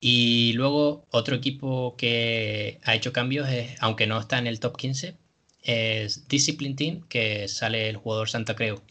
y 0.00 0.52
luego 0.52 1.06
otro 1.10 1.36
equipo 1.36 1.96
que 1.96 2.78
ha 2.84 2.94
hecho 2.94 3.12
cambios, 3.12 3.48
aunque 3.80 4.06
no 4.06 4.20
está 4.20 4.38
en 4.38 4.46
el 4.46 4.60
top 4.60 4.76
15, 4.76 5.16
es 5.62 6.28
Discipline 6.28 6.76
Team, 6.76 7.08
que 7.08 7.48
sale 7.48 7.88
el 7.88 7.96
jugador 7.96 8.28
Santa 8.28 8.54
Creu. 8.54 8.82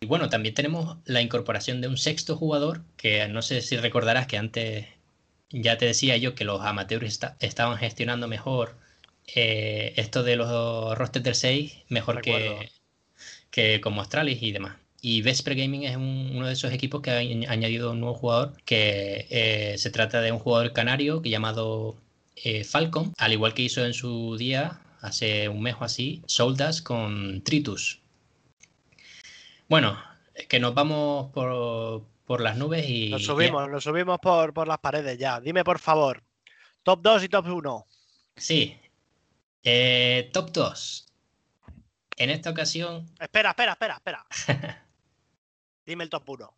Y 0.00 0.06
bueno, 0.06 0.28
también 0.28 0.54
tenemos 0.54 0.98
la 1.04 1.20
incorporación 1.20 1.80
de 1.80 1.88
un 1.88 1.98
sexto 1.98 2.36
jugador, 2.36 2.84
que 2.96 3.26
no 3.28 3.42
sé 3.42 3.60
si 3.60 3.76
recordarás 3.76 4.26
que 4.26 4.38
antes 4.38 4.86
ya 5.50 5.76
te 5.78 5.86
decía 5.86 6.16
yo 6.16 6.34
que 6.34 6.44
los 6.44 6.60
amateurs 6.62 7.20
estaban 7.40 7.76
gestionando 7.76 8.28
mejor 8.28 8.78
eh, 9.34 9.94
esto 9.96 10.22
de 10.22 10.36
los 10.36 10.96
rosters 10.96 11.24
del 11.24 11.34
6, 11.34 11.84
mejor 11.88 12.20
que, 12.20 12.70
que 13.50 13.80
como 13.80 14.02
Astralis 14.02 14.42
y 14.42 14.52
demás. 14.52 14.76
Y 15.02 15.22
Vesper 15.22 15.54
Gaming 15.54 15.84
es 15.84 15.96
uno 15.96 16.46
de 16.46 16.52
esos 16.52 16.72
equipos 16.72 17.00
que 17.00 17.10
ha 17.10 17.18
añadido 17.18 17.92
un 17.92 18.00
nuevo 18.00 18.14
jugador, 18.14 18.54
que 18.64 19.26
eh, 19.30 19.78
se 19.78 19.90
trata 19.90 20.20
de 20.20 20.30
un 20.30 20.38
jugador 20.38 20.72
canario 20.72 21.22
llamado 21.22 21.96
eh, 22.36 22.64
Falcon, 22.64 23.12
al 23.16 23.32
igual 23.32 23.54
que 23.54 23.62
hizo 23.62 23.84
en 23.84 23.94
su 23.94 24.36
día, 24.36 24.80
hace 25.00 25.48
un 25.48 25.62
mes 25.62 25.76
o 25.80 25.84
así, 25.84 26.22
Soldas 26.26 26.82
con 26.82 27.42
Tritus. 27.42 28.00
Bueno, 29.68 29.98
que 30.48 30.60
nos 30.60 30.74
vamos 30.74 31.30
por, 31.32 32.40
las 32.40 32.56
nubes 32.56 32.88
y. 32.88 33.08
Nos 33.08 33.24
subimos, 33.24 33.70
nos 33.70 33.84
subimos 33.84 34.18
por, 34.18 34.68
las 34.68 34.78
paredes 34.78 35.18
ya. 35.18 35.40
Dime 35.40 35.64
por 35.64 35.78
favor, 35.78 36.22
top 36.82 37.00
2 37.02 37.24
y 37.24 37.28
top 37.28 37.46
1. 37.46 37.86
Sí. 38.36 38.76
Eh, 39.62 40.30
top 40.32 40.52
2. 40.52 41.06
En 42.16 42.30
esta 42.30 42.50
ocasión. 42.50 43.06
Espera, 43.20 43.50
espera, 43.50 43.72
espera, 43.72 43.94
espera. 43.94 44.26
Dime 45.86 46.04
el 46.04 46.10
top 46.10 46.28
1. 46.28 46.56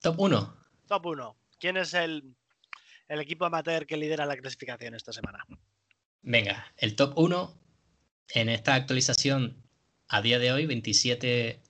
Top 0.00 0.18
1. 0.18 0.56
Top 0.86 1.06
1. 1.06 1.36
¿Quién 1.58 1.76
es 1.76 1.94
el, 1.94 2.34
el 3.08 3.20
equipo 3.20 3.44
amateur 3.44 3.86
que 3.86 3.96
lidera 3.96 4.26
la 4.26 4.36
clasificación 4.36 4.94
esta 4.94 5.12
semana? 5.12 5.44
Venga, 6.22 6.72
el 6.76 6.96
top 6.96 7.16
1 7.16 7.60
en 8.34 8.48
esta 8.48 8.74
actualización 8.74 9.62
a 10.08 10.22
día 10.22 10.38
de 10.38 10.52
hoy, 10.52 10.66
27 10.66 11.62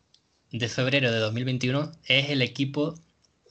de 0.51 0.69
febrero 0.69 1.13
de 1.13 1.19
2021, 1.19 1.93
es 2.05 2.31
el 2.31 2.43
equipo 2.43 2.95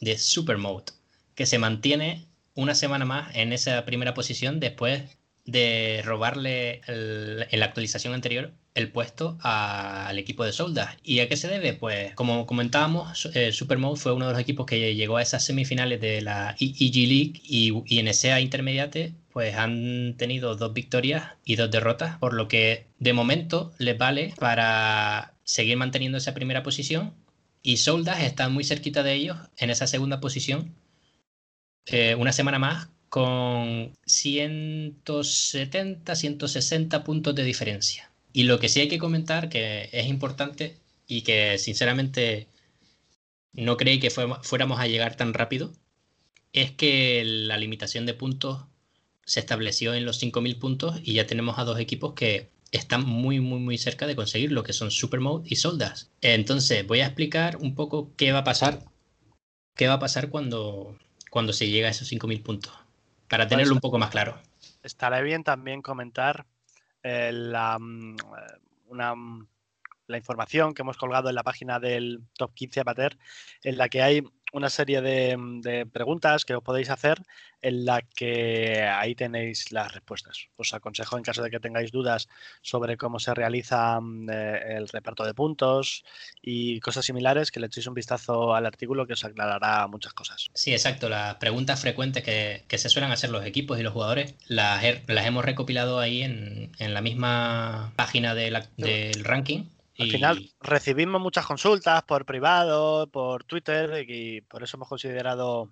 de 0.01 0.17
Supermode, 0.17 0.93
que 1.35 1.45
se 1.45 1.59
mantiene 1.59 2.27
una 2.55 2.75
semana 2.75 3.05
más 3.05 3.35
en 3.35 3.53
esa 3.53 3.85
primera 3.85 4.13
posición 4.13 4.59
después 4.59 5.17
de 5.51 6.01
robarle 6.03 6.81
en 6.87 7.59
la 7.59 7.65
actualización 7.65 8.13
anterior 8.13 8.51
el 8.75 8.91
puesto 8.91 9.37
al 9.41 10.17
equipo 10.17 10.45
de 10.45 10.53
Soldas. 10.53 10.97
¿Y 11.03 11.19
a 11.19 11.27
qué 11.27 11.37
se 11.37 11.47
debe? 11.47 11.73
Pues 11.73 12.13
como 12.15 12.45
comentábamos, 12.45 13.29
eh, 13.33 13.51
Supermode 13.51 13.99
fue 13.99 14.13
uno 14.13 14.27
de 14.27 14.33
los 14.33 14.41
equipos 14.41 14.65
que 14.65 14.95
llegó 14.95 15.17
a 15.17 15.21
esas 15.21 15.43
semifinales 15.43 15.99
de 16.01 16.21
la 16.21 16.55
EG 16.59 16.95
League 17.07 17.41
y, 17.43 17.99
en 17.99 18.07
esa 18.07 18.39
intermediate 18.39 19.13
pues 19.31 19.55
han 19.55 20.15
tenido 20.17 20.55
dos 20.55 20.73
victorias 20.73 21.23
y 21.45 21.55
dos 21.55 21.69
derrotas, 21.69 22.17
por 22.17 22.33
lo 22.33 22.47
que 22.47 22.87
de 22.97 23.13
momento 23.13 23.71
les 23.77 23.97
vale 23.97 24.33
para 24.39 25.33
seguir 25.43 25.77
manteniendo 25.77 26.17
esa 26.17 26.33
primera 26.33 26.63
posición 26.63 27.13
y 27.61 27.77
Soldas 27.77 28.21
está 28.21 28.49
muy 28.49 28.63
cerquita 28.63 29.03
de 29.03 29.13
ellos 29.13 29.37
en 29.57 29.69
esa 29.69 29.87
segunda 29.87 30.19
posición 30.19 30.75
eh, 31.85 32.15
una 32.15 32.31
semana 32.31 32.59
más 32.59 32.89
con 33.09 33.97
170, 34.05 36.15
160 36.15 37.03
puntos 37.03 37.35
de 37.35 37.43
diferencia. 37.43 38.09
Y 38.33 38.43
lo 38.43 38.59
que 38.59 38.69
sí 38.69 38.81
hay 38.81 38.87
que 38.87 38.99
comentar, 38.99 39.49
que 39.49 39.89
es 39.91 40.07
importante 40.07 40.77
y 41.07 41.23
que 41.23 41.57
sinceramente 41.57 42.47
no 43.53 43.77
creí 43.77 43.99
que 43.99 44.11
fuéramos 44.11 44.79
a 44.79 44.87
llegar 44.87 45.15
tan 45.15 45.33
rápido, 45.33 45.73
es 46.53 46.71
que 46.71 47.23
la 47.25 47.57
limitación 47.57 48.05
de 48.05 48.13
puntos 48.13 48.65
se 49.25 49.39
estableció 49.39 49.93
en 49.93 50.05
los 50.05 50.21
5.000 50.21 50.59
puntos 50.59 50.99
y 51.03 51.13
ya 51.13 51.27
tenemos 51.27 51.59
a 51.59 51.63
dos 51.63 51.79
equipos 51.79 52.13
que 52.13 52.49
están 52.71 53.05
muy, 53.05 53.39
muy, 53.39 53.59
muy 53.59 53.77
cerca 53.77 54.07
de 54.07 54.15
conseguir 54.15 54.51
lo 54.51 54.63
que 54.63 54.73
son 54.73 54.91
Supermode 54.91 55.47
y 55.47 55.55
Soldas. 55.55 56.11
Entonces, 56.21 56.85
voy 56.85 57.01
a 57.01 57.07
explicar 57.07 57.57
un 57.57 57.75
poco 57.75 58.11
qué 58.15 58.31
va 58.31 58.39
a 58.39 58.43
pasar, 58.43 58.85
qué 59.75 59.87
va 59.87 59.95
a 59.95 59.99
pasar 59.99 60.29
cuando, 60.29 60.97
cuando 61.29 61.53
se 61.53 61.69
llega 61.69 61.87
a 61.87 61.91
esos 61.91 62.11
5.000 62.11 62.43
puntos, 62.43 62.73
para 63.29 63.43
pues 63.43 63.49
tenerlo 63.49 63.73
un 63.73 63.79
poco 63.79 63.97
más 63.97 64.09
claro. 64.09 64.41
Estará 64.83 65.21
bien 65.21 65.43
también 65.43 65.81
comentar 65.81 66.45
eh, 67.03 67.31
la, 67.31 67.77
mm, 67.79 68.15
una, 68.87 69.15
mm, 69.15 69.47
la 70.07 70.17
información 70.17 70.73
que 70.73 70.81
hemos 70.81 70.97
colgado 70.97 71.29
en 71.29 71.35
la 71.35 71.43
página 71.43 71.79
del 71.79 72.21
Top 72.37 72.53
15 72.53 72.81
Amateur, 72.81 73.17
en 73.63 73.77
la 73.77 73.87
que 73.87 74.01
hay 74.01 74.23
una 74.53 74.69
serie 74.69 75.35
mm, 75.35 75.61
de, 75.61 75.85
preguntas 75.85 76.45
que 76.45 76.55
os 76.55 76.63
podéis 76.63 76.89
hacer 76.89 77.21
en 77.61 77.85
la 77.85 78.01
que 78.01 78.83
ahí 78.83 79.15
tenéis 79.15 79.71
las 79.71 79.93
respuestas. 79.93 80.47
Os 80.55 80.73
aconsejo 80.73 81.17
en 81.17 81.23
caso 81.23 81.43
de 81.43 81.49
que 81.49 81.59
tengáis 81.59 81.91
dudas 81.91 82.29
sobre 82.61 82.97
cómo 82.97 83.19
se 83.19 83.33
realiza 83.33 83.99
mm, 83.99 84.29
eh, 84.29 84.77
el 84.77 84.87
reparto 84.87 85.25
de 85.25 85.33
puntos 85.33 86.03
y 86.41 86.79
cosas 86.79 87.05
similares, 87.05 87.51
que 87.51 87.59
le 87.59 87.67
echéis 87.67 87.87
un 87.87 87.93
vistazo 87.93 88.55
al 88.55 88.65
artículo 88.65 89.05
que 89.05 89.13
os 89.13 89.25
aclarará 89.25 89.87
muchas 89.87 90.13
cosas. 90.13 90.47
Sí, 90.53 90.71
exacto. 90.71 91.09
Las 91.09 91.35
preguntas 91.35 91.81
frecuentes 91.81 92.23
que, 92.23 92.77
se 92.79 92.89
suelen 92.89 93.11
hacer 93.11 93.29
los 93.29 93.45
equipos 93.45 93.77
y 93.77 93.83
los 93.83 93.91
jugadores 93.91 94.35
las, 94.47 94.81
las 95.07 95.25
hemos 95.25 95.43
recopilado 95.43 95.99
ahí 95.99 96.23
en, 96.23 96.71
la 96.79 97.01
misma 97.01 97.91
página 97.97 98.33
del 98.33 98.63
ranking 99.23 99.65
al 99.99 100.09
final 100.09 100.51
recibimos 100.61 101.21
muchas 101.21 101.45
consultas 101.45 102.03
por 102.03 102.25
privado, 102.25 103.07
por 103.07 103.43
Twitter, 103.43 104.05
y 104.07 104.41
por 104.41 104.63
eso 104.63 104.77
hemos 104.77 104.87
considerado 104.87 105.69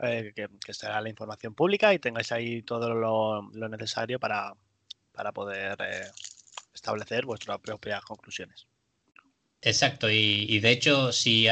eh, 0.00 0.32
que, 0.34 0.74
será 0.74 1.00
la 1.00 1.08
información 1.08 1.54
pública 1.54 1.94
y 1.94 1.98
tengáis 1.98 2.30
ahí 2.32 2.62
todo 2.62 2.94
lo, 2.94 3.68
necesario 3.68 4.20
para, 4.20 4.54
poder 5.32 5.76
eh, 5.80 6.06
establecer 6.74 7.24
vuestras 7.24 7.58
propias 7.60 8.02
conclusiones. 8.02 8.66
Exacto, 9.62 10.10
y, 10.10 10.58
de 10.60 10.70
hecho, 10.70 11.10
si 11.12 11.46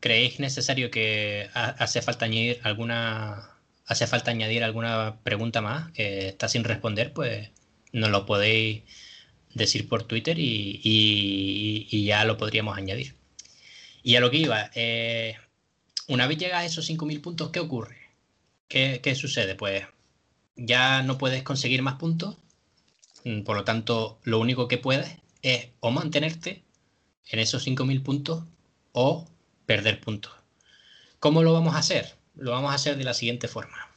creéis 0.00 0.40
necesario 0.40 0.90
que 0.90 1.48
hace 1.54 2.02
falta 2.02 2.24
añadir 2.24 2.60
alguna 2.64 3.54
hace 3.86 4.06
falta 4.06 4.30
añadir 4.30 4.64
alguna 4.64 5.18
pregunta 5.22 5.60
más 5.60 5.92
que 5.92 6.28
está 6.28 6.48
sin 6.48 6.64
responder, 6.64 7.12
pues 7.12 7.50
nos 7.92 8.10
lo 8.10 8.26
podéis 8.26 8.82
decir 9.54 9.88
por 9.88 10.04
Twitter 10.04 10.36
y, 10.38 12.04
ya 12.06 12.24
lo 12.24 12.36
podríamos 12.36 12.76
añadir. 12.76 13.14
Y 14.02 14.16
a 14.16 14.20
lo 14.20 14.30
que 14.30 14.38
iba, 14.38 14.70
eh, 14.74 15.36
una 16.08 16.26
vez 16.26 16.38
llegas 16.38 16.62
a 16.62 16.66
esos 16.66 16.88
5.000 16.88 17.20
puntos, 17.20 17.50
¿qué 17.50 17.60
ocurre? 17.60 17.98
¿Qué, 18.68 19.14
sucede? 19.14 19.54
Pues 19.54 19.86
ya 20.56 21.02
no 21.02 21.18
puedes 21.18 21.42
conseguir 21.42 21.82
más 21.82 21.94
puntos 21.94 22.36
Mm, 23.24 23.42
por 23.42 23.56
lo 23.56 23.64
tanto, 23.64 24.18
lo 24.22 24.38
único 24.38 24.68
que 24.68 24.78
puedes 24.78 25.16
es 25.42 25.68
o 25.80 25.90
mantenerte 25.90 26.62
en 27.28 27.38
esos 27.38 27.66
5.000 27.66 28.02
puntos 28.02 28.44
o 28.92 29.26
perder 29.66 30.00
puntos. 30.00 30.32
¿Cómo 31.20 31.42
lo 31.42 31.52
vamos 31.52 31.74
a 31.74 31.78
hacer? 31.78 32.16
Lo 32.36 32.50
vamos 32.52 32.70
a 32.72 32.74
hacer 32.74 32.96
de 32.96 33.04
la 33.04 33.14
siguiente 33.14 33.48
forma. 33.48 33.90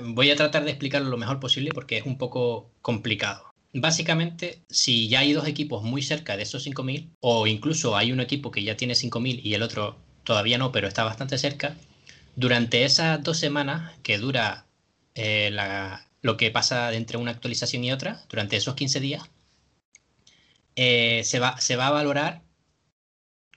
Voy 0.00 0.30
a 0.30 0.36
tratar 0.36 0.64
de 0.64 0.70
explicarlo 0.70 1.10
lo 1.10 1.16
mejor 1.18 1.40
posible 1.40 1.70
porque 1.72 1.98
es 1.98 2.06
un 2.06 2.18
poco 2.18 2.70
complicado. 2.82 3.45
Básicamente, 3.78 4.62
si 4.70 5.06
ya 5.08 5.20
hay 5.20 5.34
dos 5.34 5.46
equipos 5.46 5.82
muy 5.82 6.00
cerca 6.00 6.38
de 6.38 6.44
esos 6.44 6.66
5.000, 6.66 7.10
o 7.20 7.46
incluso 7.46 7.94
hay 7.94 8.10
un 8.10 8.20
equipo 8.20 8.50
que 8.50 8.62
ya 8.62 8.74
tiene 8.74 8.94
5.000 8.94 9.40
y 9.44 9.52
el 9.52 9.62
otro 9.62 9.98
todavía 10.24 10.56
no, 10.56 10.72
pero 10.72 10.88
está 10.88 11.04
bastante 11.04 11.36
cerca, 11.36 11.76
durante 12.36 12.84
esas 12.84 13.22
dos 13.22 13.38
semanas 13.38 13.92
que 14.02 14.16
dura 14.16 14.64
eh, 15.14 15.54
lo 16.22 16.38
que 16.38 16.50
pasa 16.50 16.94
entre 16.94 17.18
una 17.18 17.32
actualización 17.32 17.84
y 17.84 17.92
otra, 17.92 18.24
durante 18.30 18.56
esos 18.56 18.74
15 18.76 18.98
días, 19.00 19.28
eh, 20.74 21.20
se, 21.24 21.38
va, 21.38 21.60
se 21.60 21.76
va 21.76 21.88
a 21.88 21.90
valorar 21.90 22.42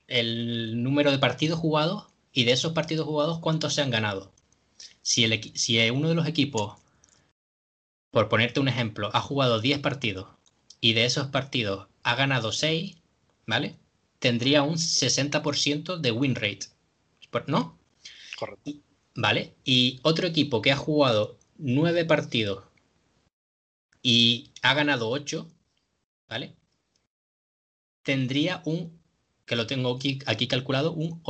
el 0.08 0.84
número 0.84 1.12
de 1.12 1.20
partidos 1.20 1.60
jugados 1.60 2.08
y 2.34 2.44
de 2.44 2.52
esos 2.52 2.74
partidos 2.74 3.08
jugados 3.08 3.40
cuántos 3.40 3.74
se 3.74 3.84
han 3.84 3.90
ganado. 3.90 4.34
Si, 5.02 5.24
el, 5.24 5.42
si 5.56 5.90
uno 5.92 6.10
de 6.10 6.16
los 6.16 6.28
equipos, 6.28 6.79
por 8.12 8.30
ponerte 8.30 8.60
un 8.60 8.68
ejemplo, 8.68 9.10
ha 9.14 9.22
jugado 9.22 9.60
10 9.60 9.80
partidos 9.80 10.30
y 10.82 10.94
de 10.94 11.06
esos 11.06 11.28
partidos 11.28 11.88
ha 12.04 12.16
ganado 12.16 12.52
6, 12.52 12.98
¿vale? 13.46 13.76
Tendría 14.20 14.64
un 14.64 14.76
60% 14.76 15.98
de 15.98 16.12
win 16.12 16.36
rate. 16.36 16.68
¿No? 17.48 17.78
Correcto. 18.38 18.72
¿Vale? 19.16 19.54
Y 19.64 20.00
otro 20.04 20.28
equipo 20.28 20.62
que 20.62 20.72
ha 20.72 20.78
jugado 20.78 21.38
9 21.58 22.06
partidos 22.06 22.64
y 24.02 24.52
ha 24.62 24.74
ganado 24.74 25.10
8, 25.10 25.48
¿vale? 26.28 26.56
Tendría 28.04 28.62
un 28.66 29.00
que 29.46 29.56
lo 29.56 29.66
tengo 29.66 29.96
aquí, 29.96 30.20
aquí 30.28 30.48
calculado, 30.48 30.94
un 30.94 31.22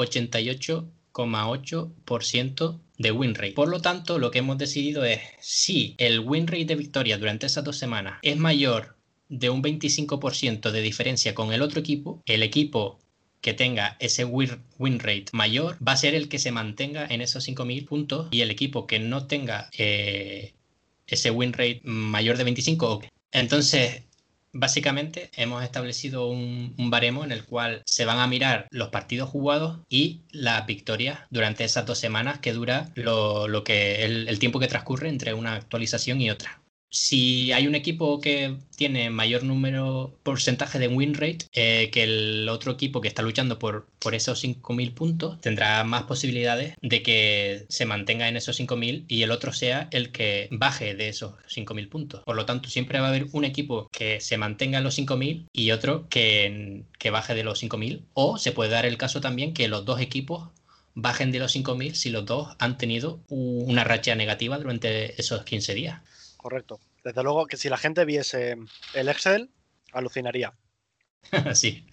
88,8% 1.14 2.80
de 2.98 3.12
win 3.12 3.36
rate. 3.36 3.54
Por 3.54 3.70
lo 3.70 3.82
tanto, 3.82 4.20
lo 4.20 4.32
que 4.32 4.40
hemos 4.40 4.58
decidido 4.58 5.06
es 5.06 5.22
si 5.40 5.96
el 5.98 6.20
win 6.20 6.48
rate 6.48 6.66
de 6.66 6.76
victoria 6.76 7.18
durante 7.18 7.46
esas 7.46 7.64
dos 7.64 7.78
semanas 7.78 8.20
es 8.22 8.38
mayor 8.38 8.98
de 9.30 9.50
un 9.50 9.64
25% 9.64 10.72
de 10.72 10.82
diferencia 10.82 11.36
con 11.36 11.54
el 11.54 11.62
otro 11.62 11.80
equipo, 11.80 12.22
el 12.26 12.44
equipo 12.44 13.00
que 13.42 13.54
tenga 13.54 13.96
ese 14.00 14.26
win, 14.26 15.00
rate 15.00 15.26
mayor 15.32 15.78
va 15.86 15.94
a 15.94 15.98
ser 15.98 16.14
el 16.14 16.28
que 16.28 16.40
se 16.40 16.52
mantenga 16.52 17.06
en 17.06 17.22
esos 17.22 17.48
5.000 17.48 17.88
puntos 17.88 18.28
y 18.32 18.42
el 18.42 18.52
equipo 18.52 18.86
que 18.86 19.00
no 19.00 19.28
tenga 19.28 19.70
eh, 19.78 20.54
ese 21.08 21.32
win 21.32 21.54
rate 21.54 21.80
mayor 21.84 22.38
de 22.38 22.44
25. 22.44 23.02
Entonces, 23.32 24.04
Básicamente 24.52 25.30
hemos 25.36 25.64
establecido 25.64 26.28
un, 26.28 26.74
baremo 26.90 27.24
en 27.24 27.32
el 27.32 27.46
cual 27.46 27.84
se 27.86 28.06
van 28.06 28.20
a 28.20 28.28
mirar 28.28 28.68
los 28.72 28.90
partidos 28.90 29.30
jugados 29.30 29.80
y 29.90 30.22
las 30.32 30.66
victorias 30.66 31.20
durante 31.30 31.64
esas 31.64 31.86
dos 31.86 32.00
semanas 32.00 32.40
que 32.40 32.54
dura 32.54 32.90
lo, 32.96 33.64
que 33.64 34.06
el 34.06 34.40
tiempo 34.40 34.60
que 34.60 34.68
transcurre 34.68 35.10
entre 35.10 35.34
una 35.34 35.54
actualización 35.54 36.20
y 36.22 36.32
otra 36.32 36.62
si 36.90 37.52
hay 37.52 37.68
un 37.68 37.76
equipo 37.76 38.20
que 38.20 38.58
tiene 38.76 39.10
mayor 39.10 39.44
número, 39.44 40.18
porcentaje 40.24 40.80
de 40.80 40.88
win 40.88 41.14
rate 41.14 41.46
eh, 41.54 41.90
que 41.92 42.04
el 42.04 42.50
otro 42.50 42.72
equipo 42.72 43.02
que 43.02 43.08
está 43.08 43.22
luchando 43.22 43.60
por, 43.60 43.88
por 44.00 44.16
esos 44.16 44.44
5.000 44.44 44.94
puntos, 44.94 45.42
tendrá 45.42 45.84
más 45.84 46.04
posibilidades 46.04 46.76
de 46.82 47.04
que 47.04 47.66
se 47.70 47.86
mantenga 47.86 48.28
en 48.28 48.38
esos 48.38 48.60
5.000 48.60 49.06
y 49.08 49.22
el 49.22 49.32
otro 49.32 49.54
sea 49.54 49.88
el 49.92 50.12
que 50.12 50.48
baje 50.52 50.96
de 50.96 51.10
esos 51.10 51.34
5.000 51.48 51.90
puntos. 51.90 52.24
Por 52.24 52.36
lo 52.36 52.46
tanto, 52.46 52.70
siempre 52.70 53.00
va 53.00 53.08
a 53.08 53.10
haber 53.10 53.28
un 53.34 53.46
equipo 53.46 53.88
que 53.92 54.20
se 54.20 54.38
mantenga 54.38 54.80
en 54.80 54.84
los 54.84 54.98
5.000 54.98 55.48
y 55.54 55.72
otro 55.72 56.08
que, 56.10 56.84
que 56.98 57.12
baje 57.12 57.36
de 57.36 57.44
los 57.44 57.62
5.000. 57.62 58.02
O 58.14 58.38
se 58.38 58.52
puede 58.52 58.72
dar 58.72 58.86
el 58.86 58.98
caso 58.98 59.22
también 59.22 59.54
que 59.54 59.68
los 59.68 59.86
dos 59.86 60.02
equipos 60.02 60.50
bajen 60.96 61.32
de 61.32 61.40
los 61.40 61.56
5.000 61.56 61.94
si 61.94 62.10
los 62.10 62.26
dos 62.26 62.56
han 62.60 62.78
tenido 62.78 63.20
una 63.30 63.84
racha 63.84 64.16
negativa 64.16 64.58
durante 64.58 65.20
esos 65.22 65.44
15 65.44 65.74
días 65.76 66.02
correcto. 66.40 66.80
Desde 67.04 67.22
luego 67.22 67.46
que 67.46 67.58
si 67.58 67.70
la 67.70 67.78
gente 67.78 68.06
viese 68.06 68.58
el 68.94 69.10
Excel, 69.10 69.52
alucinaría. 69.92 70.54
sí, 71.54 71.86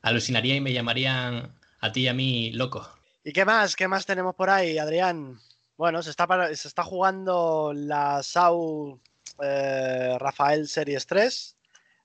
alucinaría 0.00 0.56
y 0.56 0.60
me 0.60 0.72
llamarían 0.72 1.54
a 1.80 1.92
ti 1.92 2.02
y 2.02 2.08
a 2.08 2.14
mí 2.14 2.50
loco. 2.52 2.88
¿Y 3.22 3.32
qué 3.32 3.44
más? 3.44 3.76
¿Qué 3.76 3.86
más 3.86 4.06
tenemos 4.06 4.34
por 4.34 4.50
ahí, 4.50 4.78
Adrián? 4.78 5.38
Bueno, 5.76 6.02
se 6.02 6.10
está, 6.10 6.26
se 6.54 6.68
está 6.68 6.82
jugando 6.82 7.72
la 7.74 8.22
SAU 8.22 9.00
eh, 9.42 10.16
Rafael 10.18 10.68
Series 10.68 11.06
3, 11.06 11.56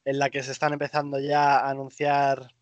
en 0.05 0.19
la 0.19 0.29
que 0.29 0.43
se 0.43 0.51
están 0.51 0.73
empezando 0.73 1.19
ya 1.19 1.59
a 1.59 1.69
anunciar 1.69 2.53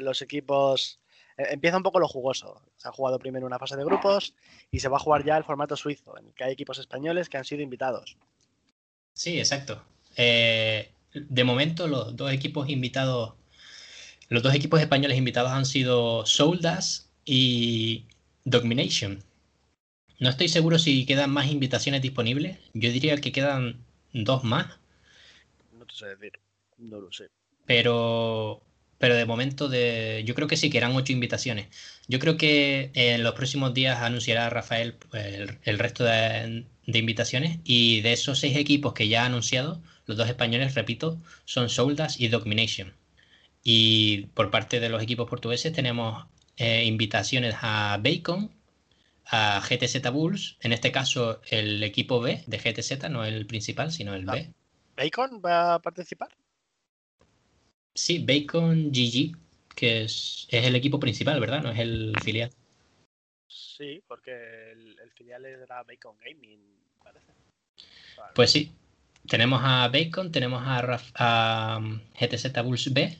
los 0.00 0.20
equipos. 0.22 1.00
Eh, 1.36 1.46
empieza 1.50 1.76
un 1.76 1.82
poco 1.82 2.00
lo 2.00 2.08
jugoso. 2.08 2.62
Se 2.76 2.88
ha 2.88 2.92
jugado 2.92 3.18
primero 3.18 3.46
una 3.46 3.58
fase 3.58 3.76
de 3.76 3.84
grupos 3.84 4.34
y 4.70 4.80
se 4.80 4.88
va 4.88 4.98
a 4.98 5.00
jugar 5.00 5.24
ya 5.24 5.36
el 5.36 5.44
formato 5.44 5.74
suizo, 5.74 6.18
en 6.18 6.26
el 6.26 6.34
que 6.34 6.44
hay 6.44 6.52
equipos 6.52 6.78
españoles 6.78 7.28
que 7.28 7.38
han 7.38 7.44
sido 7.44 7.62
invitados. 7.62 8.16
Sí, 9.18 9.36
exacto. 9.36 9.82
Eh, 10.16 10.92
de 11.12 11.42
momento, 11.42 11.88
los 11.88 12.14
dos 12.16 12.30
equipos 12.30 12.68
invitados, 12.68 13.34
los 14.28 14.44
dos 14.44 14.54
equipos 14.54 14.80
españoles 14.80 15.18
invitados 15.18 15.50
han 15.50 15.66
sido 15.66 16.24
Soldas 16.24 17.10
y 17.24 18.04
Domination. 18.44 19.24
No 20.20 20.30
estoy 20.30 20.48
seguro 20.48 20.78
si 20.78 21.04
quedan 21.04 21.30
más 21.30 21.50
invitaciones 21.50 22.00
disponibles. 22.00 22.58
Yo 22.74 22.92
diría 22.92 23.16
que 23.16 23.32
quedan 23.32 23.84
dos 24.12 24.44
más. 24.44 24.78
No 25.76 25.84
te 25.84 25.96
sé 25.96 26.06
decir, 26.06 26.38
no 26.78 27.00
lo 27.00 27.10
sé. 27.10 27.26
Pero, 27.66 28.62
pero 28.98 29.16
de 29.16 29.26
momento, 29.26 29.68
de, 29.68 30.22
yo 30.26 30.36
creo 30.36 30.46
que 30.46 30.56
sí, 30.56 30.70
que 30.70 30.78
eran 30.78 30.94
ocho 30.94 31.12
invitaciones. 31.12 31.66
Yo 32.06 32.20
creo 32.20 32.36
que 32.36 32.92
en 32.94 33.24
los 33.24 33.34
próximos 33.34 33.74
días 33.74 33.98
anunciará 33.98 34.48
Rafael 34.48 34.94
el, 35.12 35.58
el 35.64 35.78
resto 35.80 36.04
de, 36.04 36.66
de 36.88 36.98
invitaciones 36.98 37.60
y 37.64 38.00
de 38.00 38.14
esos 38.14 38.40
seis 38.40 38.56
equipos 38.56 38.94
que 38.94 39.08
ya 39.08 39.22
ha 39.22 39.26
anunciado, 39.26 39.82
los 40.06 40.16
dos 40.16 40.26
españoles, 40.26 40.74
repito, 40.74 41.20
son 41.44 41.68
Soldas 41.68 42.18
y 42.18 42.28
Domination. 42.28 42.94
Y 43.62 44.26
por 44.32 44.50
parte 44.50 44.80
de 44.80 44.88
los 44.88 45.02
equipos 45.02 45.28
portugueses 45.28 45.70
tenemos 45.74 46.26
eh, 46.56 46.84
invitaciones 46.86 47.56
a 47.60 48.00
Bacon, 48.02 48.50
a 49.26 49.60
GTZ 49.60 50.10
Bulls, 50.10 50.56
en 50.62 50.72
este 50.72 50.90
caso 50.90 51.42
el 51.50 51.82
equipo 51.82 52.22
B 52.22 52.42
de 52.46 52.56
GTZ, 52.56 53.10
no 53.10 53.22
el 53.22 53.46
principal, 53.46 53.92
sino 53.92 54.14
el 54.14 54.24
B. 54.24 54.50
¿Bacon 54.96 55.42
va 55.44 55.74
a 55.74 55.82
participar? 55.82 56.30
Sí, 57.94 58.24
Bacon 58.24 58.90
GG, 58.90 59.36
que 59.74 60.04
es, 60.04 60.46
es 60.48 60.64
el 60.64 60.74
equipo 60.74 60.98
principal, 60.98 61.38
¿verdad? 61.38 61.62
No 61.62 61.70
es 61.70 61.78
el 61.80 62.14
filial. 62.24 62.50
Sí, 63.46 64.02
porque 64.08 64.72
el, 64.72 64.98
el 65.00 65.10
filial 65.10 65.44
era 65.44 65.82
Bacon 65.82 66.16
Gaming. 66.24 66.77
Pues 68.34 68.50
sí, 68.50 68.72
tenemos 69.26 69.60
a 69.62 69.88
Bacon, 69.88 70.32
tenemos 70.32 70.62
a, 70.64 71.80
GTZ 72.18 72.62
Bulls 72.64 72.92
B 72.92 73.18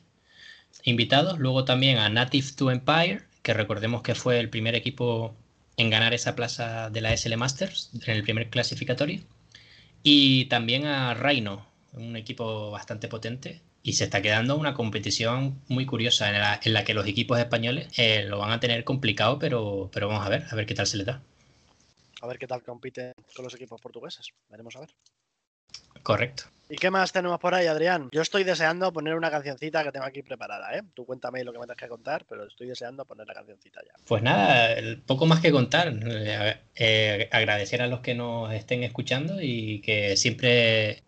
invitados, 0.84 1.38
luego 1.38 1.64
también 1.64 1.98
a 1.98 2.08
Native 2.08 2.46
to 2.56 2.70
Empire, 2.70 3.22
que 3.42 3.54
recordemos 3.54 4.02
que 4.02 4.14
fue 4.14 4.38
el 4.40 4.48
primer 4.48 4.74
equipo 4.74 5.34
en 5.76 5.90
ganar 5.90 6.14
esa 6.14 6.34
plaza 6.34 6.90
de 6.90 7.00
la 7.00 7.16
SL 7.16 7.36
Masters 7.36 7.90
en 8.06 8.16
el 8.16 8.22
primer 8.22 8.48
clasificatorio, 8.50 9.22
y 10.02 10.46
también 10.46 10.86
a 10.86 11.14
Rhino, 11.14 11.66
un 11.92 12.16
equipo 12.16 12.70
bastante 12.70 13.08
potente, 13.08 13.60
y 13.82 13.94
se 13.94 14.04
está 14.04 14.22
quedando 14.22 14.56
una 14.56 14.74
competición 14.74 15.60
muy 15.68 15.86
curiosa 15.86 16.28
en 16.62 16.72
la, 16.74 16.84
que 16.84 16.94
los 16.94 17.06
equipos 17.06 17.38
españoles 17.38 17.88
eh, 17.96 18.24
lo 18.26 18.38
van 18.38 18.50
a 18.52 18.60
tener 18.60 18.84
complicado, 18.84 19.38
pero, 19.38 19.90
pero 19.92 20.08
vamos 20.08 20.26
a 20.26 20.28
ver, 20.28 20.46
a 20.50 20.54
ver 20.54 20.66
qué 20.66 20.74
tal 20.74 20.86
se 20.86 20.96
les 20.98 21.06
da. 21.06 21.22
A 22.20 22.26
ver 22.26 22.38
qué 22.38 22.46
tal 22.46 22.62
compiten 22.62 23.12
con 23.34 23.44
los 23.44 23.54
equipos 23.54 23.80
portugueses. 23.80 24.28
Veremos 24.48 24.76
a 24.76 24.80
ver. 24.80 24.90
Correcto. 26.02 26.44
¿Y 26.70 26.76
qué 26.76 26.90
más 26.90 27.12
tenemos 27.12 27.38
por 27.38 27.54
ahí, 27.54 27.66
Adrián? 27.66 28.08
Yo 28.12 28.22
estoy 28.22 28.44
deseando 28.44 28.92
poner 28.92 29.14
una 29.14 29.30
cancioncita 29.30 29.82
que 29.84 29.92
tengo 29.92 30.06
aquí 30.06 30.22
preparada, 30.22 30.76
¿eh? 30.76 30.82
Tú 30.94 31.06
cuéntame 31.06 31.42
lo 31.42 31.52
que 31.52 31.58
me 31.58 31.64
tengas 31.64 31.78
que 31.78 31.88
contar, 31.88 32.24
pero 32.28 32.46
estoy 32.46 32.66
deseando 32.66 33.04
poner 33.04 33.26
la 33.26 33.34
cancioncita 33.34 33.80
ya. 33.84 33.92
Pues 34.06 34.22
nada, 34.22 34.76
poco 35.06 35.26
más 35.26 35.40
que 35.40 35.50
contar. 35.50 35.88
Eh, 35.88 36.56
eh, 36.76 37.28
agradecer 37.32 37.82
a 37.82 37.86
los 37.86 38.00
que 38.00 38.14
nos 38.14 38.52
estén 38.52 38.82
escuchando 38.84 39.40
y 39.40 39.80
que 39.80 40.16
siempre 40.16 41.04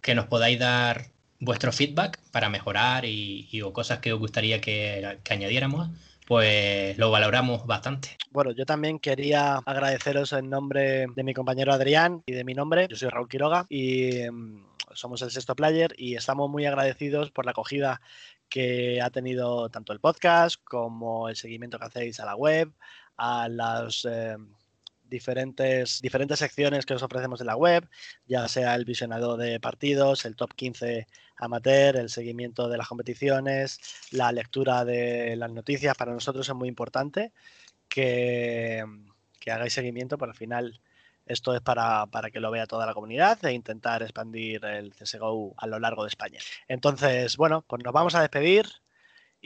que 0.00 0.14
nos 0.14 0.26
podáis 0.26 0.58
dar 0.58 1.06
vuestro 1.40 1.72
feedback 1.72 2.18
para 2.30 2.48
mejorar 2.48 3.04
y, 3.04 3.60
o 3.62 3.72
cosas 3.72 4.00
que 4.00 4.12
os 4.12 4.18
gustaría 4.18 4.60
que, 4.60 5.18
añadiéramos, 5.30 5.90
pues 6.24 6.96
lo 6.98 7.10
valoramos 7.10 7.66
bastante. 7.66 8.16
Bueno, 8.30 8.52
yo 8.52 8.64
también 8.64 8.98
quería 8.98 9.56
agradeceros 9.64 10.32
en 10.32 10.48
nombre 10.48 11.06
de 11.14 11.22
mi 11.22 11.34
compañero 11.34 11.72
Adrián 11.72 12.22
y 12.26 12.32
de 12.32 12.44
mi 12.44 12.54
nombre. 12.54 12.86
Yo 12.88 12.96
soy 12.96 13.08
Raúl 13.08 13.28
Quiroga 13.28 13.66
y 13.68 14.16
em, 14.16 14.64
somos 14.92 15.22
el 15.22 15.30
sexto 15.30 15.54
player 15.54 15.94
y 15.96 16.16
estamos 16.16 16.50
muy 16.50 16.66
agradecidos 16.66 17.30
por 17.30 17.44
la 17.44 17.50
acogida 17.50 18.00
que 18.48 19.00
ha 19.00 19.10
tenido 19.10 19.68
tanto 19.68 19.92
el 19.92 20.00
podcast 20.00 20.62
como 20.64 21.28
el 21.28 21.36
seguimiento 21.36 21.78
que 21.78 21.86
hacéis 21.86 22.20
a 22.20 22.26
la 22.26 22.36
web, 22.36 22.72
a 23.16 23.48
los 23.48 24.04
em, 24.04 24.48
diferentes, 25.14 26.00
diferentes 26.02 26.40
secciones 26.40 26.84
que 26.84 26.94
os 26.94 27.02
ofrecemos 27.02 27.40
en 27.40 27.46
la 27.46 27.56
web, 27.56 27.88
ya 28.26 28.48
sea 28.48 28.74
el 28.74 28.84
visionado 28.84 29.36
de 29.36 29.60
partidos, 29.60 30.24
el 30.24 30.34
top 30.34 30.52
15 30.54 31.06
amateur, 31.36 31.96
el 31.96 32.10
seguimiento 32.10 32.68
de 32.68 32.76
las 32.76 32.88
competiciones, 32.88 33.80
la 34.10 34.32
lectura 34.32 34.84
de 34.84 35.36
las 35.36 35.50
noticias. 35.52 35.96
Para 35.96 36.12
nosotros 36.12 36.48
es 36.48 36.54
muy 36.54 36.68
importante 36.68 37.32
que, 37.88 38.84
que 39.40 39.50
hagáis 39.52 39.72
seguimiento, 39.72 40.18
pero 40.18 40.32
al 40.32 40.36
final 40.36 40.80
esto 41.26 41.54
es 41.54 41.60
para, 41.60 42.06
para, 42.06 42.30
que 42.30 42.40
lo 42.40 42.50
vea 42.50 42.66
toda 42.66 42.86
la 42.86 42.94
comunidad 42.94 43.42
e 43.44 43.52
intentar 43.52 44.02
expandir 44.02 44.64
el 44.64 44.92
CSGO 44.94 45.54
a 45.56 45.66
lo 45.66 45.78
largo 45.78 46.02
de 46.02 46.08
España. 46.08 46.40
Entonces, 46.68 47.36
bueno, 47.36 47.64
pues 47.66 47.82
nos 47.84 47.92
vamos 47.92 48.14
a 48.14 48.20
despedir. 48.20 48.66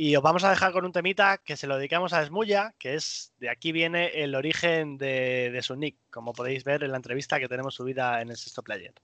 Y 0.01 0.15
os 0.15 0.23
vamos 0.23 0.45
a 0.45 0.51
dejar 0.51 0.71
con 0.71 0.85
un 0.85 0.93
temita 0.93 1.39
que 1.39 1.57
se 1.57 1.67
lo 1.67 1.77
dedicamos 1.77 2.13
a 2.13 2.25
Smuya, 2.25 2.73
que 2.79 2.95
es 2.95 3.33
de 3.39 3.51
aquí 3.51 3.73
viene 3.73 4.23
el 4.23 4.37
origen 4.37 4.97
de, 4.97 5.51
de, 5.51 5.61
su 5.61 5.75
nick, 5.75 5.99
como 6.09 6.33
podéis 6.33 6.63
ver 6.63 6.85
en 6.85 6.93
la 6.93 6.99
entrevista 6.99 7.41
que 7.41 7.49
tenemos 7.49 7.75
subida 7.75 8.21
en 8.23 8.29
el 8.31 8.37
sexto 8.37 8.63
player. 8.63 8.95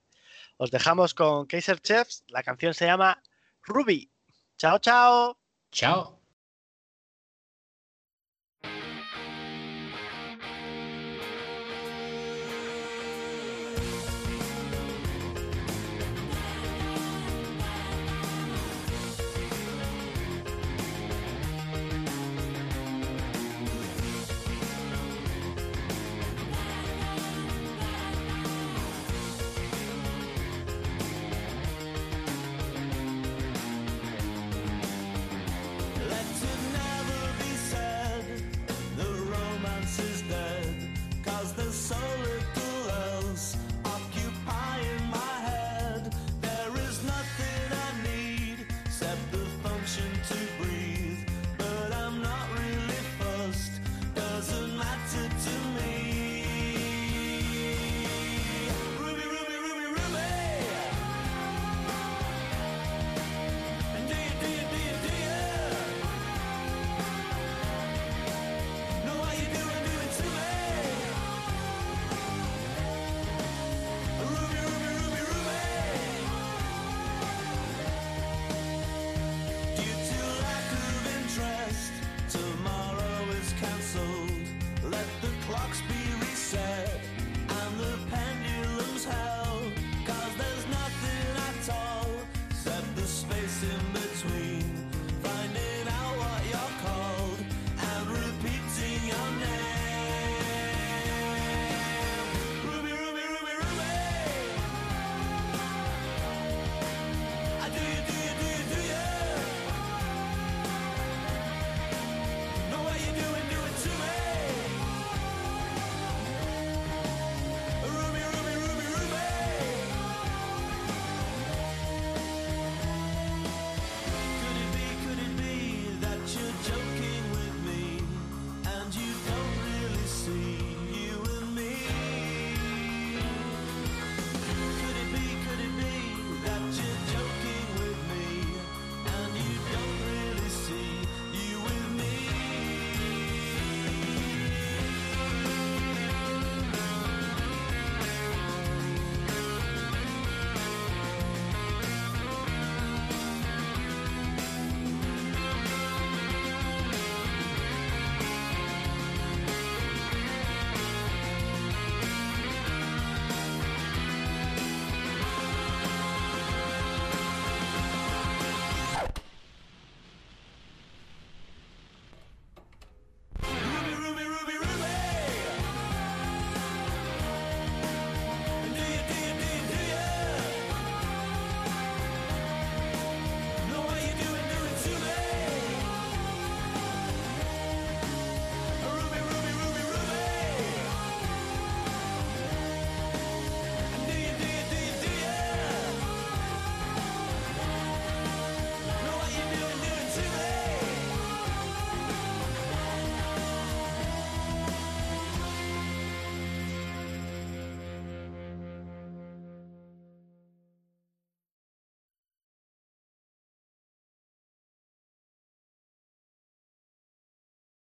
Os 0.55 0.71
dejamos 0.71 1.13
con 1.13 1.47
Kaiser 1.47 1.81
Chefs, 1.81 2.23
la 2.29 2.43
canción 2.43 2.73
se 2.73 2.85
llama 2.85 3.21
Ruby. 3.63 4.09
Chao, 4.57 4.79
chao. 4.79 5.37
Chao. 5.69 6.24